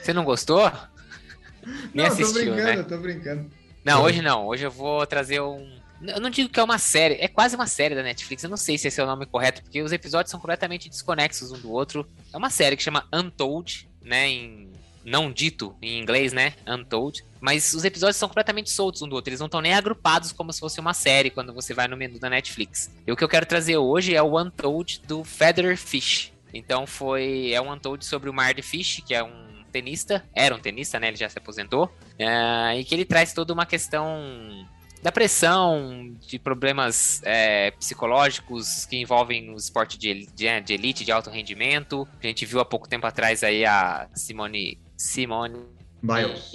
Você 0.00 0.12
não 0.12 0.24
gostou? 0.24 0.70
Nem 1.92 2.06
não, 2.06 2.12
assistiu, 2.12 2.26
tô 2.28 2.52
brincando, 2.52 2.76
né? 2.76 2.82
tô 2.84 2.98
brincando. 2.98 3.50
Não, 3.84 4.04
hoje 4.04 4.22
não. 4.22 4.46
Hoje 4.46 4.64
eu 4.64 4.70
vou 4.70 5.04
trazer 5.08 5.40
um. 5.40 5.76
Eu 6.06 6.20
não 6.20 6.30
digo 6.30 6.50
que 6.50 6.60
é 6.60 6.62
uma 6.62 6.78
série, 6.78 7.14
é 7.14 7.26
quase 7.26 7.56
uma 7.56 7.66
série 7.66 7.96
da 7.96 8.02
Netflix. 8.04 8.44
Eu 8.44 8.50
não 8.50 8.56
sei 8.56 8.78
se 8.78 8.86
esse 8.86 9.00
é 9.00 9.02
o 9.02 9.08
nome 9.08 9.26
correto, 9.26 9.60
porque 9.60 9.82
os 9.82 9.90
episódios 9.90 10.30
são 10.30 10.38
completamente 10.38 10.88
desconexos 10.88 11.50
um 11.50 11.58
do 11.58 11.72
outro. 11.72 12.06
É 12.32 12.36
uma 12.36 12.48
série 12.48 12.76
que 12.76 12.82
chama 12.84 13.08
Untold, 13.12 13.90
né? 14.00 14.28
Em 14.28 14.71
não 15.04 15.32
dito 15.32 15.74
em 15.80 16.00
inglês, 16.00 16.32
né? 16.32 16.54
Untold. 16.66 17.24
Mas 17.40 17.72
os 17.74 17.84
episódios 17.84 18.16
são 18.16 18.28
completamente 18.28 18.70
soltos 18.70 19.02
um 19.02 19.08
do 19.08 19.16
outro. 19.16 19.30
Eles 19.30 19.40
não 19.40 19.46
estão 19.46 19.60
nem 19.60 19.74
agrupados 19.74 20.32
como 20.32 20.52
se 20.52 20.60
fosse 20.60 20.80
uma 20.80 20.94
série 20.94 21.30
quando 21.30 21.52
você 21.52 21.74
vai 21.74 21.88
no 21.88 21.96
menu 21.96 22.18
da 22.18 22.30
Netflix. 22.30 22.90
E 23.06 23.10
o 23.10 23.16
que 23.16 23.24
eu 23.24 23.28
quero 23.28 23.46
trazer 23.46 23.76
hoje 23.76 24.14
é 24.14 24.22
o 24.22 24.40
Untold 24.40 25.02
do 25.06 25.24
Feather 25.24 25.76
Fish. 25.76 26.32
Então 26.54 26.86
foi. 26.86 27.52
É 27.52 27.60
um 27.60 27.72
Untold 27.72 28.04
sobre 28.04 28.30
o 28.30 28.32
Marty 28.32 28.62
Fish, 28.62 29.02
que 29.06 29.14
é 29.14 29.22
um 29.22 29.64
tenista. 29.72 30.24
Era 30.34 30.54
um 30.54 30.60
tenista, 30.60 31.00
né? 31.00 31.08
Ele 31.08 31.16
já 31.16 31.28
se 31.28 31.38
aposentou. 31.38 31.92
É, 32.18 32.78
e 32.78 32.84
que 32.84 32.94
ele 32.94 33.04
traz 33.04 33.32
toda 33.32 33.52
uma 33.52 33.66
questão 33.66 34.66
da 35.02 35.10
pressão, 35.10 36.14
de 36.20 36.38
problemas 36.38 37.20
é, 37.24 37.72
psicológicos 37.72 38.86
que 38.86 38.96
envolvem 38.96 39.50
o 39.50 39.56
esporte 39.56 39.98
de, 39.98 40.26
de, 40.26 40.60
de, 40.60 40.72
elite, 40.72 41.04
de 41.04 41.10
alto 41.10 41.28
rendimento. 41.28 42.06
A 42.22 42.26
gente 42.26 42.46
viu 42.46 42.60
há 42.60 42.64
pouco 42.64 42.88
tempo 42.88 43.04
atrás 43.04 43.42
aí 43.42 43.66
a 43.66 44.08
Simone 44.14 44.78
Simone 44.96 45.66
Biles. 46.02 46.52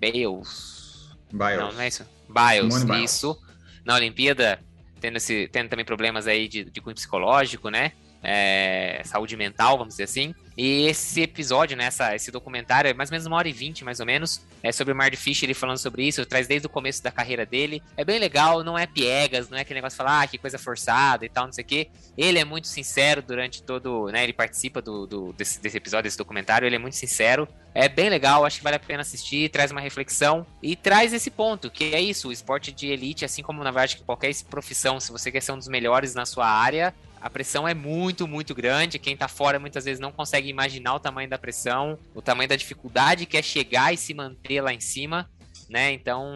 Bales. 0.00 1.10
Biles. 1.32 1.58
Não, 1.58 1.72
não 1.72 1.80
é 1.80 1.88
isso? 1.88 2.06
Biles, 2.28 2.84
Biles. 2.84 3.12
isso. 3.12 3.38
Na 3.84 3.94
Olimpíada, 3.94 4.60
tendo, 5.00 5.16
esse, 5.16 5.48
tendo 5.48 5.68
também 5.68 5.84
problemas 5.84 6.26
aí 6.26 6.48
de, 6.48 6.64
de 6.64 6.80
cunho 6.80 6.94
psicológico, 6.94 7.68
né? 7.68 7.92
É, 8.24 9.02
saúde 9.04 9.36
mental, 9.36 9.76
vamos 9.76 9.94
dizer 9.94 10.04
assim. 10.04 10.34
E 10.56 10.86
esse 10.86 11.20
episódio, 11.20 11.76
né, 11.76 11.84
essa, 11.86 12.14
esse 12.14 12.30
documentário, 12.30 12.88
é 12.88 12.94
mais 12.94 13.10
ou 13.10 13.14
menos 13.14 13.26
uma 13.26 13.36
hora 13.36 13.48
e 13.48 13.52
vinte, 13.52 13.84
mais 13.84 13.98
ou 13.98 14.06
menos, 14.06 14.40
é 14.62 14.70
sobre 14.70 14.94
o 14.94 14.96
Marty 14.96 15.16
Fish, 15.16 15.42
ele 15.42 15.52
falando 15.52 15.78
sobre 15.78 16.06
isso, 16.06 16.24
traz 16.24 16.46
desde 16.46 16.66
o 16.66 16.70
começo 16.70 17.02
da 17.02 17.10
carreira 17.10 17.44
dele. 17.44 17.82
É 17.96 18.04
bem 18.04 18.18
legal, 18.18 18.62
não 18.62 18.78
é 18.78 18.86
piegas, 18.86 19.50
não 19.50 19.58
é 19.58 19.62
aquele 19.62 19.78
negócio 19.78 19.96
de 19.96 19.98
falar, 19.98 20.22
ah, 20.22 20.26
que 20.26 20.38
coisa 20.38 20.56
forçada 20.56 21.26
e 21.26 21.28
tal, 21.28 21.46
não 21.46 21.52
sei 21.52 21.64
o 21.64 21.66
quê. 21.66 21.88
Ele 22.16 22.38
é 22.38 22.44
muito 22.44 22.68
sincero 22.68 23.20
durante 23.20 23.62
todo, 23.62 24.06
né, 24.06 24.22
ele 24.22 24.32
participa 24.32 24.80
do, 24.80 25.06
do 25.06 25.32
desse, 25.32 25.60
desse, 25.60 25.76
episódio, 25.76 26.04
desse 26.04 26.18
documentário, 26.18 26.66
ele 26.66 26.76
é 26.76 26.78
muito 26.78 26.96
sincero. 26.96 27.48
É 27.74 27.88
bem 27.88 28.08
legal, 28.08 28.44
acho 28.44 28.58
que 28.58 28.64
vale 28.64 28.76
a 28.76 28.80
pena 28.80 29.00
assistir, 29.00 29.50
traz 29.50 29.72
uma 29.72 29.80
reflexão 29.80 30.46
e 30.62 30.76
traz 30.76 31.12
esse 31.12 31.30
ponto, 31.30 31.68
que 31.68 31.92
é 31.92 32.00
isso, 32.00 32.28
o 32.28 32.32
esporte 32.32 32.70
de 32.70 32.86
elite, 32.86 33.24
assim 33.24 33.42
como 33.42 33.64
na 33.64 33.72
verdade 33.72 33.96
qualquer 34.06 34.32
profissão, 34.48 35.00
se 35.00 35.10
você 35.10 35.32
quer 35.32 35.40
ser 35.40 35.50
um 35.50 35.58
dos 35.58 35.66
melhores 35.66 36.14
na 36.14 36.24
sua 36.24 36.46
área, 36.48 36.94
a 37.24 37.30
pressão 37.30 37.66
é 37.66 37.72
muito, 37.72 38.28
muito 38.28 38.54
grande. 38.54 38.98
Quem 38.98 39.16
tá 39.16 39.28
fora 39.28 39.58
muitas 39.58 39.86
vezes 39.86 39.98
não 39.98 40.12
consegue 40.12 40.46
imaginar 40.46 40.96
o 40.96 41.00
tamanho 41.00 41.26
da 41.26 41.38
pressão, 41.38 41.98
o 42.14 42.20
tamanho 42.20 42.50
da 42.50 42.54
dificuldade 42.54 43.24
que 43.24 43.38
é 43.38 43.40
chegar 43.40 43.94
e 43.94 43.96
se 43.96 44.12
manter 44.12 44.60
lá 44.60 44.74
em 44.74 44.78
cima, 44.78 45.26
né? 45.70 45.90
Então, 45.90 46.30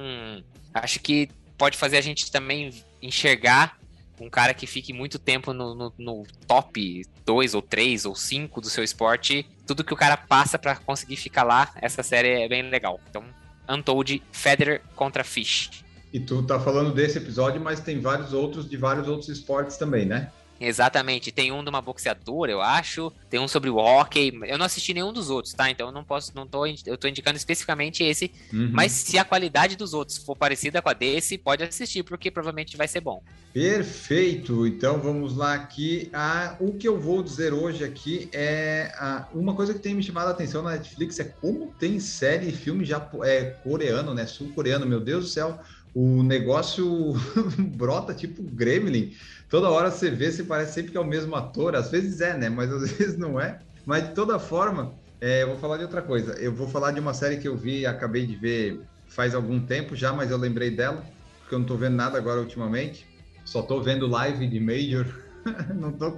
acho 0.73 0.99
que 1.01 1.29
pode 1.59 1.77
fazer 1.77 1.99
a 1.99 2.01
gente 2.01 2.33
também 2.33 2.73
enxergar 3.03 3.77
um 4.19 4.31
cara 4.31 4.55
que 4.55 4.67
fique 4.67 4.95
muito 4.95 5.19
tempo 5.19 5.53
no, 5.53 5.75
no, 5.75 5.93
no 5.99 6.23
top 6.47 7.03
2 7.27 7.53
ou 7.53 7.61
3 7.61 8.07
ou 8.07 8.15
5 8.15 8.59
do 8.59 8.71
seu 8.71 8.83
esporte, 8.83 9.47
tudo 9.67 9.85
que 9.85 9.93
o 9.93 9.97
cara 9.97 10.17
passa 10.17 10.59
para 10.59 10.75
conseguir 10.75 11.17
ficar 11.17 11.43
lá, 11.43 11.71
essa 11.83 12.03
série 12.03 12.45
é 12.45 12.49
bem 12.49 12.63
legal. 12.63 12.99
Então, 13.11 13.23
Untold 13.69 14.23
Federer 14.33 14.81
contra 14.97 15.23
Fish. 15.23 15.85
E 16.11 16.19
tu 16.19 16.43
tá 16.43 16.59
falando 16.59 16.95
desse 16.95 17.19
episódio, 17.19 17.61
mas 17.61 17.81
tem 17.81 18.01
vários 18.01 18.33
outros 18.33 18.67
de 18.67 18.79
vários 18.79 19.07
outros 19.07 19.29
esportes 19.29 19.77
também, 19.77 20.07
né? 20.07 20.33
Exatamente. 20.61 21.31
Tem 21.31 21.53
um 21.53 21.63
de 21.63 21.71
uma 21.71 21.81
boxeadora, 21.81 22.51
eu 22.51 22.61
acho. 22.61 23.13
Tem 23.31 23.39
um 23.39 23.49
sobre 23.49 23.71
o 23.71 23.77
hockey. 23.77 24.33
Eu 24.47 24.59
não 24.59 24.67
assisti 24.67 24.93
nenhum 24.93 25.13
dos 25.13 25.31
outros, 25.31 25.55
tá? 25.55 25.71
Então 25.71 25.89
eu 25.89 25.93
não 25.93 26.05
posso, 26.05 26.33
não 26.35 26.47
tô, 26.47 26.67
eu 26.67 26.97
tô 26.97 27.07
indicando 27.09 27.37
especificamente 27.37 28.03
esse. 28.03 28.33
Uhum. 28.53 28.71
Mas 28.73 28.93
se 28.93 29.19
a 29.19 29.25
qualidade 29.25 29.77
dos 29.77 29.95
outros 29.95 30.19
for 30.19 30.37
parecida 30.37 30.83
com 30.83 30.89
a 30.89 30.93
desse, 30.93 31.39
pode 31.39 31.63
assistir, 31.63 32.03
porque 32.03 32.31
provavelmente 32.31 32.77
vai 32.77 32.89
ser 32.89 33.01
bom. 33.01 33.23
Perfeito. 33.53 34.67
Então 34.67 34.99
vamos 35.01 35.37
lá 35.37 35.55
aqui. 35.55 36.11
Ah, 36.13 36.57
o 36.61 36.73
que 36.73 36.87
eu 36.87 37.01
vou 37.01 37.23
dizer 37.23 37.53
hoje 37.53 37.85
aqui 37.85 38.29
é 38.33 38.93
ah, 38.97 39.29
uma 39.33 39.55
coisa 39.55 39.73
que 39.73 39.81
tem 39.81 39.95
me 39.95 40.03
chamado 40.03 40.29
a 40.29 40.31
atenção 40.31 40.63
na 40.63 40.73
Netflix 40.73 41.19
é 41.19 41.25
como 41.25 41.73
tem 41.79 41.99
série 41.99 42.49
e 42.49 42.53
filme 42.53 42.85
já 42.85 43.09
é, 43.23 43.45
coreano, 43.63 44.15
né? 44.15 44.27
Sul-coreano, 44.27 44.87
meu 44.87 45.01
Deus 45.01 45.25
do 45.25 45.31
céu. 45.31 45.59
O 45.95 46.23
negócio 46.23 47.15
brota 47.77 48.15
tipo 48.15 48.43
Gremlin 48.43 49.13
toda 49.49 49.71
hora 49.71 49.91
você 49.91 50.11
vê, 50.11 50.31
se 50.31 50.45
parece 50.45 50.75
sempre 50.75 50.93
que 50.93 50.99
é 50.99 51.01
o 51.01 51.07
mesmo 51.07 51.35
ator. 51.35 51.75
Às 51.75 51.91
vezes 51.91 52.21
é, 52.21 52.37
né? 52.37 52.49
Mas 52.49 52.71
às 52.73 52.93
vezes 52.93 53.19
não 53.19 53.41
é. 53.41 53.59
Mas 53.85 54.09
de 54.09 54.15
toda 54.15 54.39
forma, 54.39 54.93
é, 55.21 55.43
eu 55.43 55.49
vou 55.49 55.57
falar 55.57 55.79
de 55.79 55.85
outra 55.85 56.03
coisa. 56.03 56.33
Eu 56.35 56.53
vou 56.53 56.69
falar 56.69 56.93
de 56.93 57.01
uma 57.01 57.15
série 57.15 57.39
que 57.39 57.49
eu 57.49 57.57
vi, 57.57 57.87
acabei 57.87 58.27
de 58.27 58.37
ver 58.37 58.81
faz 59.09 59.35
algum 59.35 59.59
tempo 59.59 59.97
já, 59.97 60.13
mas 60.13 60.31
eu 60.31 60.37
lembrei 60.37 60.71
dela, 60.71 61.03
porque 61.41 61.55
eu 61.55 61.59
não 61.59 61.67
tô 61.67 61.77
vendo 61.77 61.97
nada 61.97 62.19
agora 62.19 62.41
ultimamente. 62.41 63.07
Só 63.45 63.63
tô 63.63 63.81
vendo 63.81 64.07
live 64.07 64.47
de 64.47 64.61
Major. 64.61 65.07
não 65.75 65.93
tô, 65.93 66.11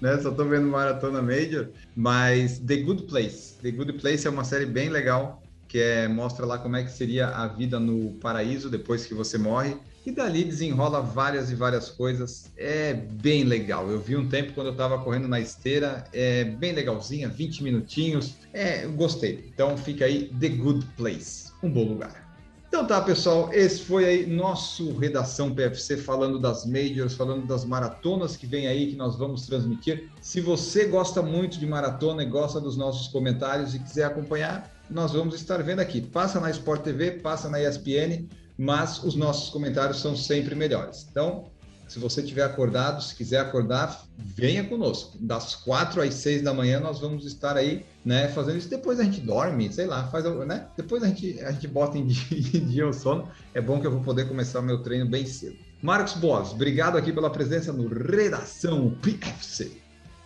né? 0.00 0.18
Só 0.22 0.30
tô 0.30 0.44
vendo 0.46 0.66
Maratona 0.66 1.20
Major. 1.20 1.68
Mas 1.94 2.58
The 2.58 2.76
Good 2.78 3.02
Place. 3.02 3.58
The 3.60 3.70
Good 3.70 3.92
Place 3.94 4.26
é 4.26 4.30
uma 4.30 4.44
série 4.44 4.64
bem 4.64 4.88
legal 4.88 5.42
que 5.68 5.78
é, 5.78 6.08
mostra 6.08 6.46
lá 6.46 6.58
como 6.58 6.76
é 6.76 6.82
que 6.82 6.90
seria 6.90 7.28
a 7.28 7.46
vida 7.46 7.78
no 7.78 8.14
paraíso 8.14 8.70
depois 8.70 9.04
que 9.04 9.12
você 9.12 9.36
morre. 9.36 9.76
E 10.06 10.10
dali 10.10 10.42
desenrola 10.42 11.02
várias 11.02 11.50
e 11.50 11.54
várias 11.54 11.90
coisas. 11.90 12.50
É 12.56 12.94
bem 12.94 13.44
legal. 13.44 13.90
Eu 13.90 14.00
vi 14.00 14.16
um 14.16 14.26
tempo 14.26 14.54
quando 14.54 14.68
eu 14.68 14.72
estava 14.72 14.98
correndo 14.98 15.28
na 15.28 15.38
esteira, 15.38 16.04
é 16.14 16.44
bem 16.44 16.72
legalzinha, 16.72 17.28
20 17.28 17.62
minutinhos. 17.62 18.34
É, 18.54 18.86
gostei. 18.86 19.50
Então 19.52 19.76
fica 19.76 20.06
aí 20.06 20.32
The 20.40 20.48
Good 20.48 20.86
Place, 20.96 21.52
um 21.62 21.70
bom 21.70 21.84
lugar. 21.84 22.26
Então 22.68 22.86
tá, 22.86 23.00
pessoal, 23.00 23.50
esse 23.52 23.82
foi 23.82 24.04
aí 24.04 24.26
nosso 24.26 24.96
Redação 24.98 25.54
PFC 25.54 25.96
falando 25.96 26.38
das 26.38 26.66
majors, 26.66 27.14
falando 27.14 27.46
das 27.46 27.64
maratonas 27.64 28.36
que 28.36 28.46
vem 28.46 28.66
aí 28.66 28.88
que 28.88 28.96
nós 28.96 29.16
vamos 29.16 29.46
transmitir. 29.46 30.10
Se 30.20 30.40
você 30.40 30.84
gosta 30.84 31.22
muito 31.22 31.58
de 31.58 31.66
maratona 31.66 32.22
e 32.22 32.26
gosta 32.26 32.60
dos 32.60 32.76
nossos 32.76 33.08
comentários 33.08 33.74
e 33.74 33.78
quiser 33.78 34.04
acompanhar, 34.04 34.70
nós 34.90 35.12
vamos 35.12 35.34
estar 35.34 35.62
vendo 35.62 35.80
aqui. 35.80 36.00
Passa 36.00 36.40
na 36.40 36.50
Sport 36.50 36.82
TV, 36.82 37.12
passa 37.12 37.48
na 37.48 37.60
ESPN, 37.62 38.26
mas 38.56 39.02
os 39.02 39.14
nossos 39.14 39.50
comentários 39.50 40.00
são 40.00 40.16
sempre 40.16 40.54
melhores. 40.54 41.06
Então, 41.10 41.50
se 41.88 41.98
você 41.98 42.22
tiver 42.22 42.42
acordado, 42.42 43.02
se 43.02 43.14
quiser 43.14 43.40
acordar, 43.40 44.04
venha 44.18 44.62
conosco. 44.62 45.16
Das 45.18 45.54
quatro 45.54 46.02
às 46.02 46.14
seis 46.14 46.42
da 46.42 46.52
manhã 46.52 46.80
nós 46.80 47.00
vamos 47.00 47.24
estar 47.24 47.56
aí, 47.56 47.84
né, 48.04 48.28
fazendo 48.28 48.58
isso. 48.58 48.68
Depois 48.68 49.00
a 49.00 49.04
gente 49.04 49.20
dorme, 49.20 49.72
sei 49.72 49.86
lá, 49.86 50.06
faz, 50.08 50.24
né? 50.46 50.66
Depois 50.76 51.02
a 51.02 51.06
gente, 51.06 51.40
a 51.40 51.50
gente 51.50 51.66
bota 51.66 51.96
em 51.96 52.06
dia, 52.06 52.86
o 52.86 52.92
sono. 52.92 53.30
É 53.54 53.60
bom 53.60 53.80
que 53.80 53.86
eu 53.86 53.90
vou 53.90 54.02
poder 54.02 54.28
começar 54.28 54.60
meu 54.60 54.82
treino 54.82 55.06
bem 55.06 55.24
cedo. 55.24 55.56
Marcos 55.80 56.14
Boas, 56.14 56.50
obrigado 56.50 56.98
aqui 56.98 57.12
pela 57.12 57.30
presença 57.30 57.72
no 57.72 57.88
Redação 57.88 58.90
PFC. 59.00 59.72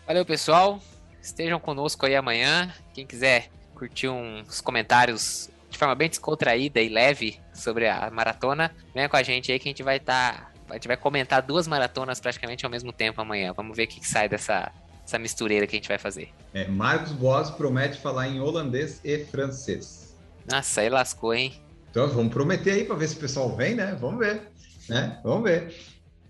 Valeu, 0.06 0.26
pessoal. 0.26 0.80
Estejam 1.22 1.60
conosco 1.60 2.04
aí 2.06 2.16
amanhã. 2.16 2.72
Quem 2.92 3.06
quiser 3.06 3.50
curtir 3.74 4.08
uns 4.08 4.60
comentários 4.60 5.50
de 5.72 5.78
forma 5.78 5.94
bem 5.94 6.08
descontraída 6.08 6.80
e 6.80 6.88
leve 6.88 7.40
sobre 7.52 7.88
a 7.88 8.10
maratona, 8.10 8.70
venha 8.94 9.08
com 9.08 9.16
a 9.16 9.22
gente 9.22 9.50
aí 9.50 9.58
que 9.58 9.68
a 9.68 9.70
gente 9.70 9.82
vai 9.82 9.96
estar. 9.96 10.34
Tá, 10.34 10.52
a 10.70 10.74
gente 10.74 10.88
vai 10.88 10.96
comentar 10.96 11.42
duas 11.42 11.66
maratonas 11.66 12.20
praticamente 12.20 12.64
ao 12.64 12.70
mesmo 12.70 12.92
tempo 12.92 13.20
amanhã. 13.20 13.52
Vamos 13.52 13.76
ver 13.76 13.84
o 13.84 13.88
que, 13.88 14.00
que 14.00 14.08
sai 14.08 14.28
dessa, 14.28 14.70
essa 15.04 15.18
mistureira 15.18 15.66
que 15.66 15.76
a 15.76 15.78
gente 15.78 15.88
vai 15.88 15.98
fazer. 15.98 16.30
É, 16.54 16.66
Marcos 16.68 17.12
Boas 17.12 17.50
promete 17.50 17.98
falar 17.98 18.28
em 18.28 18.40
holandês 18.40 19.00
e 19.04 19.18
francês. 19.24 20.16
Nossa, 20.50 20.80
aí 20.80 20.88
lascou, 20.88 21.34
hein? 21.34 21.54
Então 21.90 22.08
vamos 22.08 22.32
prometer 22.32 22.72
aí 22.72 22.84
para 22.84 22.96
ver 22.96 23.08
se 23.08 23.16
o 23.16 23.20
pessoal 23.20 23.54
vem, 23.54 23.74
né? 23.74 23.96
Vamos 24.00 24.18
ver, 24.18 24.42
né? 24.88 25.20
Vamos 25.22 25.44
ver. 25.44 25.74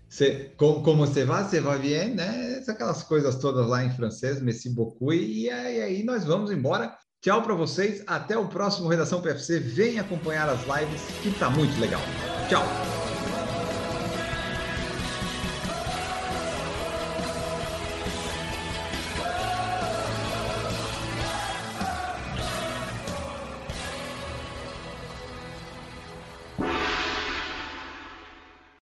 Cê, 0.09 0.51
como, 0.57 0.83
como 0.83 1.07
você 1.07 1.25
vai, 1.25 1.43
você 1.43 1.59
vai 1.59 1.79
bien, 1.79 2.09
né? 2.09 2.63
Aquelas 2.67 3.01
coisas 3.01 3.35
todas 3.37 3.67
lá 3.67 3.83
em 3.83 3.91
francês, 3.91 4.41
merci 4.41 4.69
beaucoup. 4.69 5.13
E 5.13 5.49
aí, 5.49 5.81
aí 5.81 6.03
nós 6.03 6.25
vamos 6.25 6.51
embora. 6.51 6.95
Tchau 7.23 7.41
para 7.41 7.53
vocês, 7.53 8.03
até 8.05 8.37
o 8.37 8.49
próximo 8.49 8.89
Redação 8.89 9.21
PFC. 9.21 9.57
Vem 9.57 9.97
acompanhar 9.97 10.49
as 10.49 10.59
lives 10.63 11.01
que 11.21 11.31
tá 11.39 11.49
muito 11.49 11.79
legal. 11.79 12.01
Tchau. 12.49 12.63